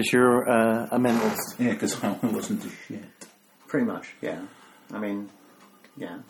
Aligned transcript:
Because 0.00 0.12
you're 0.14 0.48
uh, 0.48 0.86
a 0.90 0.98
mentalist. 0.98 1.58
Yeah, 1.58 1.72
because 1.72 2.02
I 2.02 2.14
don't 2.14 2.32
listen 2.32 2.58
to 2.58 2.70
shit. 2.88 3.04
Pretty 3.66 3.84
much, 3.84 4.14
yeah. 4.22 4.40
I 4.92 4.98
mean, 4.98 5.28
yeah. 5.96 6.20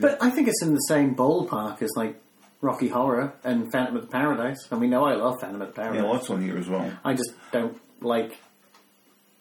But 0.00 0.20
I 0.20 0.30
think 0.30 0.48
it's 0.48 0.62
in 0.62 0.74
the 0.74 0.80
same 0.80 1.14
ballpark 1.14 1.80
as 1.80 1.90
like 1.96 2.20
Rocky 2.60 2.88
Horror 2.88 3.34
and 3.44 3.70
Phantom 3.70 3.96
of 3.96 4.02
the 4.02 4.08
Paradise. 4.08 4.66
And 4.70 4.80
we 4.80 4.88
know 4.88 5.04
I 5.04 5.14
love 5.14 5.40
Phantom 5.40 5.62
of 5.62 5.68
the 5.68 5.74
Paradise. 5.74 6.02
Yeah, 6.02 6.08
lots 6.08 6.28
on 6.28 6.42
here 6.42 6.58
as 6.58 6.68
well. 6.68 6.92
I 7.04 7.14
just 7.14 7.32
don't 7.52 7.80
like 8.00 8.36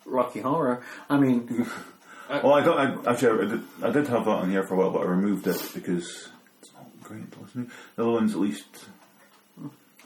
Rocky 0.05 0.41
Horror. 0.41 0.83
I 1.09 1.17
mean, 1.17 1.67
Well, 2.29 2.53
I 2.53 2.61
don't. 2.61 2.77
I, 2.77 3.11
actually, 3.11 3.45
I 3.45 3.49
did, 3.49 3.63
I 3.81 3.89
did 3.89 4.07
have 4.07 4.25
that 4.25 4.31
on 4.31 4.51
here 4.51 4.63
for 4.63 4.75
a 4.75 4.77
while, 4.77 4.91
but 4.91 5.01
I 5.01 5.05
removed 5.05 5.47
it 5.47 5.71
because 5.73 6.29
it's 6.61 6.73
not 6.73 6.85
great 7.03 7.31
to 7.31 7.39
listen 7.39 7.65
to. 7.65 7.71
The 7.95 8.03
other 8.03 8.11
ones 8.11 8.33
at 8.33 8.39
least 8.39 8.65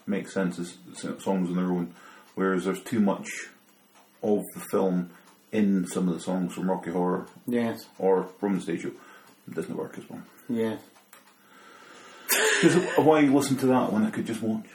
make 0.05 0.29
sense 0.29 0.57
as 0.57 0.77
songs 1.21 1.49
on 1.49 1.55
their 1.55 1.65
own, 1.65 1.93
whereas 2.35 2.63
there's 2.65 2.81
too 2.81 2.99
much 2.99 3.49
of 4.23 4.43
the 4.53 4.59
film 4.71 5.09
in 5.51 5.85
some 5.87 6.07
of 6.07 6.13
the 6.13 6.19
songs 6.19 6.53
from 6.53 6.69
Rocky 6.69 6.91
Horror 6.91 7.27
yes, 7.47 7.85
or 7.99 8.23
from 8.39 8.55
the 8.55 8.61
stage 8.61 8.81
show. 8.81 8.91
It 9.47 9.53
doesn't 9.55 9.75
work 9.75 9.97
as 9.97 10.03
well. 10.09 10.21
Because 12.61 12.75
why 12.97 13.21
listen 13.21 13.57
to 13.57 13.67
that 13.67 13.91
when 13.93 14.03
I 14.05 14.09
could 14.09 14.25
just 14.25 14.41
watch? 14.41 14.65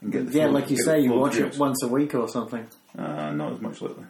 And 0.00 0.12
get 0.12 0.26
the 0.26 0.38
Yeah, 0.38 0.46
like 0.46 0.70
you 0.70 0.76
say, 0.76 1.00
you 1.00 1.12
watch 1.12 1.36
it 1.36 1.56
once 1.58 1.82
a 1.82 1.88
week 1.88 2.14
or 2.14 2.28
something. 2.28 2.66
Uh, 2.98 3.30
not 3.32 3.52
as 3.52 3.60
much 3.60 3.80
lately. 3.80 4.04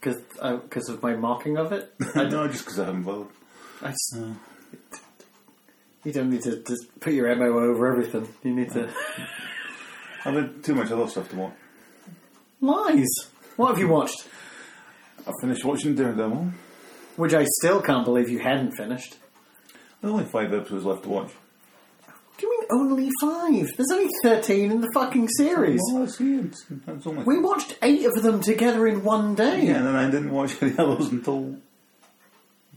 Because 0.00 0.22
because 0.62 0.88
of 0.88 1.02
my 1.02 1.14
mocking 1.16 1.56
of 1.56 1.72
it. 1.72 1.92
I, 2.14 2.24
no, 2.24 2.46
just 2.48 2.64
because 2.64 2.78
I 2.78 2.84
haven't 2.86 3.02
bothered. 3.02 3.28
I 3.82 3.88
s- 3.90 4.18
you 6.04 6.12
don't 6.12 6.30
need 6.30 6.42
to 6.42 6.62
just 6.62 7.00
put 7.00 7.12
your 7.14 7.34
MO 7.34 7.46
over 7.58 7.90
everything. 7.90 8.28
You 8.42 8.54
need 8.54 8.70
to. 8.72 8.92
I've 10.24 10.34
had 10.34 10.62
too 10.62 10.74
much 10.74 10.90
other 10.90 11.08
stuff 11.08 11.28
to 11.30 11.36
watch. 11.36 11.54
Lies! 12.64 13.06
What 13.56 13.68
have 13.68 13.78
you 13.78 13.88
watched? 13.88 14.26
I 15.26 15.32
finished 15.40 15.64
watching 15.64 15.94
Daredevil. 15.94 16.48
Which 17.16 17.34
I 17.34 17.44
still 17.60 17.80
can't 17.80 18.04
believe 18.04 18.28
you 18.28 18.40
hadn't 18.40 18.72
finished. 18.72 19.16
There's 20.00 20.12
only 20.12 20.24
five 20.24 20.52
episodes 20.52 20.84
left 20.84 21.04
to 21.04 21.08
watch. 21.08 21.30
What 22.06 22.38
do 22.38 22.46
you 22.46 22.60
mean 22.60 22.68
only 22.72 23.10
five? 23.20 23.68
There's 23.76 23.90
only 23.92 24.10
13 24.24 24.70
in 24.72 24.80
the 24.80 24.90
fucking 24.92 25.28
series. 25.28 25.80
Well, 25.92 26.02
I 26.02 26.06
see. 26.06 26.34
It's, 26.36 26.64
that's 26.86 27.06
only 27.06 27.22
We 27.24 27.38
watched 27.38 27.78
eight 27.82 28.04
of 28.06 28.22
them 28.22 28.40
together 28.40 28.86
in 28.88 29.04
one 29.04 29.34
day. 29.36 29.66
Yeah, 29.66 29.76
and 29.76 29.86
then 29.86 29.94
I 29.96 30.06
didn't 30.10 30.32
watch 30.32 30.56
any 30.62 30.76
others 30.76 31.08
until 31.08 31.56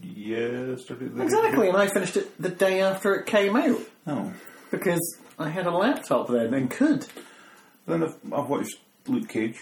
yesterday. 0.03 1.08
Exactly, 1.23 1.69
and 1.69 1.77
I 1.77 1.88
finished 1.88 2.17
it 2.17 2.39
the 2.41 2.49
day 2.49 2.81
after 2.81 3.15
it 3.15 3.25
came 3.25 3.55
out 3.55 3.80
Oh. 4.05 4.31
because 4.69 5.17
I 5.39 5.49
had 5.49 5.65
a 5.65 5.71
laptop 5.71 6.27
then 6.30 6.53
and 6.53 6.69
could. 6.69 7.08
Then 7.88 8.03
I've, 8.03 8.15
I've 8.31 8.47
watched 8.47 8.77
Luke 9.08 9.30
Cage. 9.30 9.59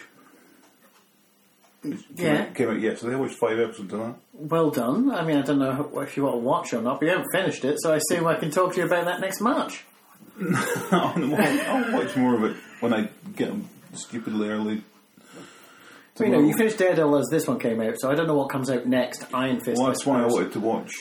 Came 1.91 2.03
Yeah, 2.16 2.41
out, 2.44 2.55
came 2.55 2.69
out 2.69 2.80
yesterday. 2.80 3.16
I 3.16 3.19
watched 3.19 3.36
five 3.36 3.59
episodes 3.59 3.94
of 3.94 4.00
that. 4.00 4.16
well 4.33 4.69
done. 4.72 5.11
I 5.11 5.23
mean, 5.25 5.38
I 5.38 5.41
don't 5.41 5.59
know 5.59 6.00
if 6.02 6.17
you 6.17 6.23
want 6.23 6.36
to 6.36 6.39
watch 6.39 6.73
or 6.73 6.81
not, 6.81 7.00
but 7.00 7.05
you 7.05 7.11
haven't 7.11 7.27
finished 7.33 7.64
it, 7.66 7.77
so 7.80 7.94
I 7.94 7.97
assume 7.97 8.25
I 8.27 8.36
can 8.36 8.52
talk 8.52 8.73
to 8.73 8.80
you 8.80 8.86
about 8.86 9.05
that 9.05 9.19
next 9.22 9.42
March. 9.42 9.83
I'll, 10.92 11.94
watch 11.94 12.16
more 12.17 12.36
of 12.36 12.44
it 12.44 12.55
when 12.81 12.94
I 12.94 13.09
get 13.36 13.47
them 13.50 13.69
stupidly 13.94 14.50
early. 14.50 14.83
You 16.19 16.30
know, 16.30 16.39
you 16.39 16.53
finished 16.53 16.77
Daredevil 16.77 17.17
as 17.17 17.27
this 17.30 17.47
one 17.47 17.59
came 17.59 17.81
out, 17.81 17.95
so 17.99 18.09
I 18.09 18.16
don't 18.16 18.27
know 18.27 18.36
what 18.36 18.49
comes 18.49 18.70
out 18.70 18.86
next. 18.86 19.25
Iron 19.33 19.59
Fist. 19.59 19.77
Well, 19.77 19.88
I 19.88 19.92
that's 19.92 20.05
why 20.05 20.21
I 20.21 20.26
wanted 20.27 20.54
to 20.54 20.59
watch, 20.61 20.92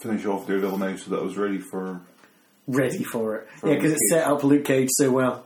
finish 0.00 0.24
off 0.26 0.46
Daredevil 0.46 0.78
now 0.78 0.94
so 0.96 1.10
that 1.10 1.20
I 1.20 1.22
was 1.22 1.36
ready 1.36 1.58
for. 1.58 2.00
ready 2.68 3.02
for 3.02 3.36
it. 3.36 3.48
For 3.56 3.68
yeah, 3.68 3.74
because 3.76 3.92
it 3.92 3.98
set 4.10 4.26
up 4.28 4.44
Luke 4.44 4.64
Cage 4.64 4.88
so 4.92 5.10
well. 5.10 5.44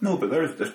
No, 0.00 0.16
but 0.16 0.30
there's, 0.30 0.56
there's 0.56 0.72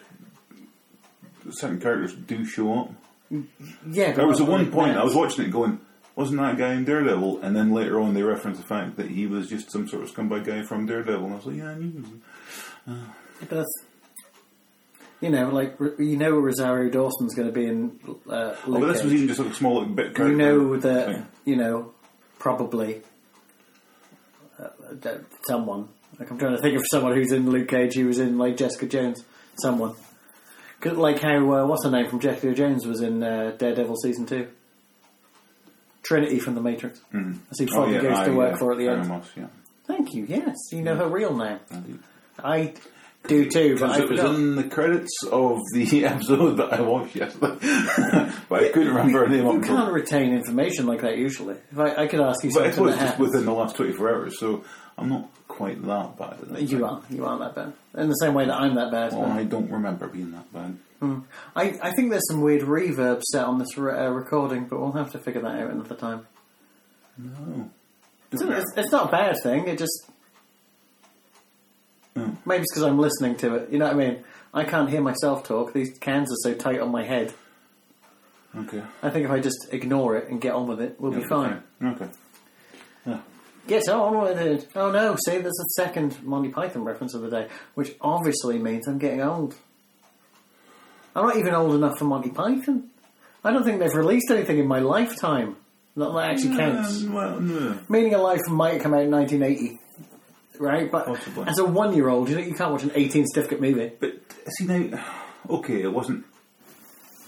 certain 1.52 1.80
characters 1.80 2.14
do 2.14 2.44
show 2.46 2.78
up. 2.80 2.94
Yeah, 3.32 4.12
There 4.14 4.28
was 4.28 4.40
at 4.42 4.48
one 4.48 4.72
point 4.72 4.94
that. 4.94 5.02
I 5.02 5.04
was 5.04 5.16
watching 5.16 5.46
it 5.46 5.52
going, 5.52 5.80
wasn't 6.16 6.40
that 6.42 6.58
guy 6.58 6.74
in 6.74 6.86
Daredevil? 6.86 7.42
And 7.42 7.56
then 7.56 7.72
later 7.74 8.00
on 8.00 8.14
they 8.14 8.22
referenced 8.24 8.62
the 8.62 8.68
fact 8.68 8.98
that 8.98 9.10
he 9.10 9.26
was 9.28 9.50
just 9.50 9.72
some 9.72 9.88
sort 9.88 10.04
of 10.04 10.12
scumbag 10.14 10.46
guy 10.46 10.62
from 10.64 10.86
Daredevil. 10.86 11.24
And 11.26 11.34
I 11.34 11.36
was 11.36 11.46
like, 11.46 11.56
yeah, 11.58 11.70
I 11.72 11.76
knew. 11.76 11.92
he 11.92 11.98
was- 12.00 12.98
But 13.40 13.50
that's, 13.50 13.84
you 15.22 15.30
know, 15.30 15.50
like 15.50 15.76
you 15.98 16.18
know, 16.18 16.32
Rosario 16.38 16.90
Dawson's 16.92 17.34
going 17.36 17.48
to 17.48 17.54
be 17.54 17.66
in. 17.66 18.00
Uh, 18.30 18.56
Oh, 18.68 18.80
but 18.80 18.94
this 18.94 19.04
was 19.04 19.14
even 19.14 19.28
just 19.28 19.40
like 19.40 19.50
a 19.50 19.54
small 19.56 19.80
little 19.80 19.94
bit. 19.94 20.18
You 20.18 20.36
know 20.36 20.78
that 20.78 21.06
thing. 21.08 21.28
you 21.46 21.56
know 21.56 21.94
probably 22.40 23.02
uh, 24.60 24.68
someone. 25.48 25.90
Like 26.20 26.30
I'm 26.32 26.38
trying 26.38 26.56
to 26.56 26.62
think 26.62 26.78
of 26.78 26.84
someone 26.90 27.14
who's 27.16 27.32
in 27.32 27.50
Luke 27.50 27.68
Cage 27.68 27.96
who 27.96 28.06
was 28.08 28.20
in 28.20 28.38
like 28.38 28.56
Jessica 28.58 28.86
Jones. 28.86 29.24
Someone. 29.62 29.96
Like 30.84 31.20
how 31.20 31.38
uh, 31.54 31.66
what's 31.66 31.84
her 31.86 31.92
name 31.92 32.08
from 32.10 32.20
Jessica 32.20 32.54
Jones 32.54 32.86
was 32.86 33.02
in 33.02 33.24
uh, 33.24 33.56
Daredevil 33.58 33.96
season 33.98 34.26
two. 34.26 34.48
Trinity 36.04 36.40
from 36.40 36.54
the 36.56 36.62
Matrix. 36.62 37.02
Mm. 37.14 37.38
I 37.50 37.54
see 37.58 37.68
Oh, 37.72 37.76
Foggy 37.76 37.94
yeah, 37.94 38.02
goes 38.02 38.26
to 38.28 38.34
work 38.36 38.52
yeah, 38.52 38.58
for 38.58 38.72
at 38.74 38.78
the 38.78 38.88
end. 38.90 39.08
much, 39.08 39.26
yeah. 39.36 39.48
Thank 39.88 40.14
you. 40.14 40.26
Yes, 40.28 40.56
you 40.72 40.82
know 40.84 40.96
her 40.96 41.08
real 41.08 41.36
name. 41.36 41.60
I 42.44 42.74
do 43.28 43.50
too, 43.50 43.78
but 43.80 44.00
it 44.00 44.10
was 44.10 44.20
in 44.20 44.56
the 44.56 44.66
credits 44.66 45.12
of 45.32 45.60
the 45.74 46.06
episode 46.06 46.58
that 46.58 46.74
I 46.74 46.82
watched 46.82 47.16
yesterday, 47.16 47.58
but 48.50 48.64
I 48.64 48.70
couldn't 48.70 48.90
remember 48.90 49.26
her 49.26 49.28
name. 49.28 49.48
You 49.48 49.62
can't 49.62 49.92
retain 49.92 50.34
information 50.34 50.86
like 50.86 51.02
that 51.02 51.18
usually. 51.18 51.56
If 51.72 51.80
I, 51.80 52.04
I 52.04 52.08
could 52.08 52.20
ask 52.22 52.44
you 52.44 52.54
But 52.54 52.68
it 52.68 52.78
was 52.78 52.96
just 52.96 53.18
within 53.18 53.46
the 53.46 53.54
last 53.54 53.76
24 53.76 54.10
hours, 54.10 54.40
so 54.40 54.64
I'm 54.98 55.10
not 55.10 55.30
quite 55.48 55.86
that 55.86 56.18
bad. 56.18 56.38
At 56.52 56.60
it. 56.60 56.70
You 56.70 56.86
are. 56.86 57.02
You 57.10 57.26
aren't 57.26 57.42
that 57.42 57.56
bad. 57.56 57.74
In 58.02 58.08
the 58.08 58.14
same 58.16 58.34
way 58.34 58.46
that 58.46 58.54
I'm 58.60 58.76
that 58.76 58.92
bad. 58.92 59.12
Well, 59.14 59.26
I 59.26 59.44
don't 59.44 59.70
remember 59.70 60.08
being 60.08 60.32
that 60.32 60.52
bad. 60.54 60.78
I, 61.56 61.78
I 61.84 61.92
think 61.92 62.10
there's 62.10 62.28
some 62.30 62.42
weird 62.42 62.62
reverb 62.64 63.22
set 63.22 63.46
on 63.46 63.60
this 63.60 63.78
re- 63.78 63.94
uh, 64.06 64.10
recording, 64.10 64.66
but 64.66 64.80
we'll 64.80 64.94
have 64.94 65.12
to 65.12 65.20
figure 65.20 65.42
that 65.42 65.60
out 65.62 65.70
another 65.70 65.94
time. 65.96 66.26
No. 67.18 67.70
It's, 68.32 68.42
it's, 68.42 68.72
it's 68.78 68.92
not 68.92 69.10
a 69.10 69.12
bad 69.12 69.36
thing. 69.44 69.68
It 69.68 69.78
just 69.78 70.10
Oh. 72.18 72.36
maybe 72.46 72.64
it's 72.64 72.72
because 72.72 72.84
I'm 72.84 72.98
listening 72.98 73.36
to 73.38 73.56
it. 73.56 73.70
You 73.72 73.78
know 73.78 73.86
what 73.86 73.94
I 73.96 73.98
mean? 73.98 74.24
I 74.54 74.64
can't 74.64 74.90
hear 74.90 75.02
myself 75.02 75.44
talk. 75.44 75.74
These 75.74 75.98
cans 76.00 76.32
are 76.32 76.38
so 76.44 76.54
tight 76.54 76.80
on 76.80 76.90
my 76.90 77.04
head. 77.04 77.34
Okay. 78.56 78.82
I 79.04 79.10
think 79.10 79.26
if 79.26 79.32
I 79.32 79.42
just 79.42 79.68
ignore 79.74 80.16
it 80.16 80.30
and 80.30 80.40
get 80.40 80.54
on 80.54 80.66
with 80.66 80.80
it, 80.80 80.96
we'll 80.98 81.12
be 81.12 81.24
fine. 81.26 81.62
Okay. 81.84 82.06
Yeah. 82.06 82.08
Get 83.68 83.90
on 83.90 84.22
with 84.22 84.38
it. 84.38 84.68
Oh 84.76 84.92
no! 84.92 85.16
See, 85.26 85.40
there's 85.40 85.60
a 85.60 85.82
second 85.82 86.24
Monty 86.24 86.50
Python 86.50 86.84
reference 86.84 87.16
of 87.16 87.22
the 87.22 87.30
day, 87.30 87.48
which 87.74 87.96
obviously 88.00 88.60
means 88.60 88.88
I'm 88.88 89.00
getting 89.00 89.22
old. 89.22 89.56
I'm 91.16 91.26
not 91.28 91.38
even 91.38 91.54
old 91.56 91.74
enough 91.74 91.98
for 91.98 92.06
Monty 92.06 92.30
Python. 92.30 92.90
I 93.44 93.52
don't 93.52 93.64
think 93.64 93.80
they've 93.80 93.94
released 93.94 94.30
anything 94.30 94.60
in 94.60 94.68
my 94.68 94.80
lifetime. 94.80 95.56
Not 95.96 96.14
that 96.14 96.32
actually 96.32 96.58
counts. 96.58 97.04
Um, 97.04 97.14
well, 97.14 97.40
no. 97.40 97.80
Meaning 97.88 98.14
of 98.16 98.22
Life 98.22 98.42
might 98.50 98.82
come 98.82 98.94
out 98.94 99.04
in 99.04 99.12
1980, 99.12 99.80
right? 100.60 100.92
But 100.92 101.06
Possibly. 101.06 101.46
as 101.48 101.58
a 101.58 101.66
one-year-old, 101.66 102.28
you 102.28 102.36
know, 102.36 102.42
you 102.42 102.54
can't 102.54 102.72
watch 102.72 102.84
an 102.84 102.92
18 102.94 103.26
certificate 103.28 103.62
movie. 103.62 103.94
But 103.98 104.14
see 104.58 104.66
now, 104.66 105.04
okay, 105.50 105.82
it 105.82 105.94
wasn't 105.94 106.26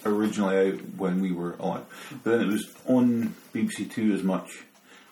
originally 0.06 0.72
out 0.74 0.80
when 0.98 1.22
we 1.22 1.32
were 1.32 1.54
alive, 1.60 1.86
but 2.24 2.32
then 2.32 2.42
it 2.42 2.48
was 2.52 2.68
on 2.88 3.34
BBC 3.54 3.90
Two 3.90 4.14
as 4.14 4.24
much. 4.24 4.64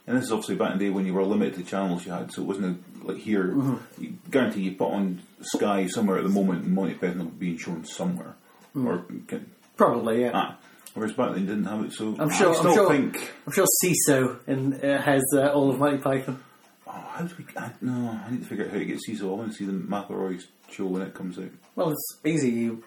And 0.08 0.18
this 0.18 0.26
is 0.26 0.32
obviously 0.32 0.56
back 0.56 0.74
in 0.74 0.78
the 0.78 0.86
day 0.86 0.90
when 0.92 1.06
you 1.06 1.14
were 1.14 1.24
limited 1.24 1.56
to 1.56 1.64
channels 1.64 2.06
you 2.06 2.12
had, 2.12 2.32
so 2.32 2.42
it 2.44 2.46
wasn't 2.46 2.80
a, 3.04 3.08
like 3.08 3.18
here. 3.18 3.46
Mm-hmm. 3.46 4.04
You 4.04 4.18
guarantee 4.30 4.62
you 4.62 4.72
put 4.74 4.92
on 4.92 5.22
Sky 5.42 5.88
somewhere 5.88 6.18
at 6.18 6.24
the 6.24 6.30
moment, 6.30 6.64
and 6.66 6.74
Monty 6.76 6.94
Python 6.94 7.18
will 7.20 7.26
be 7.26 7.48
being 7.48 7.58
shown 7.58 7.86
somewhere, 7.86 8.36
Mm. 8.76 8.86
or 8.88 9.06
can, 9.28 9.50
Probably, 9.78 10.22
yeah. 10.22 10.32
ah. 10.34 10.58
Whereas 10.94 11.14
back 11.14 11.32
then 11.34 11.42
you 11.42 11.48
didn't 11.48 11.66
have 11.66 11.84
it, 11.86 11.92
so 11.94 12.16
I'm 12.20 12.30
sure. 12.30 12.52
I 12.52 12.56
still 12.56 12.68
I'm 12.70 12.74
sure. 12.76 12.90
think. 12.90 13.34
I'm 13.48 13.52
sure 13.54 13.66
Seeso 13.84 14.48
in, 14.48 14.74
uh, 14.76 15.02
has 15.02 15.24
uh, 15.34 15.48
all 15.50 15.70
of 15.70 15.80
Monty 15.80 15.98
Python. 15.98 16.42
Oh, 16.88 16.92
how 16.92 17.24
do 17.26 17.34
we? 17.38 17.46
I, 17.58 17.72
no, 17.82 18.20
I 18.26 18.32
need 18.32 18.42
to 18.44 18.48
figure 18.48 18.66
out 18.66 18.72
how 18.72 18.78
to 18.78 18.86
get 18.86 19.00
Seeso. 19.08 19.24
I 19.24 19.34
want 19.34 19.52
to 19.52 19.58
see 19.58 19.66
the 19.66 19.74
McElroy 19.74 20.42
show 20.72 20.86
when 20.86 21.02
it 21.02 21.14
comes 21.14 21.38
out. 21.40 21.50
Well, 21.76 21.90
it's 21.92 22.20
easy. 22.26 22.50
You 22.52 22.84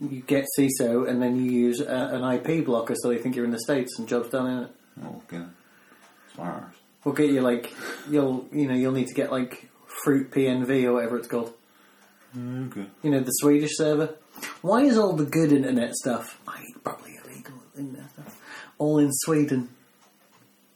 you 0.00 0.20
get 0.22 0.44
Seeso 0.58 1.08
and 1.08 1.22
then 1.22 1.36
you 1.36 1.50
use 1.50 1.80
uh, 1.80 2.10
an 2.12 2.24
IP 2.24 2.64
blocker 2.66 2.94
so 2.96 3.08
they 3.08 3.18
think 3.18 3.34
you're 3.36 3.44
in 3.44 3.50
the 3.52 3.60
states 3.60 3.98
and 3.98 4.06
job's 4.08 4.28
done 4.30 4.46
in 4.50 4.58
it. 4.64 4.70
Oh, 5.04 5.22
okay. 5.32 5.44
Smart. 6.34 6.64
We'll 7.04 7.14
get 7.14 7.30
you 7.30 7.40
like 7.42 7.72
you'll 8.10 8.48
you 8.52 8.66
know 8.66 8.74
you'll 8.74 8.92
need 8.92 9.08
to 9.08 9.14
get 9.14 9.30
like 9.30 9.68
Fruit 10.04 10.30
PNV 10.30 10.84
or 10.84 10.94
whatever 10.94 11.18
it's 11.18 11.28
called. 11.28 11.52
Okay. 12.36 12.86
You 13.02 13.10
know 13.10 13.20
the 13.20 13.30
Swedish 13.30 13.76
server. 13.76 14.14
Why 14.62 14.82
is 14.82 14.98
all 14.98 15.12
the 15.14 15.24
good 15.24 15.52
internet 15.52 15.94
stuff? 15.94 16.40
I 16.48 16.62
probably 16.82 17.12
illegal 17.24 17.54
internet 17.78 18.10
stuff. 18.10 18.40
All 18.78 18.98
in 18.98 19.10
Sweden. 19.12 19.68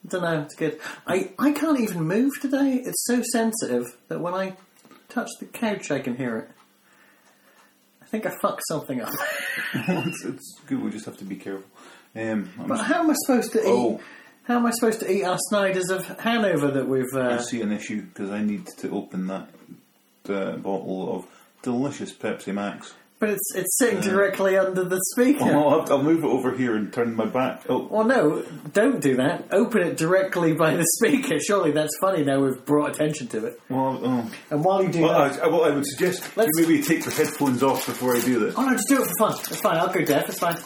I 0.05 0.09
don't 0.09 0.23
know. 0.23 0.43
It's 0.43 0.55
good. 0.55 0.79
I 1.07 1.33
I 1.39 1.53
can't 1.53 1.81
even 1.81 2.03
move 2.03 2.33
today. 2.41 2.81
It's 2.85 3.05
so 3.07 3.23
sensitive 3.33 3.85
that 4.09 4.21
when 4.21 4.35
I 4.35 4.57
touch 5.09 5.29
the 5.41 5.47
couch, 5.47 5.91
I 5.91 5.99
can 5.99 6.17
hear 6.17 6.37
it. 6.39 6.51
I 8.03 8.07
think 8.07 8.25
I 8.25 8.33
fucked 8.41 8.63
something 8.69 9.01
up. 9.03 9.13
it's, 9.75 10.25
it's 10.25 10.61
good. 10.67 10.83
We 10.83 10.91
just 10.91 11.05
have 11.07 11.19
to 11.19 11.25
be 11.25 11.37
careful. 11.37 11.65
Um, 12.17 12.51
But 12.57 12.77
just- 12.77 12.85
how 12.85 13.01
am 13.01 13.11
I 13.11 13.15
supposed 13.27 13.53
to 13.53 13.59
eat? 13.61 14.01
How 14.49 14.57
am 14.57 14.67
I 14.67 14.71
supposed 14.71 15.01
to 15.01 15.13
eat 15.13 15.25
our 15.25 15.37
Snyder's 15.51 15.91
of 15.91 16.07
Hanover 16.21 16.71
that 16.71 16.89
we've? 16.89 17.05
I 17.15 17.35
Uh, 17.35 17.39
see 17.39 17.61
an 17.61 17.71
issue 17.71 18.03
because 18.03 18.31
I 18.31 18.41
need 18.43 18.67
to 18.79 18.91
open 18.91 19.27
that 19.27 19.49
uh, 20.29 20.57
bottle 20.57 21.15
of 21.17 21.27
delicious 21.63 22.13
Pepsi 22.13 22.53
Max. 22.55 22.95
But 23.21 23.31
it's 23.31 23.55
it's 23.57 23.77
sitting 23.79 24.01
directly 24.01 24.57
under 24.57 24.85
the 24.85 25.01
speaker. 25.13 25.45
Well, 25.45 25.69
I'll, 25.69 25.79
have 25.81 25.89
to- 25.89 25.95
I'll 25.95 26.03
move 26.05 26.23
it 26.23 26.29
over 26.29 26.57
here 26.57 26.77
and 26.77 26.91
turn 26.93 27.15
my 27.17 27.27
back. 27.27 27.63
Oh, 27.69 27.89
Well, 27.91 28.05
no, 28.05 28.43
don't 28.73 29.01
do 29.03 29.17
that. 29.17 29.49
Open 29.51 29.83
it 29.83 29.97
directly 29.97 30.53
by 30.55 30.75
the 30.77 30.87
speaker. 30.99 31.39
Surely 31.41 31.73
that's 31.73 31.99
funny 32.01 32.23
now 32.25 32.39
we've 32.41 32.65
brought 32.65 32.91
attention 32.95 33.27
to 33.29 33.45
it. 33.47 33.61
well, 33.69 34.01
oh. 34.03 34.31
And 34.51 34.65
while 34.65 34.83
you 34.85 34.89
do 34.91 35.03
Well, 35.03 35.29
that. 35.31 35.43
I, 35.43 35.49
well, 35.49 35.65
I 35.65 35.71
would 35.71 35.85
suggest 35.87 36.37
Let's- 36.37 36.53
you 36.57 36.69
maybe 36.69 36.83
take 36.83 37.05
your 37.05 37.13
headphones 37.13 37.63
off 37.63 37.85
before 37.87 38.17
I 38.17 38.21
do 38.21 38.39
this. 38.39 38.55
Oh 38.57 38.63
no, 38.65 38.73
just 38.73 38.89
do 38.89 39.03
it 39.03 39.09
for 39.09 39.15
fun. 39.19 39.33
It's 39.51 39.61
fine. 39.61 39.77
I'll 39.79 39.93
go 39.93 40.05
deaf. 40.05 40.29
It's 40.29 40.39
fine. 40.39 40.57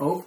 Oh. 0.00 0.24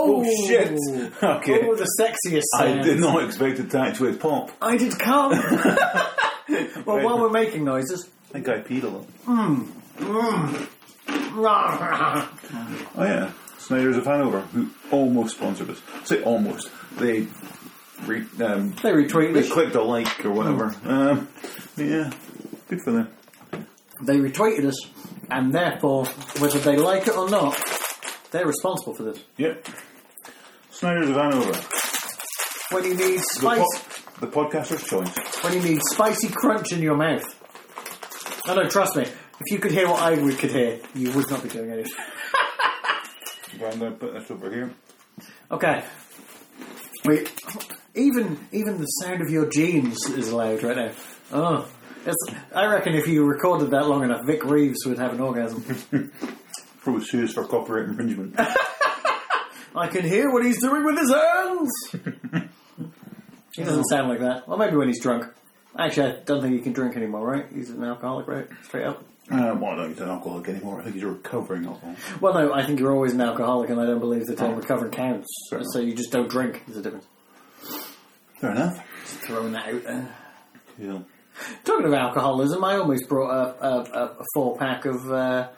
Oh, 0.00 0.24
shit! 0.46 0.78
Okay. 1.22 1.66
Oh, 1.66 1.74
the 1.74 1.88
sexiest 2.00 2.42
I 2.56 2.66
sound. 2.72 2.84
did 2.84 3.00
not 3.00 3.24
expect 3.24 3.58
it 3.58 3.70
to 3.72 3.78
actually 3.80 4.16
pop. 4.16 4.50
I 4.62 4.76
did 4.76 4.98
come. 4.98 5.30
well, 6.86 7.02
while 7.04 7.18
we're 7.20 7.30
making 7.30 7.64
noises. 7.64 8.08
I 8.30 8.32
think 8.34 8.48
I 8.48 8.60
peed 8.60 8.84
a 8.84 8.88
lot. 8.88 9.06
oh 9.26 10.68
Oh 12.96 13.04
yeah, 13.04 13.30
Snyder's 13.58 13.96
of 13.96 14.04
Hanover, 14.04 14.40
who 14.42 14.68
almost 14.90 15.36
sponsored 15.36 15.70
us. 15.70 15.80
Say 16.04 16.22
almost. 16.22 16.70
They 16.96 17.26
re, 18.06 18.24
um, 18.42 18.70
They 18.82 18.92
retweeted 18.92 19.34
they 19.34 19.40
us. 19.40 19.50
clicked 19.52 19.74
a 19.74 19.82
like 19.82 20.24
or 20.24 20.30
whatever. 20.30 20.74
Um, 20.84 21.28
yeah, 21.76 22.10
good 22.68 22.80
for 22.82 22.92
them. 22.92 23.08
They 24.02 24.16
retweeted 24.18 24.64
us, 24.66 24.76
and 25.30 25.52
therefore, 25.52 26.06
whether 26.38 26.58
they 26.58 26.76
like 26.76 27.08
it 27.08 27.16
or 27.16 27.28
not, 27.28 27.56
they're 28.30 28.46
responsible 28.46 28.94
for 28.94 29.04
this. 29.04 29.22
Yep. 29.36 29.66
Snyder's 30.70 31.08
of 31.10 31.16
Hanover, 31.16 31.60
When 32.70 32.84
you 32.84 32.94
need 32.94 33.18
the, 33.18 33.24
spice, 33.32 33.58
po- 33.60 34.26
the 34.26 34.26
podcaster's 34.32 34.84
choice. 34.84 35.42
when 35.42 35.54
you 35.54 35.62
need 35.62 35.80
spicy 35.90 36.28
crunch 36.28 36.72
in 36.72 36.80
your 36.82 36.96
mouth. 36.96 37.24
No, 38.46 38.54
no, 38.54 38.68
trust 38.68 38.96
me. 38.96 39.02
If 39.02 39.52
you 39.52 39.58
could 39.58 39.72
hear 39.72 39.88
what 39.88 40.00
I 40.02 40.14
would 40.20 40.38
could 40.38 40.50
hear, 40.50 40.80
you 40.94 41.10
would 41.12 41.28
not 41.30 41.42
be 41.42 41.48
doing 41.48 41.70
anything. 41.70 41.92
I'm 43.54 43.78
going 43.78 43.92
to 43.92 43.98
put 43.98 44.14
this 44.14 44.30
over 44.30 44.52
here. 44.52 44.70
Okay. 45.50 45.82
Wait. 47.04 47.32
Even 47.94 48.38
even 48.52 48.78
the 48.78 48.84
sound 48.86 49.20
of 49.22 49.30
your 49.30 49.46
jeans 49.50 49.98
is 50.10 50.32
loud 50.32 50.62
right 50.62 50.76
now. 50.76 50.92
Oh, 51.32 51.68
it's, 52.06 52.16
I 52.54 52.66
reckon 52.66 52.94
if 52.94 53.08
you 53.08 53.24
recorded 53.24 53.70
that 53.70 53.88
long 53.88 54.04
enough, 54.04 54.20
Vic 54.26 54.44
Reeves 54.44 54.78
would 54.86 54.98
have 54.98 55.12
an 55.14 55.20
orgasm. 55.20 55.64
Probably 56.88 57.04
sue 57.04 57.22
us 57.24 57.34
for 57.34 57.44
copyright 57.44 57.90
infringement. 57.90 58.34
I 59.76 59.88
can 59.88 60.04
hear 60.06 60.30
what 60.32 60.42
he's 60.42 60.58
doing 60.58 60.84
with 60.86 60.96
his 60.96 61.12
hands. 61.12 61.70
he 63.54 63.62
doesn't 63.62 63.84
sound 63.90 64.08
like 64.08 64.20
that. 64.20 64.48
Well, 64.48 64.56
maybe 64.56 64.74
when 64.76 64.88
he's 64.88 65.02
drunk. 65.02 65.26
Actually, 65.78 66.12
I 66.12 66.20
don't 66.24 66.40
think 66.40 66.54
he 66.54 66.60
can 66.60 66.72
drink 66.72 66.96
anymore, 66.96 67.26
right? 67.30 67.44
He's 67.54 67.68
an 67.68 67.84
alcoholic, 67.84 68.26
right? 68.26 68.46
Straight 68.62 68.86
up. 68.86 69.04
uh, 69.30 69.54
well, 69.60 69.66
I 69.72 69.76
don't 69.76 69.78
think 69.88 69.88
he's 69.96 70.00
an 70.00 70.08
alcoholic 70.08 70.48
anymore. 70.48 70.80
I 70.80 70.84
think 70.84 70.94
he's 70.94 71.04
a 71.04 71.08
recovering 71.08 71.66
alcoholic. 71.66 71.98
Well, 72.22 72.32
no, 72.32 72.54
I 72.54 72.64
think 72.64 72.80
you're 72.80 72.94
always 72.94 73.12
an 73.12 73.20
alcoholic, 73.20 73.68
and 73.68 73.78
I 73.78 73.84
don't 73.84 74.00
believe 74.00 74.24
the 74.24 74.34
term 74.34 74.52
Oh. 74.52 74.56
recovering 74.56 74.90
counts. 74.90 75.28
Fair 75.50 75.60
So 75.64 75.80
you 75.80 75.92
just 75.94 76.10
don't 76.10 76.30
drink. 76.30 76.62
There's 76.66 76.78
a 76.78 76.82
difference. 76.82 77.06
Fair 78.40 78.52
enough. 78.52 78.82
Just 79.02 79.18
throwing 79.24 79.52
that 79.52 79.68
out 79.68 79.84
there. 79.84 80.14
Yeah. 80.78 80.98
Talking 81.64 81.84
of 81.84 81.92
alcoholism, 81.92 82.64
I 82.64 82.76
almost 82.76 83.10
brought 83.10 83.30
a, 83.30 83.62
a, 83.66 83.78
a, 83.82 84.04
a 84.20 84.24
four 84.32 84.56
pack 84.56 84.86
of 84.86 85.12
uh, 85.12 85.48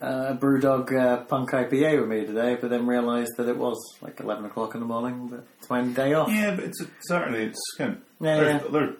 uh, 0.00 0.34
Brewdog 0.34 0.92
uh, 0.98 1.24
Punk 1.24 1.50
IPA 1.50 2.00
with 2.00 2.08
me 2.08 2.24
today, 2.26 2.56
but 2.60 2.70
then 2.70 2.86
realised 2.86 3.32
that 3.36 3.48
it 3.48 3.56
was 3.56 3.78
like 4.00 4.20
11 4.20 4.44
o'clock 4.46 4.74
in 4.74 4.80
the 4.80 4.86
morning, 4.86 5.28
but 5.28 5.44
it's 5.58 5.68
my 5.68 5.82
day 5.82 6.14
off. 6.14 6.30
Yeah, 6.30 6.54
but 6.54 6.64
it's 6.64 6.80
a 6.80 6.86
Saturday. 7.08 7.46
It's 7.46 7.60
kind 7.76 7.92
of, 7.92 7.98
Yeah, 8.20 8.36
there's, 8.36 8.62
yeah. 8.62 8.68
there 8.70 8.84
are 8.84 8.94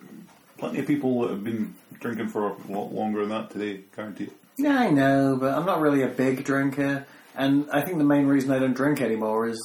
plenty 0.58 0.81
of 0.81 0.87
people 0.87 1.23
that 1.23 1.31
have 1.31 1.44
been 1.44 1.75
drinking 2.00 2.29
for 2.29 2.49
a 2.49 2.56
lot 2.69 2.93
longer 2.93 3.20
than 3.20 3.31
that 3.31 3.50
today, 3.50 3.81
guaranteed. 3.97 4.32
Yeah, 4.58 4.79
I 4.79 4.91
know, 4.91 5.37
but 5.41 5.55
I'm 5.55 5.64
not 5.64 5.81
really 5.81 6.02
a 6.02 6.08
big 6.08 6.44
drinker, 6.44 7.06
and 7.35 7.67
I 7.73 7.81
think 7.81 7.99
the 7.99 8.05
main 8.05 8.26
reason 8.26 8.50
I 8.50 8.58
don't 8.58 8.75
drink 8.75 9.00
anymore 9.00 9.49
is 9.49 9.58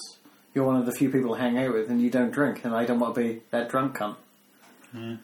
you're 0.54 0.66
one 0.66 0.78
of 0.78 0.86
the 0.86 0.94
few 0.94 1.10
people 1.10 1.34
I 1.34 1.40
hang 1.40 1.58
out 1.58 1.74
with, 1.74 1.90
and 1.90 2.02
you 2.02 2.10
don't 2.10 2.32
drink, 2.32 2.64
and 2.64 2.74
I 2.74 2.86
don't 2.86 3.00
want 3.00 3.16
to 3.16 3.22
be 3.22 3.42
that 3.52 3.70
drunk 3.70 3.98
cunt. 3.98 4.16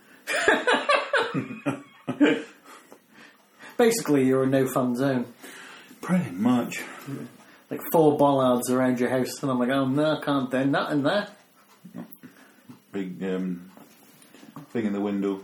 Basically, 3.78 4.26
you're 4.26 4.44
a 4.44 4.48
no 4.48 4.68
fun 4.68 4.96
zone. 4.96 5.26
Pretty 6.02 6.32
much. 6.32 6.82
Like 7.70 7.82
four 7.92 8.18
bollards 8.18 8.70
around 8.70 9.00
your 9.00 9.10
house, 9.10 9.42
and 9.42 9.52
I'm 9.52 9.60
like, 9.60 9.70
oh 9.70 9.86
no, 9.86 10.18
I 10.18 10.26
can't 10.26 10.52
do 10.52 10.66
nothing 10.66 11.04
there. 11.04 11.28
Big 12.92 13.24
um, 13.24 13.72
thing 14.72 14.86
in 14.88 14.94
the 14.94 15.00
window. 15.00 15.42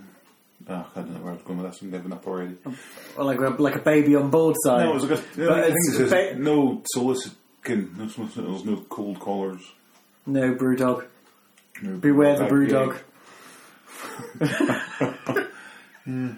Oh, 0.69 0.85
I 0.95 0.99
don't 0.99 1.13
know 1.13 1.19
where 1.21 1.31
I 1.31 1.35
was 1.35 1.43
going 1.43 1.59
with 1.61 1.71
that. 1.71 1.81
I'm 1.81 1.91
giving 1.91 2.11
up 2.11 2.27
already. 2.27 2.57
Or 3.17 3.23
like 3.23 3.39
a, 3.39 3.49
like 3.61 3.75
a 3.75 3.79
baby 3.79 4.15
on 4.17 4.29
board 4.29 4.57
side. 4.65 4.83
No, 4.83 4.91
it 4.91 4.95
was 4.95 5.03
like 5.05 5.19
a, 5.19 5.23
But 5.37 5.51
I 5.51 5.61
think 5.67 5.77
it's 5.87 5.99
it 5.99 6.09
ba- 6.09 6.39
no 6.39 6.81
soliciting, 6.87 7.95
no 7.97 8.07
solicitors, 8.09 8.65
no 8.65 8.75
cold 8.89 9.19
callers. 9.19 9.61
No 10.25 10.55
brew 10.55 10.75
dog. 10.75 11.05
No 11.81 11.95
Beware 11.95 12.33
the 12.33 12.39
bad 12.41 12.49
brew 12.49 12.65
gig. 12.67 12.73
dog. 12.73 12.97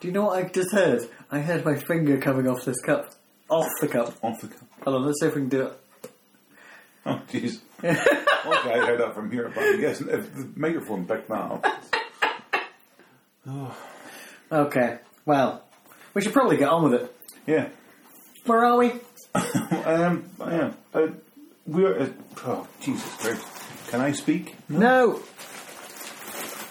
Do 0.00 0.08
you 0.08 0.12
know 0.12 0.24
what 0.26 0.44
I 0.44 0.48
just 0.48 0.70
heard? 0.72 1.08
I 1.34 1.40
heard 1.40 1.64
my 1.64 1.74
finger 1.74 2.16
coming 2.18 2.46
off 2.46 2.64
this 2.64 2.80
cup. 2.80 3.10
Off 3.48 3.66
the 3.80 3.88
cup. 3.88 4.14
Off 4.22 4.40
the 4.40 4.46
cup. 4.46 4.68
Hold 4.84 4.96
on, 4.96 5.04
let's 5.04 5.20
see 5.20 5.26
if 5.26 5.34
we 5.34 5.40
can 5.40 5.48
do 5.48 5.62
it. 5.62 5.80
Oh, 7.06 7.20
jeez. 7.28 7.58
okay, 7.82 7.90
I 8.72 8.86
heard 8.86 9.00
that 9.00 9.14
from 9.14 9.32
here, 9.32 9.50
but 9.52 9.62
I'm 9.64 9.80
guessing 9.80 10.08
if 10.10 10.32
the 10.32 10.48
microphone 10.54 11.06
picked 11.06 11.28
that 11.28 11.34
up. 11.34 11.66
Okay, 14.52 14.98
well, 15.24 15.64
we 16.12 16.22
should 16.22 16.32
probably 16.32 16.56
get 16.56 16.68
on 16.68 16.84
with 16.84 16.94
it. 16.94 17.16
Yeah. 17.46 17.68
Where 18.46 18.64
are 18.64 18.76
we? 18.78 18.92
Um, 19.84 20.30
yeah. 20.40 20.72
Uh, 20.94 21.08
we 21.66 21.84
are. 21.84 21.98
Uh, 21.98 22.08
oh, 22.44 22.68
Jesus 22.80 23.16
Christ. 23.16 23.44
Can 23.88 24.00
I 24.00 24.12
speak? 24.12 24.54
No. 24.68 25.20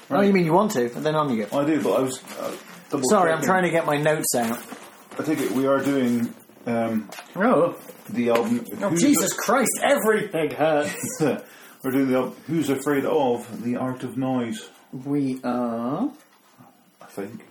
Oh, 0.10 0.22
you 0.22 0.32
mean 0.34 0.46
you 0.46 0.54
want 0.54 0.72
to? 0.72 0.92
And 0.96 1.06
then 1.06 1.16
on 1.16 1.30
you 1.36 1.46
go. 1.46 1.60
I 1.60 1.66
do, 1.66 1.82
but 1.82 1.92
I 1.94 2.02
was. 2.02 2.24
Uh, 2.40 2.56
Sorry, 3.10 3.32
I'm 3.32 3.42
trying 3.44 3.64
to 3.64 3.70
get 3.70 3.86
my 3.86 3.98
notes 3.98 4.36
out. 4.36 4.60
I 5.20 5.24
take 5.24 5.40
it 5.40 5.52
we 5.52 5.66
are 5.68 5.80
doing 5.84 6.34
um, 6.66 7.10
Oh, 7.36 7.76
the 8.10 8.30
album. 8.30 8.66
oh 8.82 8.90
Who's 8.90 9.02
Jesus 9.02 9.34
Christ, 9.34 9.72
everything 9.84 10.52
hurts. 10.52 10.96
we're 11.22 11.92
doing 11.92 12.10
the 12.12 12.18
album. 12.18 12.36
Who's 12.48 12.70
Afraid 12.70 13.06
of 13.06 13.64
the 13.64 13.76
Art 13.78 14.04
of 14.04 14.18
Noise? 14.18 14.70
we 14.92 15.40
are. 15.44 16.12
I 17.02 17.06
think. 17.06 17.42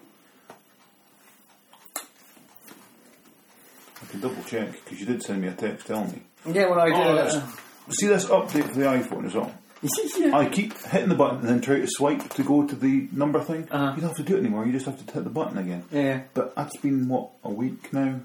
I 4.00 4.06
can 4.11 4.20
double 4.20 4.42
check 4.44 4.72
because 4.72 5.00
you 5.00 5.06
did 5.06 5.22
send 5.22 5.42
me 5.42 5.49
a 5.49 5.52
text 5.52 5.87
telling 5.87 6.11
me. 6.12 6.22
Yeah, 6.52 6.68
well, 6.68 6.80
I 6.80 6.87
did. 6.87 6.94
Oh, 6.96 7.00
uh, 7.02 7.14
that's- 7.14 7.58
See 7.99 8.06
this 8.06 8.26
update 8.26 8.68
for 8.68 8.75
the 8.78 8.84
iPhone 8.87 9.26
as 9.26 9.34
well. 9.34 9.52
I 10.32 10.48
keep 10.52 10.78
hitting 10.84 11.08
the 11.08 11.14
button 11.14 11.38
and 11.40 11.48
then 11.48 11.60
try 11.60 11.80
to 11.80 11.86
swipe 11.88 12.28
to 12.34 12.42
go 12.42 12.66
to 12.66 12.74
the 12.76 13.08
number 13.12 13.42
thing. 13.42 13.68
Uh-huh. 13.70 13.94
You 13.94 14.00
don't 14.00 14.10
have 14.10 14.16
to 14.16 14.22
do 14.22 14.36
it 14.36 14.40
anymore. 14.40 14.64
You 14.66 14.72
just 14.72 14.86
have 14.86 15.04
to 15.04 15.12
hit 15.12 15.24
the 15.24 15.30
button 15.30 15.58
again. 15.58 15.84
yeah. 15.90 16.22
But 16.34 16.54
that's 16.54 16.76
been 16.78 17.08
what 17.08 17.30
a 17.44 17.50
week 17.50 17.92
now, 17.92 18.20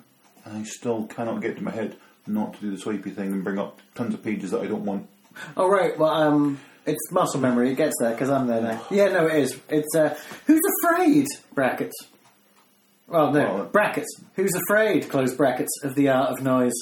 and 0.46 0.58
I 0.58 0.64
still 0.64 1.06
cannot 1.08 1.42
get 1.42 1.58
to 1.58 1.64
my 1.64 1.72
head 1.72 1.96
not 2.28 2.54
to 2.56 2.60
do 2.62 2.72
the 2.72 2.78
swipey 2.78 3.12
thing 3.12 3.32
and 3.32 3.44
bring 3.44 3.58
up 3.58 3.80
tons 3.96 4.14
of 4.14 4.24
pages 4.24 4.52
that 4.52 4.62
I 4.62 4.68
don't 4.68 4.86
want. 4.86 5.08
Oh 5.56 5.68
right, 5.70 5.98
well, 5.98 6.10
um, 6.10 6.60
it's 6.86 7.12
muscle 7.12 7.40
memory. 7.40 7.72
It 7.72 7.76
gets 7.76 7.96
there 8.00 8.12
because 8.12 8.30
I'm 8.30 8.48
there 8.48 8.62
now. 8.62 8.86
Yeah, 8.92 9.10
no, 9.10 9.28
it 9.28 9.36
is. 9.36 9.60
It's 9.70 9.96
uh, 9.96 10.18
who's 10.46 10.62
afraid? 10.84 11.26
Brackets. 11.54 11.96
Well, 13.08 13.32
no 13.32 13.40
Well, 13.54 13.66
brackets. 13.66 14.08
Who's 14.36 14.54
afraid? 14.56 15.10
Close 15.10 15.34
brackets 15.34 15.72
of 15.84 15.96
the 15.96 16.10
art 16.10 16.32
of 16.32 16.44
noise, 16.44 16.74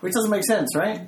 which 0.00 0.14
doesn't 0.14 0.30
make 0.30 0.44
sense, 0.44 0.74
right? 0.74 1.02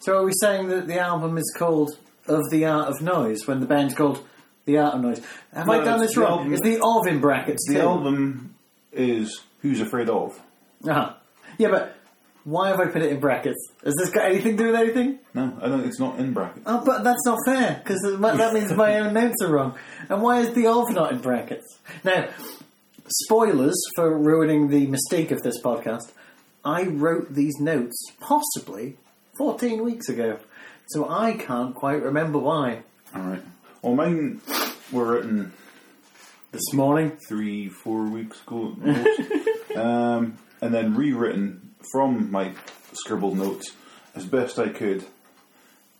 So 0.00 0.18
are 0.18 0.24
we 0.24 0.32
saying 0.40 0.68
that 0.68 0.86
the 0.86 0.98
album 0.98 1.38
is 1.38 1.54
called 1.56 1.96
"Of 2.28 2.50
the 2.50 2.64
Art 2.66 2.88
of 2.88 3.00
Noise" 3.02 3.46
when 3.46 3.60
the 3.60 3.66
band's 3.66 3.94
called 3.94 4.24
"The 4.66 4.78
Art 4.78 4.94
of 4.94 5.00
Noise"? 5.02 5.22
Have 5.54 5.68
I 5.68 5.82
done 5.84 6.00
it's 6.00 6.08
this 6.08 6.14
the 6.14 6.20
wrong? 6.22 6.38
album- 6.40 6.52
Is 6.54 6.60
the 6.60 6.80
"of" 6.82 7.06
in 7.06 7.20
brackets? 7.20 7.64
The 7.68 7.74
too? 7.74 7.80
album 7.80 8.54
is 8.92 9.40
Who's 9.62 9.80
Afraid 9.80 10.08
of. 10.08 10.40
Uh-huh. 10.86 11.12
Yeah, 11.58 11.68
but 11.70 11.94
why 12.44 12.68
have 12.68 12.78
I 12.80 12.86
put 12.86 13.02
it 13.02 13.10
in 13.12 13.18
brackets? 13.20 13.58
Has 13.84 13.94
this 13.98 14.10
got 14.10 14.26
anything 14.26 14.56
to 14.56 14.62
do 14.64 14.70
with 14.70 14.80
anything? 14.80 15.18
No, 15.34 15.58
I 15.60 15.68
don't. 15.68 15.84
It's 15.84 15.98
not 16.00 16.18
in 16.18 16.32
brackets. 16.32 16.62
Oh, 16.66 16.82
but 16.84 17.02
that's 17.04 17.24
not 17.26 17.38
fair 17.44 17.80
because 17.82 18.00
that 18.20 18.52
means 18.54 18.72
my 18.72 18.98
own 19.00 19.12
notes 19.14 19.36
are 19.42 19.48
wrong. 19.48 19.74
And 20.08 20.22
why 20.22 20.40
is 20.40 20.54
the 20.54 20.66
of 20.66 20.90
not 20.92 21.12
in 21.12 21.18
brackets? 21.18 21.78
Now, 22.04 22.28
spoilers 23.08 23.76
for 23.96 24.16
ruining 24.16 24.68
the 24.68 24.86
mystique 24.86 25.30
of 25.30 25.42
this 25.42 25.60
podcast. 25.62 26.12
I 26.64 26.84
wrote 26.84 27.34
these 27.34 27.54
notes 27.58 27.96
possibly 28.20 28.96
14 29.38 29.82
weeks 29.84 30.08
ago, 30.08 30.38
so 30.88 31.08
I 31.08 31.32
can't 31.34 31.74
quite 31.74 32.02
remember 32.02 32.38
why. 32.38 32.82
All 33.14 33.22
right. 33.22 33.42
Well, 33.82 33.94
mine 33.94 34.40
were 34.92 35.12
written 35.14 35.52
This 36.52 36.72
morning, 36.72 37.16
three, 37.28 37.68
four 37.68 38.04
weeks 38.04 38.40
ago, 38.42 38.74
most. 38.76 39.20
um, 39.76 40.38
and 40.60 40.74
then 40.74 40.94
rewritten 40.94 41.74
from 41.92 42.30
my 42.30 42.52
scribbled 42.94 43.36
notes 43.38 43.72
as 44.14 44.24
best 44.24 44.58
I 44.58 44.68
could 44.70 45.04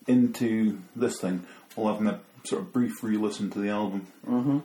into 0.06 0.78
this 0.96 1.20
thing, 1.20 1.44
while 1.74 1.92
having 1.92 2.08
a 2.08 2.20
sort 2.44 2.62
of 2.62 2.72
brief 2.72 3.02
re-listen 3.02 3.50
to 3.50 3.58
the 3.58 3.68
album 3.68 4.06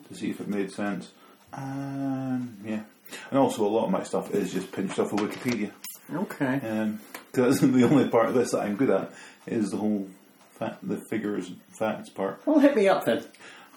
to 0.08 0.16
see 0.16 0.30
if 0.30 0.40
it 0.40 0.48
made 0.48 0.72
sense. 0.72 1.12
Um, 1.52 2.58
yeah. 2.66 2.82
And 3.30 3.38
also, 3.40 3.66
a 3.66 3.68
lot 3.68 3.86
of 3.86 3.92
my 3.92 4.04
stuff 4.04 4.34
is 4.34 4.54
just 4.54 4.72
pinched 4.72 4.98
off 5.00 5.12
of 5.14 5.20
Wikipedia. 5.20 5.72
Okay. 6.14 6.60
Um, 6.68 7.00
'cause 7.32 7.60
that's 7.60 7.60
the 7.74 7.84
only 7.84 8.08
part 8.10 8.28
of 8.28 8.34
this 8.36 8.52
that 8.52 8.62
I'm 8.62 8.76
good 8.78 8.90
at 8.90 9.12
is 9.48 9.72
the 9.72 9.78
whole 9.78 10.08
fa 10.52 10.78
the 10.84 11.02
figures 11.10 11.52
facts 11.78 12.10
part. 12.10 12.42
Well, 12.46 12.60
hit 12.60 12.76
me 12.76 12.88
up 12.88 13.06
then. 13.06 13.24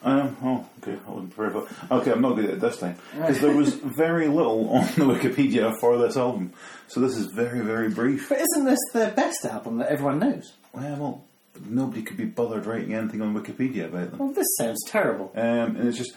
Um, 0.03 0.37
oh, 0.43 0.67
okay, 0.83 0.99
I 1.07 1.11
wasn't 1.11 1.35
prepared 1.35 1.67
that. 1.67 1.91
Okay, 1.91 2.13
I'm 2.13 2.21
not 2.21 2.37
good 2.37 2.45
at 2.45 2.51
it 2.53 2.61
this 2.61 2.79
time. 2.79 2.97
Because 3.13 3.41
there 3.41 3.57
was 3.57 3.75
very 3.97 4.29
little 4.29 4.69
on 4.69 4.85
the 4.85 5.05
Wikipedia 5.05 5.73
for 5.81 5.99
this 5.99 6.17
album. 6.17 6.53
So 6.87 7.01
this 7.01 7.17
is 7.17 7.27
very, 7.27 7.61
very 7.61 7.89
brief. 7.89 8.29
But 8.29 8.39
isn't 8.39 8.67
this 8.67 8.79
the 8.93 9.13
best 9.17 9.45
album 9.45 9.79
that 9.79 9.89
everyone 9.89 10.19
knows? 10.19 10.53
Well, 10.73 11.25
nobody 11.65 12.03
could 12.03 12.19
be 12.19 12.27
bothered 12.27 12.67
writing 12.67 12.95
anything 12.95 13.23
on 13.23 13.35
Wikipedia 13.35 13.87
about 13.87 14.11
them. 14.11 14.19
Well, 14.19 14.33
this 14.33 14.47
sounds 14.59 14.79
terrible. 14.87 15.33
Um, 15.35 15.77
and 15.77 15.89
it's 15.89 15.99
just 15.99 16.15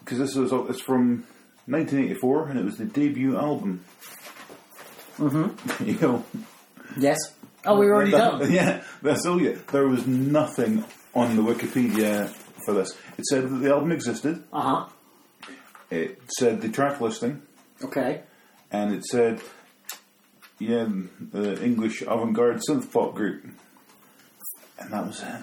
because 0.00 0.18
this 0.18 0.34
was 0.34 0.52
it's 0.68 0.80
from 0.80 1.24
1984 1.66 2.48
and 2.48 2.58
it 2.58 2.64
was 2.64 2.76
the 2.76 2.84
debut 2.84 3.36
album. 3.36 3.84
Mm-hmm. 5.18 5.84
There 5.84 5.88
you 5.94 6.00
know, 6.00 6.24
Yes. 6.98 7.18
Oh, 7.64 7.78
we 7.78 7.86
already 7.86 8.12
that- 8.12 8.38
done. 8.40 8.52
Yeah, 8.52 8.82
that's 9.02 9.26
all. 9.26 9.40
Yeah, 9.40 9.56
there 9.72 9.86
was 9.86 10.06
nothing 10.06 10.84
on 11.14 11.36
the 11.36 11.42
Wikipedia 11.42 12.28
for 12.64 12.74
this. 12.74 12.96
It 13.18 13.24
said 13.26 13.44
that 13.44 13.56
the 13.56 13.70
album 13.70 13.92
existed. 13.92 14.42
Uh 14.52 14.60
huh. 14.60 14.86
It 15.90 16.20
said 16.38 16.60
the 16.60 16.68
track 16.68 17.00
listing, 17.00 17.42
Okay. 17.82 18.22
and 18.70 18.94
it 18.94 19.04
said, 19.04 19.40
yeah, 20.60 20.86
the 21.32 21.60
English 21.64 22.02
avant-garde 22.02 22.60
synth 22.68 22.92
pop 22.92 23.14
group, 23.14 23.44
and 24.78 24.92
that 24.92 25.04
was 25.06 25.20
it. 25.22 25.42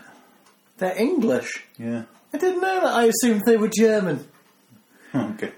They're 0.78 0.98
English. 0.98 1.66
Yeah. 1.78 2.04
I 2.34 2.38
didn't 2.38 2.62
know 2.62 2.76
that. 2.82 2.94
I 2.94 3.06
assumed 3.06 3.42
they 3.46 3.58
were 3.58 3.70
German. 3.70 4.28
Okay. 5.16 5.52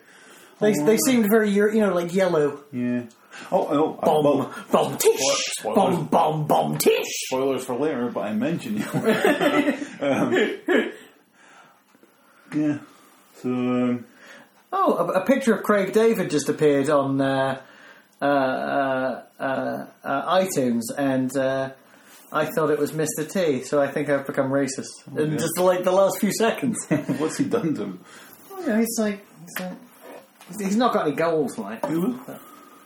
They, 0.59 0.73
they 0.73 0.97
seemed 0.97 1.27
very, 1.29 1.49
Euro- 1.51 1.73
you 1.73 1.81
know, 1.81 1.93
like 1.93 2.13
yellow. 2.13 2.61
Yeah. 2.71 3.03
Oh, 3.51 3.67
oh, 3.69 3.99
I- 4.01 4.05
Bomb, 4.05 4.23
well, 4.23 4.53
bomb, 4.71 4.97
tish, 4.97 5.19
Spoilers. 5.59 5.75
bomb, 5.97 6.05
bomb, 6.07 6.47
bomb, 6.47 6.77
tish. 6.77 7.05
spoilers 7.27 7.63
for 7.65 7.75
later, 7.77 8.09
but 8.11 8.21
I 8.21 8.33
mentioned 8.33 8.79
you. 8.79 8.85
um, 10.01 10.33
yeah. 12.53 12.77
So 13.41 13.49
um, 13.49 14.05
Oh, 14.71 14.93
a, 14.97 15.21
a 15.21 15.25
picture 15.25 15.53
of 15.55 15.63
Craig 15.63 15.93
David 15.93 16.29
just 16.29 16.47
appeared 16.49 16.89
on 16.89 17.19
uh, 17.19 17.59
uh, 18.21 18.25
uh, 18.25 19.23
uh, 19.39 19.85
uh, 20.03 20.39
iTunes, 20.39 20.83
and 20.95 21.35
uh, 21.35 21.71
I 22.31 22.45
thought 22.45 22.69
it 22.69 22.77
was 22.77 22.91
Mr. 22.91 23.27
T. 23.29 23.63
So 23.63 23.81
I 23.81 23.87
think 23.87 24.09
I've 24.09 24.27
become 24.27 24.51
racist 24.51 24.89
in 25.17 25.31
yeah. 25.31 25.37
just 25.37 25.57
like 25.57 25.83
the 25.83 25.91
last 25.91 26.19
few 26.19 26.31
seconds. 26.31 26.85
what's 27.17 27.37
he 27.37 27.45
done 27.45 27.73
to 27.75 27.83
him? 27.83 28.05
you 28.59 28.67
know, 28.67 28.77
he's 28.79 28.99
like, 28.99 29.25
he's 29.41 29.59
like, 29.59 29.77
he's 30.59 30.75
not 30.75 30.93
got 30.93 31.07
any 31.07 31.15
goals, 31.15 31.57
like. 31.57 31.83
Who? 31.85 32.19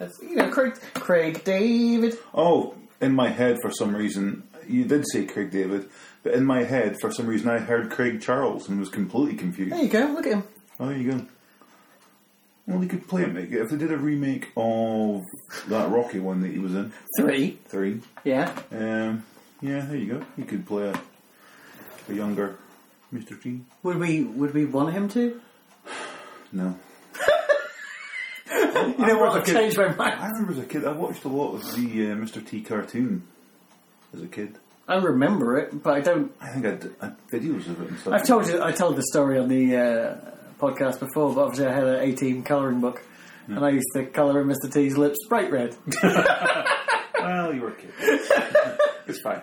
That's, 0.04 0.22
you 0.22 0.36
know, 0.36 0.50
Craig, 0.50 0.76
Craig 0.96 1.44
David. 1.44 2.18
Oh, 2.34 2.76
in 3.02 3.14
my 3.16 3.30
head, 3.30 3.58
for 3.62 3.72
some 3.72 3.96
reason, 3.96 4.44
you 4.68 4.86
did 4.86 5.06
say 5.12 5.26
Craig 5.26 5.52
David, 5.52 5.90
but 6.24 6.34
in 6.34 6.46
my 6.46 6.64
head, 6.64 6.98
for 7.00 7.12
some 7.12 7.26
reason, 7.28 7.50
I 7.50 7.60
heard 7.60 7.90
Craig 7.92 8.22
Charles 8.22 8.68
and 8.70 8.80
was 8.80 8.90
completely 8.90 9.36
confused. 9.38 9.72
There 9.74 9.82
you 9.84 9.90
go. 9.90 10.06
Look 10.08 10.26
at 10.28 10.34
him. 10.34 10.44
Oh, 10.80 10.88
there 10.88 10.98
you 10.98 11.12
go. 11.12 11.26
Well, 12.68 12.80
they 12.80 12.88
could 12.88 13.08
play 13.08 13.24
it, 13.24 13.34
make 13.34 13.52
it. 13.52 13.62
If 13.62 13.70
they 13.72 13.78
did 13.78 13.92
a 13.92 13.98
remake 13.98 14.52
of 14.56 15.22
that 15.68 15.90
Rocky 15.90 16.20
one 16.20 16.42
that 16.42 16.52
he 16.52 16.60
was 16.60 16.74
in, 16.74 16.94
Three. 17.20 17.58
three, 17.68 18.00
Yeah. 18.24 18.58
um, 18.72 19.26
yeah, 19.62 19.82
there 19.82 19.98
you 19.98 20.14
go. 20.14 20.26
He 20.38 20.44
could 20.44 20.66
play 20.66 20.88
a, 20.88 21.02
a 22.10 22.14
younger 22.14 22.56
Mr. 23.14 23.42
T. 23.42 23.62
Would 23.84 23.98
we? 23.98 24.24
Would 24.24 24.54
we 24.54 24.64
want 24.66 24.94
him 24.94 25.08
to? 25.10 25.42
No. 26.54 26.78
You 29.00 29.06
know 29.08 29.18
what? 29.18 29.32
I've 29.42 29.46
changed 29.46 29.78
my 29.78 29.94
mind. 29.96 30.20
I 30.20 30.28
remember 30.30 30.52
as 30.54 30.60
a 30.60 30.66
kid, 30.66 30.86
I 30.86 30.92
watched 30.92 31.24
a 31.26 31.28
lot 31.28 31.54
of 31.56 31.62
the 31.76 32.12
uh, 32.12 32.16
Mr. 32.16 32.46
T 32.46 32.62
cartoon 32.62 33.24
as 34.14 34.22
a 34.22 34.28
kid. 34.28 34.58
I 34.88 34.96
remember 34.98 35.58
it, 35.58 35.82
but 35.82 35.94
I 35.96 36.02
don't. 36.02 36.32
I 36.42 36.50
think 36.50 36.66
I 36.66 36.70
had, 36.70 36.92
I 37.02 37.06
had 37.06 37.18
videos 37.32 37.68
of 37.68 37.82
it 37.82 37.90
and 37.90 38.00
stuff. 38.00 38.14
I've 38.14 38.28
told 38.28 38.48
you. 38.48 38.62
I 38.62 38.72
told 38.72 38.96
the 38.98 39.04
story 39.04 39.40
on 39.40 39.48
the 39.48 39.76
uh, 39.78 40.16
podcast 40.60 41.00
before, 41.00 41.34
but 41.34 41.42
obviously 41.46 41.68
I 41.68 41.74
had 41.74 41.86
an 41.86 42.02
18 42.02 42.44
colouring 42.44 42.82
book, 42.82 43.02
and 43.48 43.64
I 43.66 43.70
used 43.70 43.88
to 43.96 44.06
colour 44.06 44.42
in 44.42 44.48
Mr. 44.48 44.72
T's 44.72 44.98
lips 44.98 45.18
bright 45.28 45.52
red. 45.52 45.76
Well, 47.24 47.54
you 47.54 47.62
were 47.62 47.70
a 47.70 47.76
kid. 47.76 47.90
it's 49.08 49.22
fine. 49.22 49.42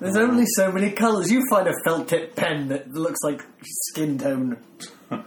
There's 0.00 0.16
only 0.16 0.44
so 0.56 0.70
many 0.72 0.90
colours. 0.90 1.30
You 1.30 1.44
find 1.48 1.68
a 1.68 1.74
felt 1.84 2.08
tip 2.08 2.34
pen 2.36 2.68
that 2.68 2.92
looks 2.92 3.20
like 3.22 3.42
skin 3.62 4.18
tone. 4.18 4.58
Well, 5.08 5.24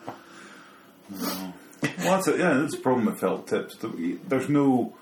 that's 1.90 2.28
it. 2.28 2.40
Yeah, 2.40 2.54
that's 2.60 2.76
the 2.76 2.82
problem 2.82 3.06
with 3.06 3.20
felt 3.20 3.48
tips. 3.48 3.78
There's 4.28 4.50
no 4.50 4.96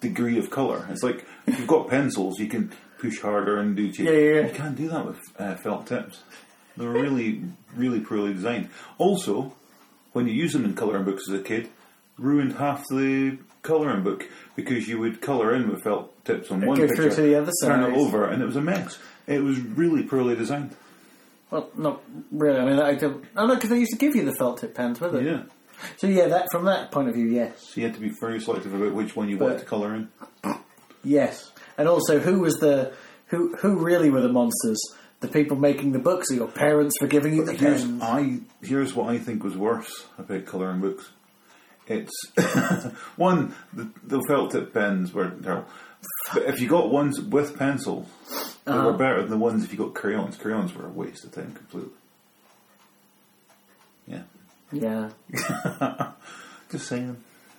degree 0.00 0.38
of 0.38 0.50
colour. 0.50 0.86
It's 0.90 1.02
like 1.02 1.26
if 1.46 1.58
you've 1.58 1.68
got 1.68 1.88
pencils, 1.88 2.38
you 2.38 2.48
can 2.48 2.72
push 2.98 3.20
harder 3.20 3.58
and 3.58 3.76
do. 3.76 3.84
Yeah, 3.84 4.10
yeah, 4.10 4.34
yeah. 4.40 4.46
You 4.48 4.54
can't 4.54 4.76
do 4.76 4.88
that 4.88 5.06
with 5.06 5.20
uh, 5.38 5.56
felt 5.56 5.86
tips. 5.86 6.22
They're 6.76 6.88
really, 6.88 7.42
really 7.74 8.00
poorly 8.00 8.32
designed. 8.32 8.70
Also, 8.98 9.54
when 10.12 10.26
you 10.26 10.32
use 10.32 10.52
them 10.52 10.64
in 10.64 10.74
colouring 10.74 11.04
books 11.04 11.28
as 11.28 11.38
a 11.38 11.42
kid, 11.42 11.68
ruined 12.18 12.54
half 12.54 12.86
the 12.88 13.38
colouring 13.62 14.02
book 14.02 14.28
because 14.56 14.88
you 14.88 14.98
would 14.98 15.20
colour 15.20 15.54
in 15.54 15.68
with 15.70 15.82
felt 15.82 16.24
tips 16.24 16.50
on 16.50 16.64
one 16.66 16.76
go 16.76 16.86
picture, 16.86 17.02
through 17.10 17.10
to 17.16 17.22
the 17.22 17.34
other 17.36 17.52
turn 17.64 17.82
side. 17.82 17.92
it 17.92 17.96
over, 17.96 18.26
and 18.26 18.42
it 18.42 18.46
was 18.46 18.56
a 18.56 18.60
mess. 18.60 18.98
It 19.26 19.42
was 19.42 19.58
really 19.60 20.02
poorly 20.02 20.34
designed. 20.36 20.74
Well, 21.50 21.70
not 21.76 22.02
really. 22.30 22.58
I 22.58 22.64
mean, 22.64 22.78
I 22.80 22.94
don't. 22.94 23.24
Oh, 23.36 23.44
I 23.44 23.46
know 23.46 23.54
because 23.54 23.70
they 23.70 23.78
used 23.78 23.92
to 23.92 23.98
give 23.98 24.16
you 24.16 24.24
the 24.24 24.34
felt 24.34 24.58
tip 24.60 24.74
pens 24.74 25.00
with 25.00 25.14
it. 25.14 25.24
Yeah. 25.24 25.42
So 25.96 26.06
yeah, 26.06 26.26
that 26.28 26.48
from 26.50 26.64
that 26.66 26.90
point 26.92 27.08
of 27.08 27.14
view, 27.14 27.26
yes, 27.26 27.60
So 27.74 27.80
you 27.80 27.86
had 27.86 27.94
to 27.94 28.00
be 28.00 28.08
very 28.20 28.40
selective 28.40 28.72
about 28.72 28.94
which 28.94 29.14
one 29.16 29.28
you 29.28 29.36
wanted 29.38 29.58
to 29.58 29.64
colour 29.64 29.94
in. 29.94 30.08
yes, 31.04 31.50
and 31.78 31.88
also 31.88 32.18
who 32.18 32.40
was 32.40 32.54
the 32.56 32.92
who 33.26 33.54
who 33.56 33.76
really 33.76 34.10
were 34.10 34.20
the 34.20 34.28
monsters? 34.32 34.80
The 35.20 35.28
people 35.28 35.56
making 35.56 35.92
the 35.92 36.00
books, 36.00 36.30
or 36.32 36.34
your 36.34 36.48
parents 36.48 36.96
for 36.98 37.06
giving 37.06 37.34
you 37.36 37.44
the 37.44 37.52
Here's 37.52 37.82
pens? 37.84 38.02
I 38.02 38.40
here's 38.62 38.92
what 38.94 39.08
I 39.14 39.18
think 39.18 39.44
was 39.44 39.56
worse 39.56 40.06
about 40.18 40.46
colouring 40.46 40.80
books. 40.80 41.08
It's 41.92 42.26
one 43.16 43.54
the, 43.72 43.88
the 44.04 44.22
felt 44.28 44.52
tip 44.52 44.72
pens 44.74 45.12
were 45.12 45.30
terrible, 45.30 45.66
but 46.34 46.42
if 46.44 46.60
you 46.60 46.68
got 46.68 46.90
ones 46.90 47.20
with 47.20 47.58
pencil, 47.58 48.06
they 48.64 48.72
Uh-huh. 48.72 48.86
were 48.90 48.96
better 48.96 49.20
than 49.22 49.30
the 49.30 49.36
ones 49.38 49.64
if 49.64 49.72
you 49.72 49.78
got 49.78 49.94
crayons. 49.94 50.36
Crayons 50.36 50.74
were 50.74 50.86
a 50.86 50.90
waste 50.90 51.24
of 51.24 51.32
time 51.32 51.52
completely. 51.54 51.90
Yeah, 54.06 54.22
Yeah, 54.72 55.10
just 56.70 56.86
saying. 56.88 57.16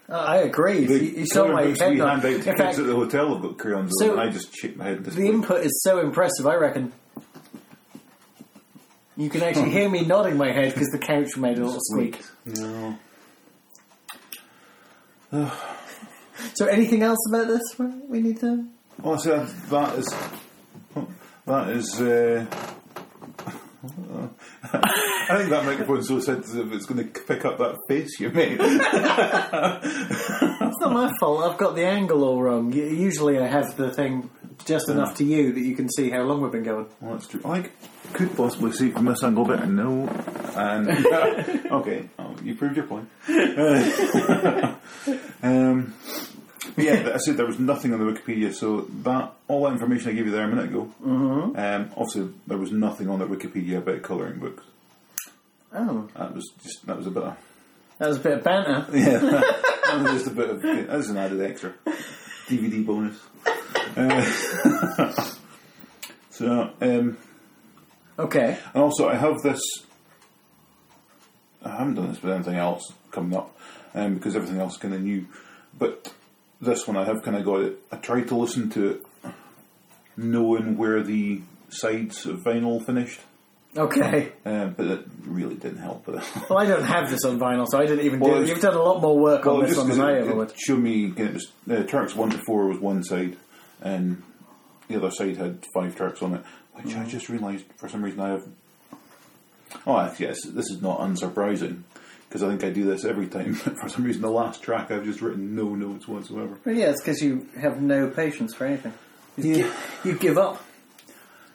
Uh, 0.09 0.13
I 0.17 0.37
agree. 0.37 0.85
The 0.85 0.93
you, 0.95 1.11
you 1.19 1.25
saw 1.25 1.45
colouring 1.45 1.55
my 1.55 1.63
books 1.67 1.79
head. 1.79 1.89
we 1.91 1.95
nod. 1.97 2.09
hand 2.09 2.25
out 2.25 2.29
to 2.29 2.35
In 2.35 2.43
kids 2.43 2.57
fact, 2.57 2.79
at 2.79 2.85
the 2.85 2.93
hotel 2.95 3.33
have 3.33 3.41
got 3.41 3.57
crayons, 3.57 3.91
So- 3.99 4.11
and 4.11 4.19
I 4.19 4.29
just 4.29 4.53
shake 4.55 4.75
my 4.75 4.83
head. 4.85 4.97
And 4.97 5.05
the 5.05 5.09
disbelief. 5.11 5.33
input 5.33 5.65
is 5.65 5.81
so 5.83 5.99
impressive. 5.99 6.45
I 6.45 6.55
reckon 6.55 6.91
you 9.15 9.29
can 9.29 9.41
actually 9.43 9.69
hear 9.77 9.89
me 9.89 10.03
nodding 10.05 10.37
my 10.37 10.51
head 10.51 10.73
because 10.73 10.89
the 10.89 10.97
couch 10.99 11.37
made 11.37 11.57
a 11.57 11.63
little 11.65 11.79
squeak. 11.81 12.21
No. 12.45 12.97
So, 16.55 16.65
anything 16.65 17.03
else 17.03 17.19
about 17.29 17.47
this 17.47 17.61
we 18.09 18.19
need 18.19 18.39
to? 18.39 18.65
Well, 19.01 19.19
so 19.19 19.45
that 19.69 19.99
is 19.99 20.07
that 21.45 21.69
is. 21.69 22.01
Uh, 22.01 22.45
I 24.63 25.37
think 25.37 25.49
that 25.49 25.65
microphone's 25.65 26.07
so 26.07 26.19
sensitive 26.19 26.71
it's 26.73 26.85
going 26.85 27.05
to 27.05 27.09
pick 27.21 27.45
up 27.45 27.57
that 27.59 27.77
face 27.87 28.19
you 28.19 28.29
made. 28.29 28.57
It's 28.61 28.79
not 30.79 30.91
my 30.91 31.11
fault. 31.19 31.43
I've 31.43 31.57
got 31.57 31.75
the 31.75 31.85
angle 31.85 32.23
all 32.23 32.41
wrong. 32.41 32.71
Usually, 32.73 33.39
I 33.39 33.47
have 33.47 33.75
the 33.77 33.91
thing 33.91 34.29
just 34.65 34.89
enough 34.89 35.15
to 35.17 35.23
you 35.23 35.53
that 35.53 35.61
you 35.61 35.75
can 35.75 35.89
see 35.89 36.09
how 36.09 36.23
long 36.23 36.41
we've 36.41 36.51
been 36.51 36.63
going. 36.63 36.87
well, 37.01 37.13
that's 37.13 37.27
true. 37.27 37.41
I 37.45 37.69
could 38.13 38.35
possibly 38.35 38.71
see 38.71 38.91
from 38.91 39.05
this 39.05 39.23
angle 39.23 39.45
better. 39.45 39.65
No, 39.65 40.07
and 40.55 40.87
okay, 41.71 42.09
oh, 42.19 42.35
you 42.43 42.55
proved 42.55 42.77
your 42.77 42.85
point. 42.85 43.09
um, 45.43 45.93
yeah, 46.77 47.11
I 47.13 47.17
said 47.17 47.37
there 47.37 47.45
was 47.45 47.59
nothing 47.59 47.93
on 47.93 47.99
the 47.99 48.05
Wikipedia, 48.05 48.53
so 48.53 48.87
that 49.03 49.33
all 49.47 49.63
that 49.65 49.73
information 49.73 50.11
I 50.11 50.13
gave 50.13 50.25
you 50.25 50.31
there 50.31 50.45
a 50.45 50.47
minute 50.47 50.65
ago. 50.65 50.91
Mm-hmm. 51.05 51.57
Um, 51.57 51.91
also, 51.95 52.33
there 52.47 52.57
was 52.57 52.71
nothing 52.71 53.09
on 53.09 53.19
the 53.19 53.25
Wikipedia 53.25 53.77
about 53.77 54.01
colouring 54.01 54.39
books. 54.39 54.63
Oh, 55.73 56.07
That 56.15 56.33
was 56.33 56.51
just 56.63 56.85
that 56.85 56.97
was 56.97 57.07
a 57.07 57.11
bit 57.11 57.23
of 57.23 57.35
that 57.97 58.07
was 58.07 58.17
a 58.17 58.21
bit 58.21 58.37
of 58.37 58.43
banter. 58.43 58.85
yeah, 58.97 59.17
that 59.17 60.01
was 60.01 60.11
just 60.11 60.27
a 60.27 60.31
bit 60.31 60.49
of 60.49 60.61
that's 60.61 61.09
an 61.09 61.17
added 61.17 61.41
extra 61.41 61.73
DVD 62.47 62.85
bonus. 62.85 63.19
Uh, 63.95 65.13
so, 66.29 66.71
um, 66.81 67.17
Okay. 68.19 68.57
and 68.73 68.83
also 68.83 69.07
I 69.09 69.15
have 69.15 69.41
this. 69.41 69.61
I 71.63 71.69
haven't 71.77 71.95
done 71.95 72.09
this 72.09 72.21
with 72.21 72.33
anything 72.33 72.55
else 72.55 72.91
coming 73.11 73.37
up, 73.37 73.55
um, 73.95 74.15
because 74.15 74.35
everything 74.35 74.59
else 74.59 74.73
is 74.73 74.79
kind 74.79 74.93
of 74.93 75.01
new. 75.01 75.27
But 75.77 76.13
this 76.61 76.87
one 76.87 76.97
I 76.97 77.05
have 77.05 77.23
kind 77.23 77.37
of 77.37 77.45
got 77.45 77.61
it. 77.61 77.79
I 77.91 77.95
tried 77.97 78.27
to 78.29 78.35
listen 78.35 78.69
to 78.71 78.87
it, 78.89 79.05
knowing 80.17 80.77
where 80.77 81.01
the 81.01 81.41
sides 81.69 82.25
of 82.25 82.39
vinyl 82.41 82.85
finished, 82.85 83.19
Okay. 83.77 84.31
uh, 84.45 84.67
but 84.67 84.85
it 84.85 85.05
really 85.25 85.55
didn't 85.55 85.79
help. 85.79 86.05
Well, 86.49 86.59
I 86.59 86.65
don't 86.65 86.83
have 86.83 87.09
this 87.09 87.23
on 87.25 87.39
vinyl, 87.39 87.65
so 87.67 87.79
I 87.79 87.85
didn't 87.85 88.05
even 88.05 88.19
Well, 88.19 88.35
do. 88.37 88.43
it. 88.43 88.49
You've 88.49 88.61
done 88.61 88.75
a 88.75 88.81
lot 88.83 89.01
more 89.01 89.17
work 89.17 89.47
on 89.47 89.63
this 89.63 89.77
one 89.77 89.87
than 89.89 90.01
I 90.01 90.19
ever 90.19 90.35
would. 90.35 90.53
showed 90.55 90.79
me 90.79 91.13
it 91.15 91.33
was, 91.33 91.51
uh, 91.71 91.83
tracks 91.83 92.13
one 92.15 92.29
to 92.31 92.39
four 92.45 92.67
was 92.67 92.77
one 92.79 93.03
side, 93.03 93.37
and 93.81 94.21
the 94.89 94.97
other 94.97 95.09
side 95.11 95.37
had 95.37 95.65
five 95.73 95.95
tracks 95.95 96.21
on 96.21 96.35
it, 96.35 96.43
which 96.73 96.93
Mm. 96.95 97.05
I 97.05 97.09
just 97.09 97.29
realised 97.29 97.65
for 97.77 97.87
some 97.89 98.03
reason 98.03 98.19
I 98.19 98.29
have. 98.29 98.43
Oh, 99.87 100.13
yes, 100.19 100.37
this 100.45 100.69
is 100.69 100.81
not 100.81 100.99
unsurprising 100.99 101.81
because 102.29 102.43
I 102.43 102.49
think 102.49 102.63
I 102.63 102.69
do 102.69 102.85
this 102.85 103.05
every 103.05 103.27
time. 103.27 103.53
for 103.55 103.89
some 103.89 104.03
reason, 104.03 104.21
the 104.21 104.29
last 104.29 104.61
track 104.63 104.91
I've 104.91 105.03
just 105.05 105.21
written 105.21 105.55
no 105.55 105.75
notes 105.75 106.07
whatsoever. 106.07 106.57
Well, 106.65 106.75
yeah, 106.75 106.89
it's 106.89 107.01
because 107.01 107.21
you 107.21 107.47
have 107.59 107.81
no 107.81 108.07
patience 108.09 108.53
for 108.53 108.65
anything. 108.65 108.93
You, 109.37 109.55
Yeah. 109.57 109.73
gi- 110.03 110.09
you 110.09 110.15
give 110.17 110.37
up. 110.37 110.63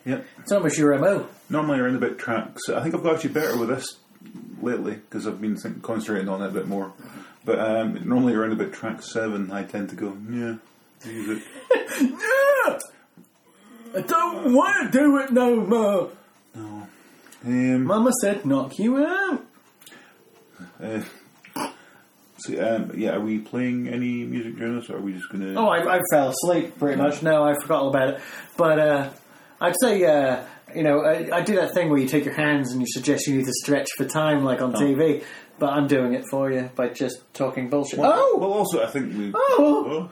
Yep. 0.04 0.24
It's 0.40 0.52
almost 0.52 0.78
your 0.78 0.94
MO. 0.98 1.28
Normally 1.50 1.80
around 1.80 1.96
about 1.96 2.18
tracks. 2.18 2.68
I 2.68 2.82
think 2.82 2.94
I've 2.94 3.02
got 3.02 3.14
actually 3.16 3.30
better 3.34 3.56
with 3.56 3.68
this 3.68 3.96
lately 4.62 4.94
because 4.94 5.26
I've 5.26 5.40
been 5.40 5.56
think, 5.56 5.82
concentrating 5.82 6.28
on 6.28 6.42
it 6.42 6.46
a 6.46 6.50
bit 6.50 6.66
more. 6.66 6.92
But 7.44 7.58
um, 7.60 8.06
normally 8.08 8.34
around 8.34 8.52
about 8.52 8.72
track 8.72 9.02
seven, 9.02 9.50
I 9.52 9.62
tend 9.64 9.90
to 9.90 9.96
go, 9.96 10.16
yeah, 10.30 10.56
use 11.04 11.40
it. 11.40 11.42
Yeah! 12.00 12.78
I 13.96 14.00
don't 14.02 14.54
want 14.54 14.92
to 14.92 14.98
do 14.98 15.18
it 15.18 15.32
no 15.32 15.56
more. 15.56 16.10
No. 16.54 16.86
Um, 17.44 17.84
Mama 17.84 18.10
said 18.20 18.44
knock 18.44 18.78
you 18.78 19.04
out. 19.04 19.44
uh, 20.82 21.00
so, 22.40 22.76
um, 22.76 22.92
yeah, 22.96 23.16
are 23.16 23.20
we 23.20 23.38
playing 23.38 23.88
any 23.88 24.24
music 24.24 24.56
during 24.56 24.78
this, 24.78 24.88
or 24.90 24.96
are 24.96 25.00
we 25.00 25.12
just 25.12 25.28
going 25.30 25.42
to? 25.42 25.54
Oh, 25.58 25.66
I, 25.66 25.96
I 25.96 26.00
fell 26.12 26.28
asleep 26.28 26.78
pretty 26.78 27.00
much. 27.00 27.22
No, 27.22 27.42
I 27.42 27.54
forgot 27.60 27.82
all 27.82 27.88
about 27.88 28.10
it. 28.10 28.20
But 28.56 28.78
uh, 28.78 29.10
I'd 29.60 29.74
say, 29.80 30.04
uh, 30.04 30.44
you 30.74 30.84
know, 30.84 31.00
I, 31.00 31.38
I 31.38 31.40
do 31.42 31.56
that 31.56 31.74
thing 31.74 31.88
where 31.90 31.98
you 31.98 32.06
take 32.06 32.24
your 32.24 32.34
hands 32.34 32.70
and 32.72 32.80
you 32.80 32.86
suggest 32.88 33.26
you 33.26 33.36
need 33.36 33.46
to 33.46 33.52
stretch 33.52 33.88
for 33.96 34.04
time, 34.04 34.44
like 34.44 34.60
on 34.60 34.72
TV. 34.72 35.24
But 35.58 35.70
I'm 35.70 35.88
doing 35.88 36.14
it 36.14 36.24
for 36.30 36.52
you 36.52 36.70
by 36.76 36.90
just 36.90 37.16
talking 37.34 37.68
bullshit. 37.68 37.98
Well, 37.98 38.12
oh, 38.14 38.38
well, 38.38 38.52
also 38.52 38.84
I 38.84 38.86
think 38.86 39.16
we. 39.16 39.32
oh, 39.34 40.08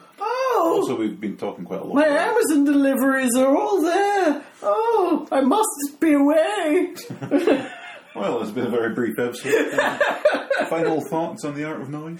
oh! 0.66 0.80
Also, 0.80 0.96
we've 0.96 1.20
been 1.20 1.36
talking 1.36 1.64
quite 1.64 1.80
a 1.80 1.84
lot. 1.84 1.94
My 1.94 2.06
Amazon 2.06 2.64
deliveries 2.64 3.36
are 3.36 3.56
all 3.56 3.82
there. 3.82 4.42
Oh, 4.62 5.28
I 5.30 5.40
must 5.42 6.00
be 6.00 6.12
away. 6.14 6.94
Well, 8.16 8.40
it's 8.40 8.50
been 8.50 8.66
a 8.66 8.70
very 8.70 8.94
brief 8.94 9.18
episode. 9.18 9.78
Final 10.70 11.02
thoughts 11.02 11.44
on 11.44 11.54
the 11.54 11.64
art 11.64 11.82
of 11.82 11.90
noise. 11.90 12.18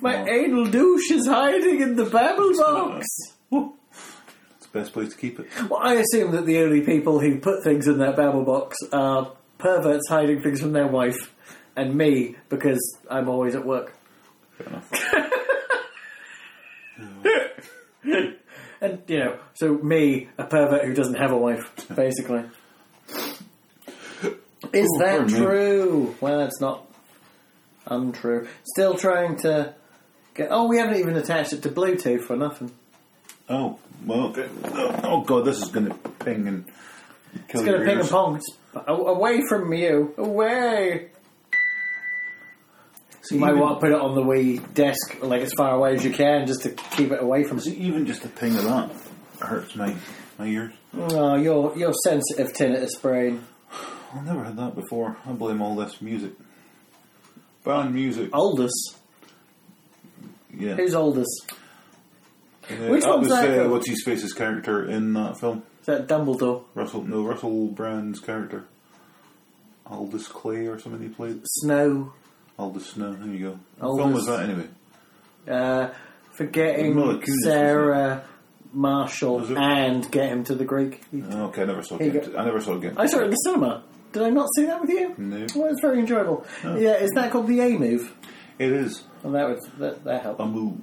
My 0.00 0.24
anal 0.28 0.66
douche 0.66 1.10
is 1.10 1.26
hiding 1.26 1.80
in 1.80 1.96
the 1.96 2.04
babble 2.04 2.52
box. 2.56 3.04
It's 3.50 4.66
the 4.68 4.78
best 4.78 4.92
place 4.92 5.08
to 5.10 5.16
keep 5.16 5.40
it. 5.40 5.48
Well, 5.68 5.80
I 5.82 5.94
assume 5.94 6.30
that 6.36 6.46
the 6.46 6.58
only 6.60 6.82
people 6.82 7.18
who 7.18 7.40
put 7.40 7.64
things 7.64 7.88
in 7.88 7.98
that 7.98 8.14
babble 8.14 8.44
box 8.44 8.76
are 8.92 9.32
perverts 9.58 10.08
hiding 10.08 10.40
things 10.42 10.60
from 10.60 10.70
their 10.72 10.86
wife, 10.86 11.34
and 11.74 11.96
me 11.96 12.36
because 12.48 12.78
I'm 13.10 13.28
always 13.28 13.56
at 13.56 13.66
work. 13.66 13.92
Fair 14.56 14.68
enough. 14.68 14.92
And 18.78 19.00
you 19.08 19.18
know, 19.18 19.38
so 19.54 19.72
me, 19.78 20.28
a 20.36 20.44
pervert 20.44 20.84
who 20.84 20.92
doesn't 20.92 21.14
have 21.14 21.32
a 21.32 21.36
wife, 21.38 21.70
basically. 21.94 22.44
Is 23.08 24.86
Oh, 24.94 24.98
that 24.98 25.18
pardon 25.18 25.32
me. 25.32 25.38
true? 25.38 26.14
Well, 26.20 26.40
it's 26.40 26.60
not 26.60 26.86
untrue. 27.86 28.48
Still 28.64 28.94
trying 28.96 29.36
to 29.38 29.74
get. 30.34 30.48
Oh, 30.50 30.68
we 30.68 30.76
haven't 30.78 30.98
even 30.98 31.16
attached 31.16 31.52
it 31.54 31.62
to 31.62 31.70
Bluetooth 31.70 32.22
for 32.24 32.36
nothing. 32.36 32.70
Oh 33.48 33.78
well. 34.04 34.26
okay. 34.28 34.48
Oh, 34.64 35.00
oh 35.04 35.20
god, 35.22 35.46
this 35.46 35.62
is 35.62 35.68
going 35.68 35.86
to 35.88 35.94
ping 35.94 36.46
and 36.46 36.66
kill 37.48 37.60
It's 37.60 37.62
going 37.62 37.66
your 37.66 37.78
to 37.78 37.84
ping 37.86 38.00
and 38.00 38.08
pong. 38.10 38.36
It's 38.36 38.58
a- 38.74 38.92
away 38.92 39.40
from 39.48 39.72
you. 39.72 40.12
Away. 40.18 41.10
See, 43.28 43.34
You 43.36 43.40
might 43.40 43.56
want 43.56 43.76
to 43.76 43.80
put 43.80 43.92
it 43.92 44.00
on 44.00 44.14
the 44.14 44.22
Wii 44.22 44.72
desk, 44.74 45.18
like 45.22 45.42
as 45.42 45.52
far 45.56 45.74
away 45.74 45.94
as 45.94 46.04
you 46.04 46.12
can, 46.12 46.46
just 46.46 46.62
to 46.62 46.70
keep 46.70 47.10
it 47.10 47.20
away 47.22 47.44
from. 47.44 47.58
see, 47.60 47.74
even 47.76 48.06
just 48.06 48.22
the 48.22 48.28
ping 48.28 48.56
of 48.56 48.64
that 48.64 48.90
hurts 49.40 49.74
my 49.74 49.94
my 50.38 50.46
ears. 50.46 50.72
Oh, 50.96 51.34
you're 51.36 51.76
you're 51.76 51.92
sensitive 52.04 52.52
tinnitus 52.52 53.00
brain. 53.00 53.44
I've 54.14 54.24
never 54.24 54.44
had 54.44 54.56
that 54.56 54.74
before. 54.74 55.16
I 55.26 55.32
blame 55.32 55.60
all 55.60 55.74
this 55.76 56.00
music. 56.00 56.32
Band 57.64 57.94
music. 57.94 58.30
Oldest. 58.32 58.96
Yeah. 60.56 60.74
Who's 60.74 60.94
oldest? 60.94 61.50
Uh, 62.70 62.74
Which 62.88 63.02
that 63.04 63.10
one's 63.16 63.28
was 63.28 63.40
that? 63.40 63.66
uh, 63.66 63.68
what's 63.68 63.88
his 63.88 64.02
face's 64.04 64.32
character 64.32 64.88
in 64.88 65.12
that 65.14 65.38
film? 65.38 65.64
Is 65.80 65.86
that 65.86 66.06
Dumbledore? 66.08 66.64
Russell 66.74 67.02
no 67.02 67.22
Russell 67.24 67.68
Brand's 67.68 68.20
character. 68.20 68.64
Aldous 69.84 70.26
Clay 70.28 70.66
or 70.66 70.78
something 70.78 71.02
he 71.02 71.08
played. 71.08 71.40
Snow. 71.44 72.12
Aldous 72.58 72.86
Snow. 72.86 73.12
There 73.14 73.28
you 73.34 73.46
go. 73.50 73.58
What 73.86 73.98
film 73.98 74.12
was 74.12 74.26
that 74.26 74.40
anyway? 74.48 74.68
Uh, 75.48 75.90
forgetting 76.32 76.94
Kunis, 76.94 77.24
Sarah 77.44 78.24
Marshall 78.72 79.38
Was 79.40 79.50
it? 79.50 79.56
and 79.58 80.10
get 80.10 80.28
him 80.30 80.44
to 80.44 80.54
the 80.54 80.64
Greek. 80.64 81.02
Okay, 81.14 81.62
I 81.62 81.64
never 81.66 81.82
saw. 81.82 81.98
Here 81.98 82.12
you 82.12 82.20
Game. 82.20 82.34
I 82.36 82.44
never 82.44 82.60
saw 82.60 82.76
Game. 82.78 82.94
I 82.96 83.06
saw 83.06 83.20
it 83.20 83.24
in 83.24 83.30
the 83.30 83.36
cinema. 83.36 83.84
Did 84.12 84.22
I 84.22 84.30
not 84.30 84.48
see 84.56 84.64
that 84.64 84.80
with 84.80 84.90
you? 84.90 85.14
No. 85.18 85.46
Well, 85.54 85.70
it's 85.70 85.80
very 85.82 85.98
enjoyable. 86.00 86.46
Yeah, 86.64 86.94
is 86.96 87.10
that 87.12 87.30
called 87.30 87.46
the 87.48 87.60
A 87.60 87.76
move? 87.78 88.14
It 88.58 88.72
is 88.72 89.02
Well, 89.22 89.34
that 89.34 89.48
would 89.48 89.58
that, 89.78 90.04
that 90.04 90.22
helped. 90.22 90.40
a 90.40 90.46
move. 90.46 90.78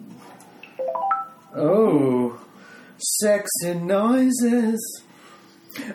Oh, 1.56 2.40
sexy 2.98 3.74
noises. 3.76 5.04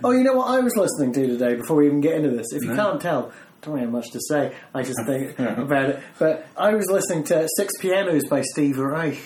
Oh, 0.02 0.10
you 0.10 0.24
know 0.24 0.34
what 0.34 0.48
I 0.48 0.58
was 0.60 0.76
listening 0.76 1.12
to 1.14 1.26
today 1.26 1.54
before 1.54 1.76
we 1.76 1.86
even 1.86 2.00
get 2.00 2.14
into 2.14 2.30
this? 2.30 2.46
If 2.52 2.64
you 2.64 2.74
can't 2.74 3.00
tell, 3.00 3.32
don't 3.62 3.78
have 3.78 3.90
much 3.90 4.10
to 4.12 4.20
say. 4.28 4.54
I 4.74 4.82
just 4.82 4.98
think 5.06 5.38
about 5.38 5.90
it. 5.90 6.02
But 6.18 6.46
I 6.56 6.74
was 6.74 6.88
listening 6.90 7.24
to 7.24 7.48
Six 7.56 7.72
Pianos 7.80 8.26
by 8.28 8.42
Steve 8.42 8.78
Reich. 8.78 9.20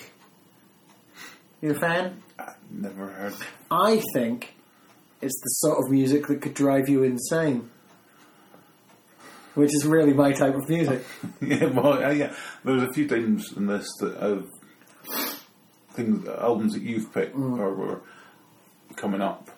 You 1.61 1.71
a 1.71 1.75
fan? 1.75 2.23
I 2.39 2.55
never 2.71 3.09
heard. 3.09 3.35
I 3.71 4.03
think 4.15 4.55
it's 5.21 5.41
the 5.41 5.49
sort 5.49 5.79
of 5.79 5.91
music 5.91 6.27
that 6.27 6.43
could 6.43 6.55
drive 6.55 6.89
you 6.89 7.03
insane. 7.03 7.71
Which 9.55 9.71
is 9.75 9.85
really 9.85 10.15
my 10.15 10.33
type 10.33 10.55
of 10.55 10.69
music. 10.69 11.05
yeah, 11.41 11.67
well, 11.67 12.03
uh, 12.03 12.11
yeah. 12.11 12.35
There's 12.65 12.83
a 12.83 12.93
few 12.93 13.07
times 13.07 13.53
in 13.55 13.67
this 13.67 13.87
that 14.01 14.17
I've 14.17 14.49
things, 15.93 16.27
albums 16.27 16.73
that 16.73 16.83
you've 16.83 17.13
picked 17.13 17.37
or 17.37 17.75
were 17.75 18.01
coming 18.97 19.21
up 19.21 19.51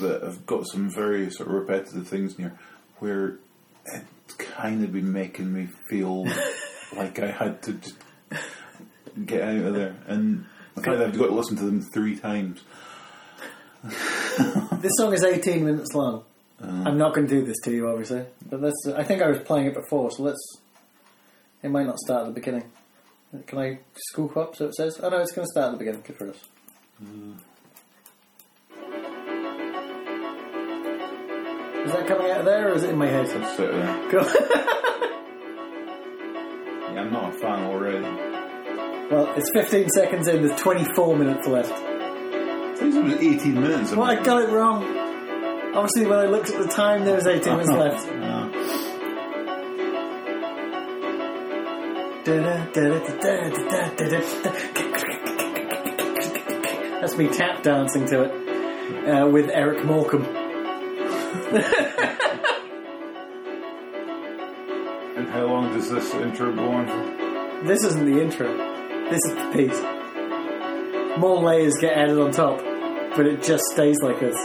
that 0.00 0.22
have 0.22 0.44
got 0.44 0.66
some 0.66 0.90
very 0.90 1.30
sort 1.30 1.48
of 1.48 1.54
repetitive 1.54 2.06
things 2.06 2.34
in 2.34 2.44
here, 2.44 2.58
where 2.98 3.38
it's 3.94 4.34
kind 4.34 4.84
of 4.84 4.92
been 4.92 5.12
making 5.12 5.52
me 5.52 5.68
feel 5.88 6.24
like 6.96 7.18
I 7.18 7.30
had 7.30 7.62
to 7.62 7.72
just 7.74 7.96
get 9.24 9.42
out 9.42 9.56
of 9.56 9.74
there, 9.74 9.96
and 10.06 10.44
the 10.74 10.82
fact 10.82 10.98
that 10.98 11.08
I've 11.08 11.18
got 11.18 11.26
to 11.26 11.34
listen 11.34 11.56
to 11.56 11.64
them 11.64 11.84
three 11.92 12.16
times. 12.16 12.62
This 14.80 14.92
song 14.96 15.12
is 15.12 15.24
18 15.24 15.64
minutes 15.64 15.92
long. 15.94 16.22
Uh-huh. 16.62 16.82
I'm 16.86 16.98
not 16.98 17.12
going 17.12 17.26
to 17.26 17.40
do 17.40 17.44
this 17.44 17.56
to 17.64 17.72
you, 17.72 17.88
obviously. 17.88 18.24
But 18.48 18.60
let's. 18.60 18.86
I 18.96 19.02
think 19.02 19.22
I 19.22 19.28
was 19.28 19.40
playing 19.40 19.66
it 19.66 19.74
before, 19.74 20.12
so 20.12 20.22
let's. 20.22 20.40
It 21.64 21.70
might 21.70 21.86
not 21.86 21.98
start 21.98 22.22
at 22.22 22.26
the 22.28 22.40
beginning. 22.40 22.70
Can 23.46 23.58
I 23.58 23.78
scoop 23.96 24.36
up 24.36 24.54
so 24.54 24.66
it 24.66 24.74
says? 24.76 25.00
Oh 25.02 25.08
no, 25.08 25.18
it's 25.18 25.32
going 25.32 25.46
to 25.46 25.50
start 25.50 25.66
at 25.66 25.72
the 25.72 25.78
beginning. 25.78 26.02
Good 26.06 26.16
for 26.16 26.30
us. 26.30 26.38
Mm. 27.02 27.38
Is 31.88 31.94
that 31.94 32.06
coming 32.06 32.30
out 32.30 32.40
of 32.40 32.44
there 32.44 32.68
or 32.68 32.74
is 32.74 32.82
it 32.82 32.90
in 32.90 32.98
my 32.98 33.06
head? 33.06 33.24
Just 33.24 33.56
sit 33.56 33.72
there. 33.72 34.10
Cool. 34.10 34.20
Yeah, 36.92 37.00
I'm 37.00 37.10
not 37.10 37.34
a 37.34 37.38
fan 37.38 37.64
already. 37.64 38.02
well, 39.10 39.32
it's 39.38 39.50
15 39.54 39.88
seconds 39.88 40.28
in, 40.28 40.46
there's 40.46 40.60
24 40.60 41.16
minutes 41.16 41.46
left. 41.46 41.70
This 42.78 42.94
was 42.94 43.14
18 43.14 43.54
minutes. 43.54 43.92
Well, 43.92 44.02
I 44.02 44.22
got 44.22 44.42
it 44.42 44.50
wrong. 44.50 44.84
Obviously, 45.74 46.06
when 46.06 46.18
I 46.18 46.26
looked 46.26 46.50
at 46.50 46.58
the 46.58 46.68
time, 46.68 47.06
there 47.06 47.14
was 47.14 47.26
18 47.26 47.56
minutes 47.56 47.70
left. 47.70 48.06
That's 57.00 57.16
me 57.16 57.28
tap 57.28 57.62
dancing 57.62 58.04
to 58.08 58.24
it 58.24 59.08
uh, 59.08 59.26
with 59.28 59.48
Eric 59.48 59.86
Morecambe. 59.86 60.37
And 65.18 65.26
how 65.30 65.46
long 65.46 65.72
does 65.74 65.90
this 65.90 66.14
intro 66.14 66.54
go 66.54 66.68
on 66.70 66.86
for? 66.86 67.66
This 67.66 67.82
isn't 67.82 68.04
the 68.04 68.20
intro. 68.22 68.46
This 69.10 69.20
is 69.24 69.34
the 69.34 69.50
piece. 69.52 69.80
More 71.18 71.42
layers 71.42 71.74
get 71.80 71.94
added 71.98 72.20
on 72.20 72.30
top, 72.30 72.58
but 73.16 73.26
it 73.26 73.42
just 73.42 73.64
stays 73.72 73.96
like 74.00 74.20
this. 74.20 74.36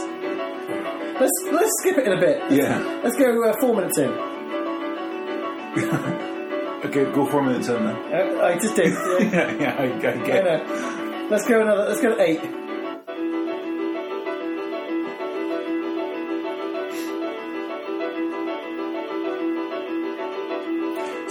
Let's 1.20 1.30
let's 1.52 1.70
skip 1.80 1.98
it 1.98 2.06
in 2.08 2.12
a 2.14 2.20
bit. 2.20 2.42
Yeah. 2.50 3.00
Let's 3.04 3.14
go 3.16 3.48
uh, 3.48 3.54
four 3.60 3.76
minutes 3.76 3.98
in. 3.98 4.10
Okay, 6.84 7.04
go 7.12 7.24
four 7.24 7.42
minutes 7.42 7.68
in 7.68 7.82
then. 7.82 7.96
Uh, 8.12 8.42
I 8.42 8.58
just 8.58 8.76
did. 8.76 8.92
Yeah. 9.32 9.52
yeah, 9.58 9.74
I, 9.78 9.84
I 9.84 10.26
get 10.26 10.46
it. 10.46 11.30
Let's 11.30 11.46
go 11.48 11.62
another. 11.62 11.84
Let's 11.88 12.02
go 12.02 12.14
to 12.14 12.22
eight. 12.22 12.40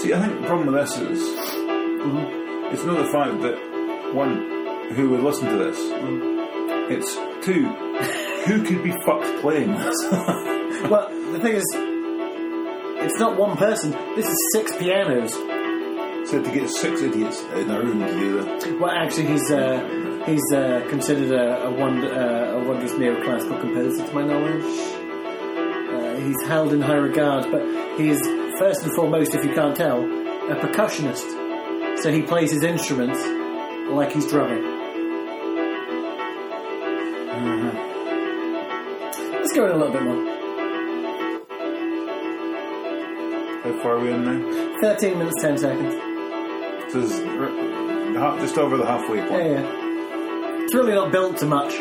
See, 0.04 0.13
I 0.13 0.20
think 0.20 0.42
the 0.42 0.48
problem 0.48 0.74
with 0.74 0.82
this 0.82 0.98
is 0.98 1.22
it's 2.74 2.84
not 2.84 2.98
the 2.98 3.10
fact 3.10 3.39
that 3.44 4.13
one 4.13 4.92
who 4.96 5.12
would 5.12 5.22
listen 5.22 5.48
to 5.48 5.56
this. 5.56 5.78
It's 6.92 7.16
two 7.46 7.70
who 8.44 8.63
could 8.63 8.84
be 8.84 8.92
fucked 9.06 9.42
playing 9.42 9.72
this. 9.72 9.96
Well, 10.89 11.08
the 11.32 11.39
thing 11.39 11.54
is, 11.54 11.63
it's 11.74 13.18
not 13.18 13.38
one 13.38 13.56
person. 13.56 13.92
This 14.18 14.26
is 14.26 14.50
six 14.52 14.76
pianos. 14.76 15.32
so 16.30 16.44
to 16.44 16.52
get 16.52 16.68
six 16.68 17.02
idiots 17.02 17.42
in 17.42 17.72
a 17.72 17.80
room 17.80 18.00
to 18.02 18.08
do 18.20 18.44
that. 18.44 18.80
Well, 18.82 18.92
actually, 18.92 19.28
he's 19.28 19.50
uh, 19.50 20.24
he's 20.26 20.52
uh, 20.54 20.86
considered 20.89 21.32
a, 21.32 21.68
a, 21.68 21.72
wonder, 21.72 22.13
uh, 22.13 22.60
a 22.60 22.68
wondrous 22.68 22.92
neoclassical 22.92 23.62
composer, 23.62 24.06
to 24.06 24.13
my 24.13 24.26
knowledge. 24.26 24.66
Uh, 25.94 26.16
he's 26.26 26.46
held 26.50 26.74
in 26.74 26.82
high 26.82 26.96
regard, 26.96 27.50
but 27.50 27.63
he's 27.98 28.20
is 28.20 28.43
first 28.63 28.84
and 28.84 28.95
foremost, 28.95 29.36
if 29.36 29.43
you 29.43 29.54
can't 29.54 29.76
tell, 29.76 29.99
a 29.99 30.56
percussionist. 30.56 31.99
So 32.02 32.13
he 32.13 32.21
plays 32.21 32.49
his 32.49 32.63
instruments 32.63 33.19
like 33.89 34.13
he's 34.13 34.26
drumming. 34.26 34.63
Mm-hmm. 37.34 37.78
Let's 39.34 39.52
go 39.52 39.65
in 39.65 39.71
a 39.71 39.76
little 39.76 39.91
bit 39.91 40.04
more. 40.04 40.15
How 43.63 43.73
far 43.84 43.97
are 43.97 43.99
we 43.99 44.13
in 44.13 44.23
now? 44.23 44.39
13 44.80 45.17
minutes, 45.17 45.41
10 45.41 45.58
seconds. 45.58 45.93
So 46.93 47.02
just 48.39 48.58
over 48.58 48.78
the 48.78 48.86
halfway 48.86 49.19
point. 49.28 49.43
Yeah, 49.43 49.60
yeah. 49.60 50.63
It's 50.63 50.73
really 50.73 50.93
not 50.93 51.12
built 51.12 51.36
to 51.39 51.45
much. 51.45 51.73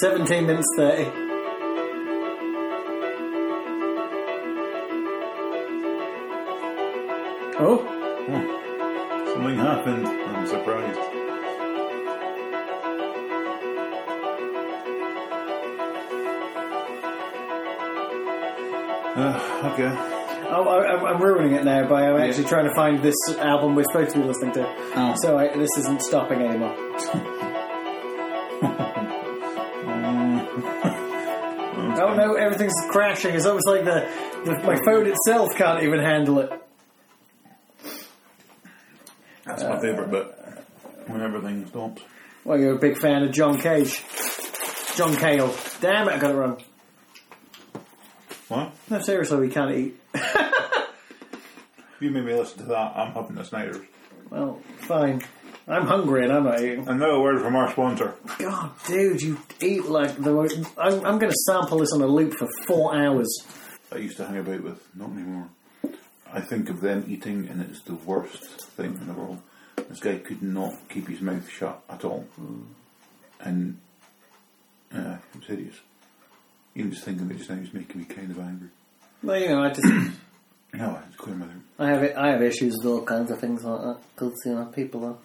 17 0.00 0.46
minutes 0.46 0.68
30. 0.76 1.21
Okay. 19.72 19.94
oh 20.50 20.68
I, 20.68 21.10
I'm 21.10 21.22
ruining 21.22 21.54
it 21.54 21.64
now 21.64 21.88
by 21.88 22.08
I'm 22.08 22.20
actually 22.20 22.44
trying 22.44 22.68
to 22.68 22.74
find 22.74 23.02
this 23.02 23.16
album 23.38 23.74
we're 23.74 23.84
supposed 23.84 24.14
to 24.14 24.20
be 24.20 24.26
listening 24.26 24.52
to. 24.54 24.66
Oh. 24.96 25.14
So 25.22 25.38
I, 25.38 25.56
this 25.56 25.70
isn't 25.78 26.02
stopping 26.02 26.42
anymore. 26.42 26.74
oh 32.00 32.14
no, 32.16 32.34
everything's 32.34 32.74
crashing. 32.90 33.34
It's 33.34 33.46
almost 33.46 33.66
like 33.66 33.84
the, 33.84 34.08
the 34.44 34.52
my 34.64 34.78
phone 34.84 35.06
itself 35.06 35.48
can't 35.56 35.82
even 35.82 36.00
handle 36.00 36.40
it. 36.40 36.50
That's 39.44 39.62
my 39.64 39.80
favourite 39.80 40.10
bit. 40.10 40.26
When 41.06 41.20
everything 41.20 41.66
stops. 41.66 42.02
Well, 42.44 42.58
you're 42.58 42.76
a 42.76 42.78
big 42.78 42.98
fan 42.98 43.22
of 43.22 43.32
John 43.32 43.60
Cage. 43.60 44.02
John 44.96 45.16
Cale. 45.16 45.54
Damn 45.80 46.08
it, 46.08 46.14
I 46.14 46.18
got 46.18 46.30
it 46.30 46.34
wrong. 46.34 46.62
What? 48.52 48.74
No, 48.90 49.00
seriously, 49.00 49.38
we 49.38 49.48
can't 49.48 49.70
eat. 49.74 49.98
You 52.00 52.10
made 52.10 52.24
me 52.24 52.34
listen 52.34 52.58
to 52.58 52.64
that. 52.64 52.92
I'm 52.94 53.12
having 53.12 53.34
the 53.34 53.44
Snyder's. 53.44 53.78
Well, 54.28 54.60
fine. 54.80 55.22
I'm 55.66 55.86
hungry 55.86 56.24
and 56.24 56.32
I'm 56.34 56.44
not 56.44 56.60
eating. 56.60 56.86
And 56.86 57.00
now 57.00 57.12
a 57.12 57.22
word 57.22 57.40
from 57.40 57.56
our 57.56 57.70
sponsor. 57.70 58.14
God, 58.38 58.72
dude, 58.86 59.22
you 59.22 59.38
eat 59.62 59.86
like 59.86 60.22
the. 60.22 60.66
I'm, 60.76 60.94
I'm 60.96 61.18
going 61.18 61.32
to 61.32 61.38
sample 61.46 61.78
this 61.78 61.94
on 61.94 62.02
a 62.02 62.06
loop 62.06 62.34
for 62.34 62.46
four 62.66 62.94
hours. 62.94 63.34
I 63.90 63.96
used 63.96 64.18
to 64.18 64.26
hang 64.26 64.36
about 64.36 64.62
with, 64.62 64.86
not 64.94 65.08
anymore. 65.12 65.48
I 66.30 66.42
think 66.42 66.68
of 66.68 66.82
them 66.82 67.06
eating, 67.08 67.48
and 67.48 67.62
it's 67.62 67.80
the 67.84 67.94
worst 67.94 68.66
thing 68.72 68.98
in 69.00 69.06
the 69.06 69.14
world. 69.14 69.40
This 69.76 70.00
guy 70.00 70.18
could 70.18 70.42
not 70.42 70.74
keep 70.90 71.08
his 71.08 71.22
mouth 71.22 71.48
shut 71.48 71.82
at 71.88 72.04
all, 72.04 72.26
and 73.40 73.78
uh, 74.94 75.16
it 75.32 75.38
was 75.38 75.46
hideous. 75.46 75.76
Even 76.74 76.90
just 76.90 77.04
thinking 77.04 77.24
of 77.26 77.30
it 77.30 77.38
just 77.38 77.50
now 77.50 77.56
is 77.56 77.72
making 77.72 78.00
me 78.00 78.04
kind 78.06 78.30
of 78.30 78.38
angry. 78.38 78.68
Well, 79.22 79.40
you 79.40 79.48
know, 79.48 79.62
I 79.62 79.70
just. 79.70 79.86
No, 80.74 80.98
it's 81.06 81.16
clear 81.16 81.34
my 81.36 81.44
throat. 81.44 81.62
I 81.78 81.88
have 81.88 82.16
I 82.16 82.28
have 82.30 82.42
issues 82.42 82.74
with 82.78 82.86
all 82.86 83.02
kinds 83.02 83.30
of 83.30 83.38
things 83.38 83.62
like 83.62 83.82
that 83.82 83.98
because 84.14 84.40
you 84.46 84.54
know 84.54 84.64
people 84.66 85.04
are 85.04 85.16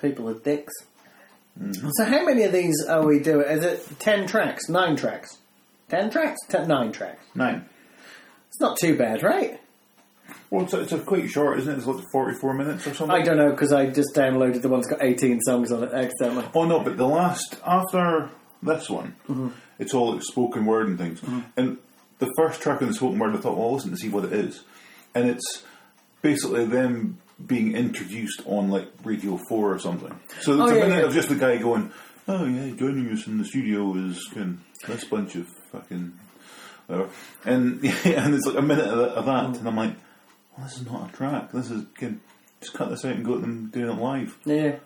people 0.00 0.28
are 0.28 0.34
dicks. 0.34 0.74
Mm-hmm. 1.58 1.88
So 1.94 2.04
how 2.04 2.24
many 2.24 2.42
of 2.42 2.52
these 2.52 2.84
are 2.86 3.04
we 3.04 3.18
doing? 3.18 3.46
Is 3.48 3.64
it 3.64 3.98
ten 3.98 4.26
tracks, 4.26 4.68
nine 4.68 4.96
tracks, 4.96 5.38
ten 5.88 6.10
tracks, 6.10 6.38
ten, 6.48 6.68
nine 6.68 6.92
tracks? 6.92 7.24
Nine. 7.34 7.64
It's 8.48 8.60
not 8.60 8.76
too 8.76 8.96
bad, 8.96 9.22
right? 9.22 9.58
Well, 10.50 10.64
it's, 10.64 10.74
it's 10.74 10.92
a 10.92 10.98
quite 10.98 11.30
short, 11.30 11.58
isn't 11.60 11.72
it? 11.72 11.78
It's 11.78 11.86
like 11.86 12.04
44 12.12 12.54
minutes 12.54 12.86
or 12.86 12.94
something. 12.94 13.16
I 13.16 13.22
don't 13.22 13.36
know 13.36 13.50
because 13.50 13.72
I 13.72 13.86
just 13.86 14.14
downloaded 14.14 14.62
the 14.62 14.68
one 14.68 14.80
that's 14.80 14.90
got 14.90 15.02
eighteen 15.02 15.40
songs 15.40 15.72
on 15.72 15.82
it 15.82 15.92
accidentally. 15.92 16.46
Oh 16.54 16.64
no, 16.64 16.80
but 16.80 16.98
the 16.98 17.06
last 17.06 17.56
after 17.66 18.30
this 18.62 18.88
one, 18.90 19.14
Mm-hmm. 19.28 19.48
it's 19.78 19.94
all 19.94 20.12
like 20.14 20.22
spoken 20.22 20.66
word 20.66 20.88
and 20.88 20.98
things. 20.98 21.20
And 21.56 21.78
the 22.18 22.30
first 22.36 22.60
track 22.60 22.82
on 22.82 22.88
the 22.88 22.94
spoken 22.94 23.18
word, 23.18 23.34
I 23.34 23.38
thought, 23.38 23.56
well, 23.56 23.68
I'll 23.68 23.74
listen 23.74 23.90
to 23.90 23.96
see 23.96 24.08
what 24.08 24.24
it 24.24 24.32
is, 24.32 24.62
and 25.14 25.28
it's 25.28 25.62
basically 26.22 26.64
them 26.66 27.18
being 27.46 27.76
introduced 27.76 28.42
on 28.46 28.68
like 28.70 28.88
Radio 29.04 29.38
Four 29.48 29.72
or 29.74 29.78
something. 29.78 30.18
So 30.40 30.52
it's 30.54 30.60
Oh, 30.60 30.66
a 30.68 30.74
yeah, 30.74 30.82
minute 30.82 30.98
yeah. 30.98 31.06
of 31.06 31.12
just 31.14 31.28
the 31.28 31.36
guy 31.36 31.56
going, 31.58 31.92
"Oh 32.26 32.44
yeah, 32.46 32.74
joining 32.74 33.08
us 33.10 33.26
in 33.28 33.38
the 33.38 33.44
studio 33.44 33.94
is 33.94 34.24
kind 34.34 34.58
of 34.82 34.88
this 34.88 35.04
bunch 35.04 35.36
of 35.36 35.46
fucking." 35.72 36.18
Whatever. 36.88 37.10
And 37.44 37.84
yeah, 38.04 38.24
and 38.24 38.34
it's 38.34 38.46
like 38.46 38.56
a 38.58 38.62
minute 38.62 38.86
of 38.86 38.98
that, 38.98 39.08
of 39.10 39.26
that 39.26 39.44
and 39.58 39.68
I'm 39.68 39.76
like, 39.76 39.94
well, 40.56 40.66
this 40.66 40.78
is 40.78 40.86
not 40.86 41.10
a 41.10 41.12
track. 41.12 41.52
This 41.52 41.70
is 41.70 41.84
can 41.94 42.20
just 42.60 42.72
cut 42.74 42.90
this 42.90 43.04
out 43.04 43.14
and 43.14 43.24
go 43.24 43.34
at 43.36 43.42
them 43.42 43.70
doing 43.72 43.90
it 43.96 44.00
live. 44.02 44.36
Yeah. 44.44 44.76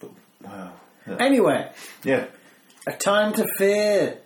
But 0.00 0.10
wow, 0.42 0.72
yeah. 1.06 1.16
Anyway, 1.20 1.70
yeah. 2.02 2.24
A 2.86 2.92
time 2.92 3.32
to 3.34 3.46
fear 3.58 4.18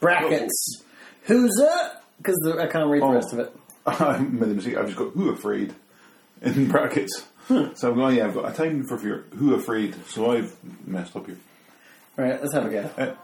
brackets. 0.00 0.82
Who's 1.24 1.50
it? 1.60 1.92
Because 2.18 2.36
I 2.58 2.66
can't 2.66 2.90
read 2.90 3.02
the 3.02 3.06
Oh. 3.06 3.12
rest 3.14 3.32
of 3.32 3.38
it. 3.38 3.56
I 3.86 4.18
made 4.18 4.50
a 4.50 4.54
mistake. 4.54 4.76
I've 4.76 4.86
just 4.86 4.98
got 4.98 5.12
who 5.12 5.30
afraid 5.30 5.74
in 6.42 6.68
brackets. 6.70 7.24
So 7.48 7.90
I'm 7.90 7.94
going, 7.96 8.16
yeah, 8.16 8.26
I've 8.26 8.34
got 8.34 8.48
a 8.48 8.52
time 8.54 8.84
for 8.86 8.96
fear. 8.98 9.24
Who 9.36 9.54
afraid? 9.54 9.94
So 10.06 10.30
I've 10.32 10.54
messed 10.86 11.16
up 11.16 11.26
here. 11.26 11.36
Right, 12.16 12.40
let's 12.40 12.54
have 12.54 12.66
a 12.66 12.68
go. 12.70 12.90
Uh, 12.96 13.14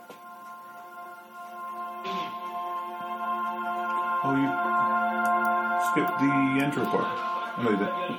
oh, 4.25 4.35
you 4.35 4.49
skipped 5.93 6.19
the 6.19 6.65
intro 6.65 6.85
part. 6.87 7.63
No, 7.63 7.71
you 7.71 7.77
didn't. 7.77 8.17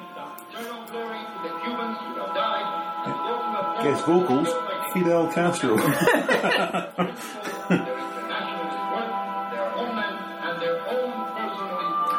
Guest 3.83 4.05
vocals, 4.05 4.47
Fidel 4.93 5.31
Castro. 5.33 5.77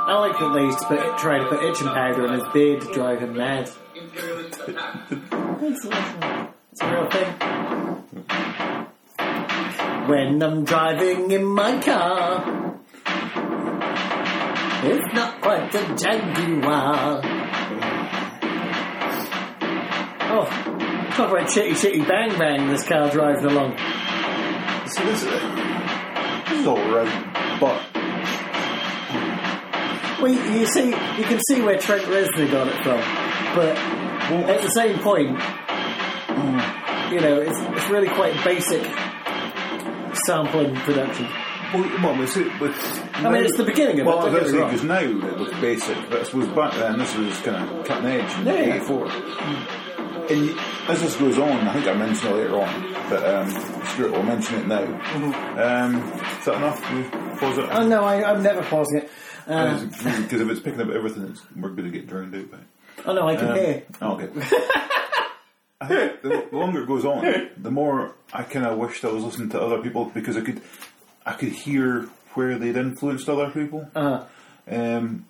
I 0.09 0.15
like 0.21 0.39
that 0.39 0.53
they 0.55 0.63
used 0.63 0.79
to 0.81 0.87
put, 0.87 1.19
try 1.19 1.39
to 1.39 1.47
put 1.49 1.63
itching 1.63 1.89
powder 1.89 2.27
in 2.27 2.33
his 2.33 2.49
beard 2.53 2.81
to 2.81 2.93
drive 2.93 3.21
him 3.21 3.37
mad. 3.37 3.71
It's 5.61 5.85
a 5.85 6.91
real 6.91 7.09
thing. 7.11 7.29
When 10.09 10.43
I'm 10.43 10.65
driving 10.65 11.31
in 11.31 11.45
my 11.45 11.79
car, 11.83 12.81
it's 14.85 15.15
not 15.15 15.41
quite 15.43 15.75
a 15.75 15.95
Jaguar. 15.95 17.38
Talk 21.19 21.31
about 21.31 21.49
chitty 21.51 21.75
chitty 21.75 22.01
bang 22.05 22.39
bang 22.39 22.69
this 22.69 22.87
car 22.87 23.11
driving 23.11 23.45
along. 23.47 23.77
See, 24.87 25.03
this, 25.05 25.25
uh, 25.25 26.45
this 26.49 26.61
is 26.61 26.67
alright, 26.67 27.61
but 27.61 27.83
Well, 30.23 30.33
you, 30.33 30.61
you 30.61 30.67
see, 30.67 30.87
you 30.89 31.25
can 31.25 31.41
see 31.49 31.61
where 31.61 31.77
Trent 31.79 32.03
Reznor 32.05 32.51
got 32.51 32.69
it 32.69 32.75
from, 32.83 33.01
but 33.55 33.77
at 34.49 34.63
the 34.63 34.71
same 34.71 34.99
point, 35.01 35.31
you 37.13 37.21
know, 37.21 37.41
it's, 37.41 37.59
it's 37.59 37.91
really 37.91 38.09
quite 38.09 38.35
basic 38.45 38.83
sampling 40.27 40.75
production. 40.77 41.27
well, 41.75 41.83
well 42.03 42.23
it- 42.23 43.05
I 43.15 43.31
mean, 43.31 43.43
it's 43.45 43.57
the 43.57 43.65
beginning 43.65 44.01
of 44.01 44.07
well, 44.07 44.25
it. 44.27 44.31
I 44.31 44.33
Don't 44.33 44.43
was 44.45 44.53
get 44.53 44.55
me 44.55 44.59
going 44.61 44.71
to 44.73 44.79
say, 44.79 44.97
wrong. 44.97 45.11
because 45.11 45.23
now 45.23 45.29
it 45.29 45.39
looks 45.39 45.61
basic, 45.61 46.11
but 46.11 46.21
it 46.27 46.35
was 46.35 46.47
back 46.49 46.73
then 46.75 46.99
this 46.99 47.17
was 47.17 47.39
kind 47.41 47.69
of 47.79 47.85
cutting 47.85 48.07
edge 48.07 48.39
in 48.39 48.47
Yeah, 48.47 48.53
yeah. 48.63 48.75
84. 48.77 49.11
And 50.31 50.59
as 50.89 51.01
this 51.03 51.17
goes 51.17 51.39
on, 51.39 51.51
I 51.69 51.73
think 51.75 51.87
I 51.87 51.93
mentioned 51.95 52.31
it 52.33 52.37
later 52.37 52.61
on, 52.61 52.93
but 53.11 53.27
um, 53.35 53.51
Stuart 53.89 54.13
will 54.13 54.23
mention 54.23 54.61
it 54.61 54.67
now. 54.67 54.83
Um, 54.83 55.97
is 55.97 56.45
that 56.47 56.55
enough? 56.57 56.93
We 56.93 57.03
pause 57.39 57.59
it? 57.59 57.65
Mm-hmm. 57.67 57.77
Oh 57.77 57.87
no, 57.89 58.05
I, 58.05 58.31
I'm 58.31 58.43
never 58.43 58.63
pausing 58.63 58.99
it. 59.03 59.11
Uh, 59.47 59.81
Because 59.85 60.41
if 60.41 60.49
it's 60.51 60.61
picking 60.61 60.81
up 60.81 60.89
everything, 60.91 61.25
it's, 61.29 61.43
we're 61.57 61.71
going 61.71 61.91
to 61.91 61.97
get 61.99 62.07
drowned 62.07 62.35
out 62.35 62.51
by 62.51 62.59
it. 62.59 62.65
oh 63.07 63.15
no, 63.15 63.29
I 63.29 63.37
can 63.37 63.49
Um, 63.49 63.55
hear. 63.57 63.83
oh, 64.03 64.13
okay. 64.15 64.29
I 65.81 65.87
think 65.87 66.23
the, 66.23 66.49
longer 66.53 66.83
it 66.83 66.87
goes 66.89 67.05
on, 67.05 67.51
the 67.57 67.71
more 67.71 68.15
I 68.33 68.43
kind 68.43 68.67
of 68.67 68.79
wished 68.79 69.05
I 69.05 69.09
was 69.09 69.23
listening 69.25 69.51
to 69.51 69.61
other 69.63 69.81
people 69.81 70.07
because 70.07 70.37
I 70.37 70.41
could, 70.41 70.61
I 71.25 71.33
could 71.35 71.51
hear 71.53 72.09
where 72.35 72.59
they'd 72.59 72.77
influenced 72.77 73.29
other 73.29 73.51
people. 73.51 73.89
Uh, 73.95 74.25
Um, 74.71 75.25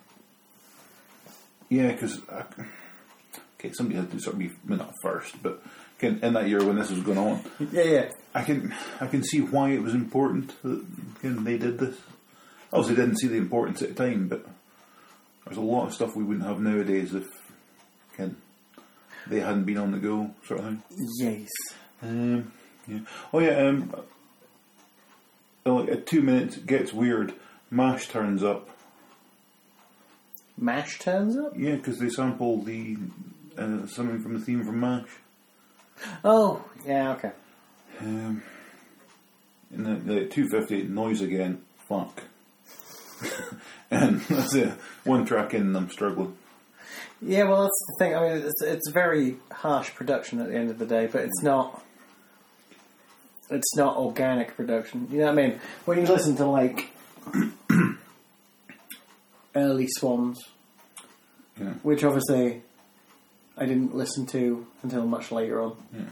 yeah, 1.69 1.91
because 1.91 2.19
okay, 3.59 3.71
somebody 3.73 3.99
had 3.99 4.11
to 4.11 4.19
sort 4.19 4.33
of 4.33 4.39
be 4.39 4.51
well, 4.67 4.79
not 4.79 4.93
first, 5.01 5.41
but 5.43 5.61
can, 5.99 6.19
in 6.23 6.33
that 6.33 6.47
year 6.47 6.63
when 6.63 6.77
this 6.77 6.89
was 6.89 7.01
going 7.01 7.17
on, 7.17 7.43
yeah, 7.71 7.83
yeah. 7.83 8.11
I 8.33 8.43
can 8.43 8.73
I 9.01 9.07
can 9.07 9.23
see 9.23 9.41
why 9.41 9.71
it 9.71 9.81
was 9.81 9.93
important 9.93 10.53
that 10.63 10.85
they 11.21 11.57
did 11.57 11.79
this. 11.79 11.97
Obviously, 12.71 12.95
didn't 12.95 13.17
see 13.17 13.27
the 13.27 13.37
importance 13.37 13.81
at 13.81 13.95
the 13.95 14.05
time, 14.05 14.27
but 14.27 14.45
there's 15.45 15.57
a 15.57 15.61
lot 15.61 15.87
of 15.87 15.93
stuff 15.93 16.15
we 16.15 16.23
wouldn't 16.23 16.45
have 16.45 16.59
nowadays 16.59 17.13
if 17.13 17.27
again, 18.13 18.37
they 19.27 19.39
hadn't 19.39 19.63
been 19.63 19.77
on 19.77 19.91
the 19.91 19.97
go, 19.97 20.31
sort 20.45 20.59
of 20.59 20.65
thing. 20.67 20.83
Yes. 21.19 21.49
Um, 22.01 22.51
yeah. 22.87 22.99
Oh 23.33 23.39
yeah. 23.39 23.67
Um, 23.67 23.93
uh, 25.65 25.73
like 25.73 25.89
at 25.89 26.05
two 26.05 26.21
minutes, 26.21 26.57
it 26.57 26.65
gets 26.65 26.93
weird. 26.93 27.33
Mash 27.71 28.07
turns 28.07 28.43
up. 28.43 28.69
Mash 30.57 30.99
turns 30.99 31.37
up? 31.37 31.53
Yeah, 31.55 31.75
because 31.75 31.99
they 31.99 32.09
sample 32.09 32.61
the 32.61 32.97
uh, 33.59 33.87
something 33.87 34.21
from 34.21 34.33
the 34.33 34.39
theme 34.39 34.63
from 34.63 34.79
Mash. 34.79 35.07
Oh, 36.23 36.63
yeah, 36.85 37.11
okay. 37.13 37.31
Um, 37.99 38.41
and 39.73 39.85
the, 39.85 40.13
the 40.13 40.25
250 40.25 40.83
noise 40.87 41.21
again. 41.21 41.61
Fuck. 41.87 42.23
and 43.91 44.21
that's 44.29 44.55
it. 44.55 44.73
One 45.03 45.25
track 45.25 45.53
in, 45.53 45.61
and 45.63 45.77
I'm 45.77 45.89
struggling. 45.89 46.35
Yeah, 47.21 47.43
well, 47.43 47.63
that's 47.63 47.85
the 47.87 47.95
thing. 47.99 48.15
I 48.15 48.21
mean, 48.21 48.37
it's, 48.47 48.61
it's 48.63 48.89
very 48.91 49.35
harsh 49.51 49.93
production 49.93 50.39
at 50.39 50.47
the 50.47 50.55
end 50.55 50.69
of 50.69 50.79
the 50.79 50.85
day, 50.85 51.07
but 51.11 51.21
it's 51.21 51.43
not. 51.43 51.83
It's 53.51 53.75
not 53.75 53.97
organic 53.97 54.55
production. 54.55 55.07
You 55.11 55.19
know 55.19 55.25
what 55.33 55.39
I 55.39 55.47
mean? 55.47 55.59
When 55.85 55.97
you 55.99 56.05
listen 56.05 56.35
to 56.37 56.45
like 56.45 56.91
early 59.55 59.87
Swans, 59.97 60.39
Yeah. 61.59 61.73
which 61.83 62.03
obviously 62.03 62.61
I 63.59 63.65
didn't 63.65 63.93
listen 63.93 64.25
to 64.27 64.65
until 64.83 65.05
much 65.05 65.31
later 65.31 65.61
on, 65.61 65.75
Yeah. 65.93 66.05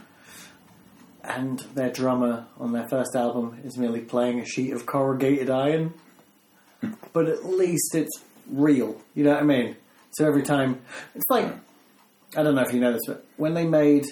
and 1.24 1.58
their 1.74 1.90
drummer 1.90 2.46
on 2.58 2.72
their 2.72 2.86
first 2.88 3.16
album 3.16 3.58
is 3.64 3.76
merely 3.78 4.00
playing 4.00 4.38
a 4.40 4.44
sheet 4.44 4.72
of 4.72 4.86
corrugated 4.86 5.50
iron, 5.50 5.94
but 7.12 7.26
at 7.26 7.44
least 7.46 7.94
it's 7.94 8.22
real. 8.50 9.00
You 9.14 9.24
know 9.24 9.32
what 9.32 9.40
I 9.42 9.46
mean? 9.46 9.76
So 10.12 10.26
every 10.26 10.42
time, 10.42 10.80
it's 11.14 11.24
like 11.30 11.52
I 12.36 12.42
don't 12.42 12.54
know 12.54 12.62
if 12.62 12.72
you 12.74 12.80
know 12.80 12.92
this, 12.92 13.06
but 13.06 13.24
when 13.36 13.54
they 13.54 13.66
made 13.66 14.04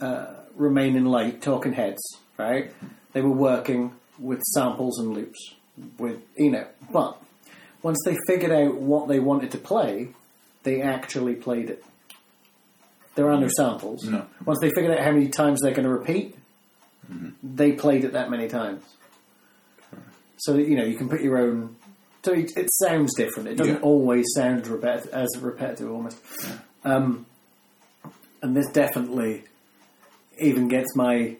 uh, 0.00 0.26
Remain 0.56 0.96
in 0.96 1.04
Light, 1.06 1.42
Talking 1.42 1.72
Heads, 1.72 2.02
right? 2.38 2.72
They 3.12 3.20
were 3.20 3.30
working 3.30 3.92
with 4.18 4.40
samples 4.54 4.98
and 5.00 5.14
loops, 5.14 5.54
with 5.98 6.22
you 6.36 6.50
know, 6.52 6.66
but 6.92 7.20
once 7.82 7.98
they 8.04 8.16
figured 8.28 8.52
out 8.52 8.76
what 8.76 9.08
they 9.08 9.18
wanted 9.18 9.50
to 9.52 9.58
play, 9.58 10.08
they 10.62 10.80
actually 10.82 11.34
played 11.34 11.68
it. 11.70 11.84
There 13.14 13.30
are 13.30 13.38
no 13.38 13.48
samples. 13.56 14.04
No. 14.04 14.26
Once 14.44 14.58
they 14.60 14.70
figured 14.70 14.92
out 14.96 15.04
how 15.04 15.12
many 15.12 15.28
times 15.28 15.60
they're 15.60 15.74
going 15.74 15.84
to 15.84 15.90
repeat, 15.92 16.34
they 17.42 17.72
played 17.72 18.04
it 18.04 18.12
that 18.14 18.30
many 18.30 18.48
times. 18.48 18.82
So 20.38 20.54
that 20.54 20.66
you 20.66 20.76
know 20.76 20.84
you 20.84 20.96
can 20.96 21.08
put 21.08 21.20
your 21.20 21.38
own. 21.38 21.76
So 22.24 22.32
it, 22.32 22.50
it 22.56 22.68
sounds 22.82 23.14
different. 23.16 23.48
It 23.48 23.56
doesn't 23.56 23.74
Yeah. 23.76 23.80
always 23.80 24.24
sound 24.34 24.64
repet- 24.64 25.08
as 25.08 25.28
repetitive 25.40 25.90
almost. 25.90 26.16
Um, 26.84 27.26
and 28.42 28.56
this 28.56 28.68
definitely 28.72 29.44
even 30.40 30.68
gets 30.68 30.94
my 30.96 31.36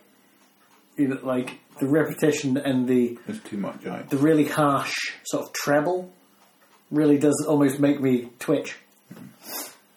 you 0.97 1.09
know, 1.09 1.19
like 1.23 1.59
the 1.81 1.87
repetition 1.89 2.57
and 2.59 2.87
the 2.87 3.19
It's 3.27 3.39
too 3.49 3.57
much, 3.57 3.87
I. 3.87 4.03
the 4.03 4.19
really 4.19 4.45
harsh 4.45 4.93
sort 5.25 5.45
of 5.47 5.53
treble 5.53 6.13
really 6.91 7.17
does 7.19 7.45
almost 7.49 7.81
make 7.81 8.01
me 8.01 8.29
twitch, 8.39 8.77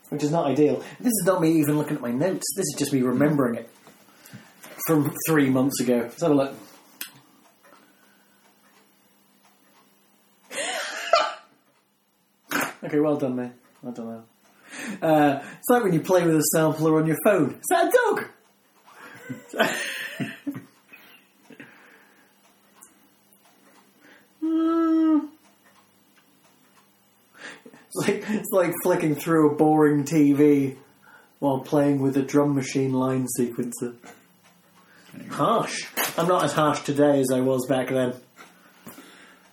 which 0.09 0.23
is 0.23 0.31
not 0.31 0.47
ideal. 0.47 0.83
This 0.99 1.11
is 1.11 1.23
not 1.25 1.41
me 1.41 1.51
even 1.59 1.77
looking 1.77 1.95
at 1.95 2.01
my 2.01 2.11
notes. 2.11 2.45
This 2.55 2.65
is 2.65 2.75
just 2.77 2.93
me 2.93 3.01
remembering 3.01 3.55
it 3.55 3.69
from 4.87 5.13
three 5.27 5.49
months 5.49 5.81
ago. 5.81 6.01
Let's 6.01 6.21
have 6.21 6.31
a 6.31 6.35
look. 6.35 6.53
okay, 12.83 12.99
well 12.99 13.17
done, 13.17 13.35
man. 13.35 13.53
Well 13.81 13.93
done. 13.93 14.07
Al. 14.07 14.25
Uh, 15.01 15.41
it's 15.57 15.69
like 15.69 15.83
when 15.83 15.93
you 15.93 16.01
play 16.01 16.25
with 16.25 16.35
a 16.35 16.43
sampler 16.53 16.99
on 16.99 17.07
your 17.07 17.17
phone. 17.23 17.55
Is 17.55 17.65
that 17.69 17.87
a 17.87 17.91
dog? 17.91 18.25
Hmm. 24.45 25.34
It's 27.95 28.07
like 28.07 28.29
it's 28.29 28.51
like 28.51 28.73
flicking 28.83 29.15
through 29.15 29.51
a 29.51 29.55
boring 29.55 30.03
TV 30.03 30.75
while 31.39 31.59
playing 31.59 31.99
with 31.99 32.17
a 32.17 32.21
drum 32.21 32.55
machine 32.55 32.93
line 32.93 33.27
sequencer. 33.39 33.95
Harsh. 35.29 35.85
I'm 36.17 36.27
not 36.27 36.43
as 36.43 36.51
harsh 36.51 36.81
today 36.81 37.21
as 37.21 37.31
I 37.31 37.39
was 37.39 37.65
back 37.67 37.87
then. 37.89 38.13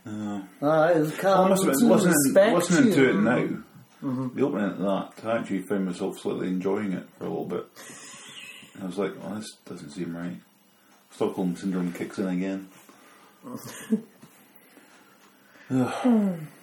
Uh, 0.05 0.41
I 0.61 0.91
admit, 0.91 1.21
to 1.21 1.49
listening, 1.49 1.91
respect 1.91 2.55
listening 2.55 2.89
you. 2.89 2.95
to 2.95 3.11
it 3.11 3.15
now, 3.15 3.49
the 4.35 4.43
opening 4.43 4.71
of 4.71 4.79
that, 4.79 5.13
I 5.25 5.39
actually 5.39 5.61
found 5.61 5.87
myself 5.87 6.19
slightly 6.19 6.49
enjoying 6.49 6.93
it 6.93 7.09
for 7.19 7.27
a 7.27 7.29
little 7.29 7.45
bit. 7.45 7.65
I 8.81 8.87
was 8.87 8.99
like, 8.99 9.13
well, 9.23 9.37
this 9.37 9.57
doesn't 9.65 9.91
seem 9.91 10.17
right. 10.17 10.41
Stockholm 11.13 11.55
syndrome 11.55 11.93
kicks 11.93 12.19
in 12.19 12.27
again. 12.27 12.69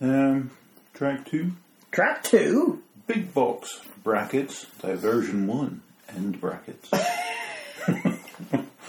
Um, 0.00 0.50
track 0.94 1.28
two, 1.28 1.52
Track 1.92 2.22
two. 2.22 2.82
Beat 3.06 3.34
Box 3.34 3.80
brackets, 4.02 4.66
diversion 4.80 5.46
one, 5.46 5.82
end 6.08 6.40
brackets. 6.40 6.90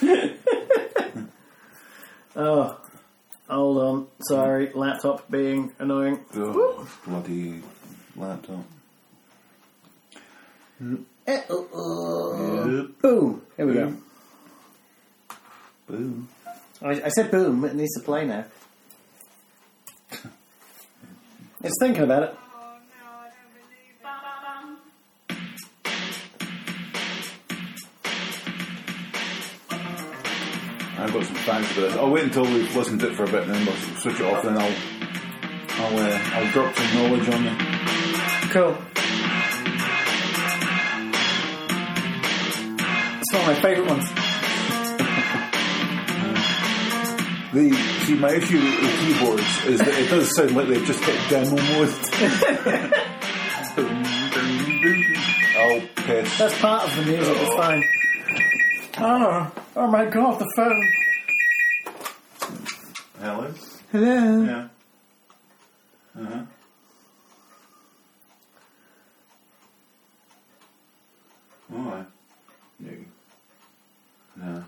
Oh, 2.34 2.80
hold 3.50 3.78
on. 3.78 4.08
Sorry, 4.22 4.72
laptop 4.74 5.30
being 5.30 5.74
annoying. 5.80 6.20
Ugh, 6.34 6.88
bloody 7.06 7.62
laptop. 8.16 8.64
Eh, 11.28 11.42
uh, 11.50 11.54
uh. 11.54 12.66
Yep. 12.68 12.86
Boom. 13.02 13.42
Here 13.58 13.68
we 13.68 13.74
go. 13.74 13.86
Boom. 13.88 14.04
Boom. 15.88 16.30
I, 16.82 17.02
I 17.04 17.10
said 17.10 17.30
boom. 17.32 17.66
It 17.66 17.76
needs 17.76 17.94
to 17.96 18.00
play 18.04 18.26
now. 18.26 18.46
It's 21.64 21.78
thinking 21.80 22.04
about 22.04 22.24
it. 22.24 22.36
I've 30.98 31.14
got 31.14 31.24
some 31.24 31.36
plans 31.36 31.68
for 31.68 31.82
this. 31.82 31.94
I'll 31.96 32.10
wait 32.10 32.24
until 32.24 32.44
we've 32.44 32.76
listened 32.76 33.00
to 33.02 33.12
it 33.12 33.16
for 33.16 33.26
a 33.26 33.28
bit 33.28 33.44
and 33.44 33.54
then 33.54 33.66
we'll 33.66 33.76
switch 33.98 34.20
it 34.20 34.26
off 34.26 34.44
and 34.46 34.58
I'll 34.58 34.76
I'll 35.84 35.98
uh, 35.98 36.20
I'll 36.34 36.52
drop 36.52 36.76
some 36.76 36.94
knowledge 36.96 37.30
on 37.30 37.44
you. 37.44 37.56
Cool. 38.50 38.78
It's 43.20 43.34
one 43.34 43.42
of 43.42 43.48
my 43.48 43.62
favourite 43.62 43.90
ones. 43.90 44.31
The 47.54 47.70
see 48.06 48.16
my 48.16 48.32
issue 48.32 48.60
with 48.60 49.00
keyboards 49.00 49.66
is 49.66 49.80
that 49.80 49.90
it 49.90 50.10
does 50.10 50.34
sound 50.34 50.56
like 50.56 50.68
they've 50.70 50.86
just 50.86 51.04
hit 51.04 51.30
demo 51.30 51.50
mode. 51.52 51.90
oh 55.58 55.82
piss. 55.98 56.38
That's 56.38 56.58
part 56.62 56.84
of 56.88 56.96
the 56.96 57.12
music. 57.12 57.38
It's 57.38 57.56
fine. 57.56 57.84
Oh, 59.00 59.52
oh 59.76 59.88
my 59.88 60.06
god, 60.06 60.40
the 60.40 60.50
phone. 60.56 60.92
Hello? 63.20 63.54
Hello. 63.92 64.44
Yeah. 64.44 64.68
Uh-huh. 66.22 66.46
Alright. 71.74 72.06
No. 72.80 72.92
No. 74.38 74.66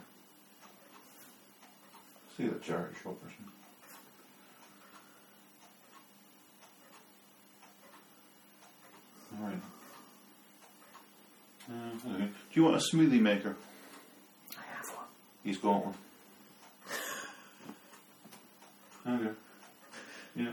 See 2.43 2.49
the 2.49 2.59
or. 2.59 3.15
Alright. 9.39 9.61
Uh, 11.69 12.13
okay. 12.15 12.25
Do 12.25 12.31
you 12.51 12.63
want 12.65 12.75
a 12.75 12.79
smoothie 12.79 13.21
maker? 13.21 13.55
I 14.57 14.61
have 14.75 14.89
one. 14.89 15.05
He's 15.45 15.57
got 15.57 15.85
one. 15.85 15.95
Okay. 19.07 19.29
Yeah. 20.35 20.51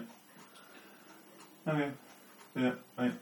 Okay. 1.66 1.90
Yeah, 2.56 2.72
right. 2.98 3.12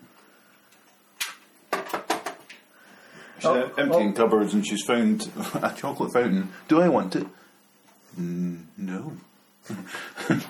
She's 3.38 3.46
Oh, 3.46 3.70
emptying 3.78 4.12
cupboards 4.12 4.52
and 4.52 4.66
she's 4.66 4.82
found 4.84 5.30
a 5.54 5.72
chocolate 5.74 6.12
fountain. 6.12 6.50
Do 6.66 6.82
I 6.82 6.88
want 6.88 7.16
it? 7.16 7.26
Mm, 8.18 8.64
no. 8.76 9.12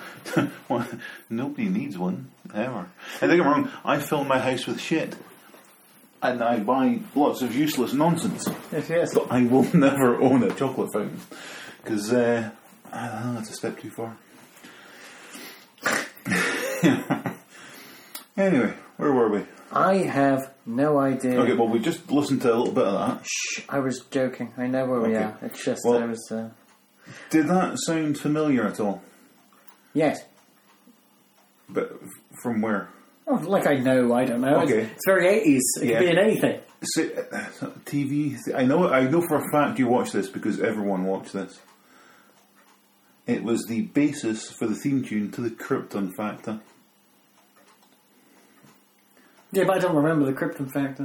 Well, 0.68 0.86
Nobody 1.30 1.68
needs 1.68 1.96
one, 1.98 2.30
ever. 2.54 2.88
And 3.20 3.30
don't 3.30 3.36
get 3.38 3.38
me 3.38 3.50
wrong, 3.50 3.70
I 3.84 3.98
fill 3.98 4.22
my 4.24 4.38
house 4.38 4.66
with 4.66 4.80
shit. 4.80 5.16
And 6.22 6.42
I 6.42 6.60
buy 6.60 7.00
lots 7.14 7.42
of 7.42 7.54
useless 7.56 7.92
nonsense. 7.92 8.46
Yes, 8.70 8.88
yes. 8.90 9.14
But 9.14 9.32
I 9.32 9.42
will 9.44 9.62
never 9.74 10.20
own 10.20 10.42
a 10.44 10.50
chocolate 10.54 10.92
fountain. 10.92 11.20
Because, 11.82 12.12
uh, 12.12 12.50
I 12.92 13.06
don't 13.08 13.24
know, 13.26 13.34
that's 13.34 13.50
a 13.50 13.54
step 13.54 13.80
too 13.80 13.90
far. 13.90 14.16
anyway, 18.36 18.74
where 18.98 19.12
were 19.12 19.28
we? 19.30 19.44
I 19.72 19.94
have 19.96 20.52
no 20.66 20.98
idea. 20.98 21.38
Okay, 21.40 21.54
well, 21.54 21.68
we 21.68 21.78
just 21.78 22.10
listened 22.10 22.42
to 22.42 22.54
a 22.54 22.56
little 22.56 22.72
bit 22.74 22.84
of 22.86 22.94
that. 22.94 23.26
Shh, 23.26 23.60
I 23.68 23.78
was 23.80 24.00
joking. 24.10 24.52
I 24.56 24.66
know 24.66 24.86
where 24.86 25.00
we 25.00 25.14
Okay. 25.16 25.24
are. 25.24 25.38
It's 25.42 25.64
just 25.64 25.82
Well- 25.84 26.02
I 26.02 26.06
was. 26.06 26.30
Uh, 26.30 26.50
Did 27.30 27.48
that 27.48 27.76
sound 27.80 28.18
familiar 28.18 28.66
at 28.66 28.80
all? 28.80 29.02
yes. 29.94 30.24
But 31.70 32.00
from 32.42 32.62
where? 32.62 32.88
Oh, 33.26 33.34
like 33.34 33.66
I 33.66 33.74
know. 33.74 34.14
I 34.14 34.24
don't 34.24 34.40
know. 34.40 34.60
Okay. 34.62 34.82
It's, 34.84 34.92
it's 34.92 35.06
very 35.06 35.28
eighties. 35.28 35.62
It 35.82 35.88
Yeah. 35.88 35.98
could 35.98 36.04
be 36.06 36.10
in 36.12 36.18
anything. 36.18 36.60
See, 36.82 37.12
uh, 37.14 37.44
TV. 37.84 38.38
I 38.54 38.64
know. 38.64 38.88
I 38.88 39.02
know 39.08 39.20
for 39.20 39.36
a 39.36 39.50
fact 39.52 39.78
you 39.78 39.86
watched 39.86 40.14
this 40.14 40.28
because 40.30 40.60
everyone 40.60 41.04
watched 41.04 41.34
this. 41.34 41.60
It 43.26 43.42
was 43.44 43.66
the 43.68 43.82
basis 43.82 44.50
for 44.50 44.66
the 44.66 44.74
theme 44.76 45.04
tune 45.04 45.30
to 45.32 45.42
the 45.42 45.50
Krypton 45.50 46.14
Factor. 46.16 46.60
Yeah, 49.52 49.64
but 49.64 49.76
I 49.76 49.80
don't 49.80 49.96
remember 49.96 50.24
the 50.26 50.32
Krypton 50.32 50.70
factor. 50.70 51.04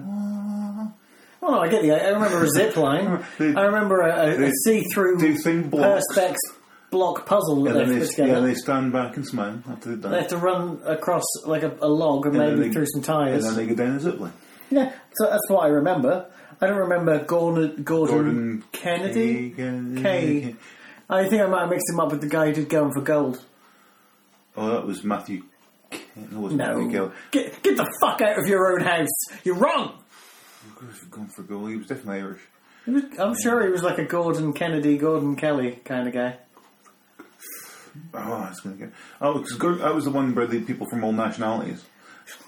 Oh, 1.45 1.59
I 1.59 1.67
get 1.67 1.81
the. 1.81 1.91
I 1.91 2.09
remember 2.11 2.43
a 2.43 2.47
zip 2.49 2.77
line. 2.77 3.23
They- 3.37 3.53
I 3.53 3.65
remember 3.65 3.99
a, 4.01 4.45
a, 4.47 4.51
see-through 4.63 5.17
do 5.19 5.35
thing 5.35 5.69
blocks. 5.69 6.03
perspex 6.15 6.35
block 6.89 7.25
puzzle 7.25 7.63
that 7.63 7.75
And 7.75 7.91
they've 7.91 8.15
they, 8.15 8.27
yeah, 8.27 8.39
they 8.39 8.53
stand 8.53 8.93
back 8.93 9.17
and 9.17 9.25
smile 9.27 9.61
after 9.69 9.89
they've 9.89 10.01
done 10.01 10.11
They 10.11 10.19
have 10.19 10.27
to 10.29 10.37
run 10.37 10.79
across 10.85 11.23
like 11.45 11.63
a, 11.63 11.75
a 11.81 11.87
log 11.87 12.25
and, 12.27 12.35
And 12.37 12.51
maybe 12.55 12.67
they- 12.69 12.73
through 12.73 12.85
some 12.93 13.01
tyres. 13.01 13.43
And 13.45 13.57
then 13.57 13.67
they 13.67 13.73
go 13.75 13.83
down 13.83 13.95
a 13.95 13.99
zip 13.99 14.19
line. 14.19 14.33
Yeah, 14.69 14.91
so 15.15 15.25
that's 15.29 15.49
what 15.49 15.65
I 15.65 15.67
remember. 15.67 16.27
I 16.61 16.67
don't 16.67 16.77
remember 16.77 17.23
Gordon, 17.25 17.83
Gordon, 17.83 18.15
Gordon 18.15 18.63
Kennedy. 18.71 19.49
K- 19.51 20.01
K. 20.01 20.55
I 21.09 21.27
think 21.27 21.41
I 21.41 21.47
might 21.47 21.61
have 21.61 21.69
mixed 21.69 21.89
him 21.89 21.99
up 21.99 22.11
with 22.11 22.21
the 22.21 22.29
guy 22.29 22.47
who 22.47 22.53
did 22.53 22.69
Going 22.69 22.93
for 22.93 23.01
Gold. 23.01 23.43
Oh, 24.55 24.69
that 24.69 24.85
was 24.85 25.03
Matthew. 25.03 25.43
K- 25.91 25.99
No, 26.31 26.39
wasn't 26.39 26.59
Matthew 26.59 27.11
get 27.31 27.61
get 27.63 27.75
the 27.75 27.91
fuck 27.99 28.21
out 28.21 28.39
of 28.39 28.47
your 28.47 28.71
own 28.71 28.81
house. 28.85 29.09
You're 29.43 29.57
wrong. 29.57 29.99
Going 31.11 31.27
for 31.27 31.43
goal. 31.43 31.67
He 31.67 31.75
was 31.77 31.87
definitely 31.87 32.21
Irish. 32.21 32.41
He 32.85 32.91
was, 32.91 33.03
I'm 33.19 33.35
sure 33.41 33.63
he 33.65 33.71
was 33.71 33.83
like 33.83 33.97
a 33.97 34.05
Gordon 34.05 34.53
Kennedy, 34.53 34.97
Gordon 34.97 35.35
Kelly 35.35 35.79
kind 35.85 36.07
of 36.07 36.13
guy. 36.13 36.37
Oh, 38.13 38.41
that's 38.41 38.59
going 38.61 38.77
to 38.77 38.85
get. 38.85 38.93
Oh, 39.21 39.39
because 39.39 39.79
that 39.79 39.93
was 39.93 40.05
the 40.05 40.11
one 40.11 40.33
where 40.33 40.47
the 40.47 40.61
people 40.61 40.87
from 40.89 41.03
all 41.03 41.11
nationalities. 41.11 41.83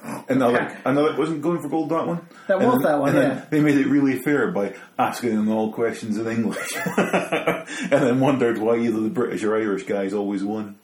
And 0.04 0.24
Another, 0.42 0.62
Okay. 0.64 0.78
another 0.86 1.16
wasn't 1.18 1.42
going 1.42 1.62
for 1.62 1.70
gold. 1.70 1.90
That 1.90 2.08
one. 2.08 2.22
That 2.48 2.58
And 2.58 2.66
was 2.68 2.76
then- 2.82 2.84
that 2.84 3.00
one, 3.00 3.10
and 3.16 3.18
yeah. 3.40 3.46
They 3.50 3.60
made 3.60 3.78
it 3.78 3.88
really 3.88 4.20
fair 4.20 4.52
by 4.52 4.74
asking 4.98 5.36
them 5.36 5.50
all 5.50 5.72
questions 5.72 6.18
in 6.18 6.26
English, 6.28 6.76
and 6.98 7.66
then 7.92 8.20
wondered 8.20 8.58
why 8.58 8.78
either 8.78 9.00
the 9.02 9.10
British 9.10 9.44
or 9.44 9.56
Irish 9.56 9.84
guys 9.84 10.14
always 10.14 10.44
won. 10.44 10.78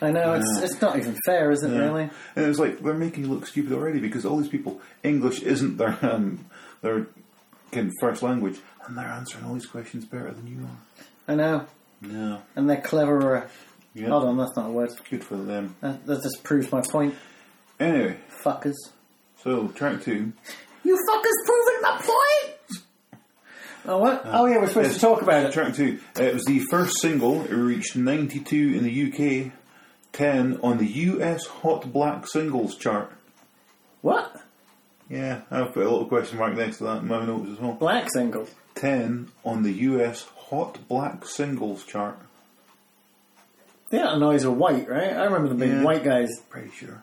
I 0.00 0.10
know 0.12 0.34
it's 0.34 0.60
it's 0.62 0.80
not 0.80 0.96
even 0.96 1.16
fair, 1.26 1.50
is 1.50 1.62
it? 1.62 1.70
Really? 1.70 2.08
And 2.36 2.46
it's 2.46 2.58
like 2.58 2.78
they're 2.80 2.94
making 2.94 3.24
you 3.24 3.30
look 3.30 3.46
stupid 3.46 3.72
already 3.72 3.98
because 4.00 4.24
all 4.24 4.36
these 4.38 4.48
people 4.48 4.80
English 5.02 5.42
isn't 5.42 5.76
their 5.76 5.98
um, 6.02 6.44
their 6.82 7.06
kind 7.72 7.88
of 7.88 7.94
first 8.00 8.22
language, 8.22 8.58
and 8.86 8.96
they're 8.96 9.06
answering 9.06 9.44
all 9.44 9.54
these 9.54 9.66
questions 9.66 10.04
better 10.04 10.30
than 10.30 10.46
you 10.46 10.58
are. 10.64 11.32
I 11.32 11.34
know, 11.34 11.66
Yeah, 12.00 12.38
and 12.56 12.70
they're 12.70 12.80
cleverer. 12.80 13.48
yeah. 13.94 14.08
Hold 14.08 14.24
on, 14.24 14.36
that's 14.38 14.56
not 14.56 14.68
a 14.68 14.72
word. 14.72 14.90
Good 15.10 15.24
for 15.24 15.36
them. 15.36 15.74
That, 15.80 16.06
that 16.06 16.22
just 16.22 16.42
proves 16.44 16.70
my 16.72 16.80
point. 16.80 17.14
Anyway, 17.80 18.16
Fuckers. 18.44 18.74
so 19.42 19.68
track 19.68 20.02
two. 20.02 20.32
You 20.84 20.94
fuckers 20.94 21.44
proving 21.44 21.82
my 21.82 21.96
point. 22.00 22.84
Oh 23.86 23.98
what? 23.98 24.22
oh 24.24 24.46
yeah, 24.46 24.58
we're 24.58 24.68
supposed 24.68 24.94
to 24.94 25.00
talk 25.00 25.22
about 25.22 25.44
it. 25.46 25.52
Track 25.52 25.74
two. 25.74 25.98
Uh, 26.18 26.22
it 26.22 26.34
was 26.34 26.44
the 26.44 26.60
first 26.70 27.00
single. 27.00 27.42
It 27.44 27.52
reached 27.52 27.96
92 27.96 28.56
in 28.56 28.84
the 28.84 29.08
UK, 29.46 29.52
10 30.12 30.60
on 30.62 30.78
the 30.78 30.86
US 30.86 31.46
Hot 31.46 31.92
Black 31.92 32.26
Singles 32.26 32.76
chart. 32.76 33.12
What? 34.02 34.40
Yeah, 35.08 35.40
I've 35.50 35.72
put 35.72 35.86
a 35.86 35.90
little 35.90 36.06
question 36.06 36.38
mark 36.38 36.54
next 36.54 36.78
to 36.78 36.84
that 36.84 36.98
in 37.02 37.08
my 37.08 37.24
notes 37.24 37.50
as 37.52 37.58
well. 37.60 37.72
Black 37.72 38.08
singles. 38.12 38.50
10 38.74 39.28
on 39.44 39.62
the 39.62 39.72
US 39.72 40.26
Hot 40.50 40.78
Black 40.88 41.26
Singles 41.26 41.84
chart. 41.84 42.18
The 43.90 44.00
Illinois 44.02 44.44
are 44.44 44.50
white, 44.50 44.88
right? 44.88 45.12
I 45.14 45.24
remember 45.24 45.48
them 45.48 45.58
being 45.58 45.72
Yeah. 45.78 45.82
white 45.82 46.04
guys. 46.04 46.28
Pretty 46.50 46.70
sure. 46.72 47.02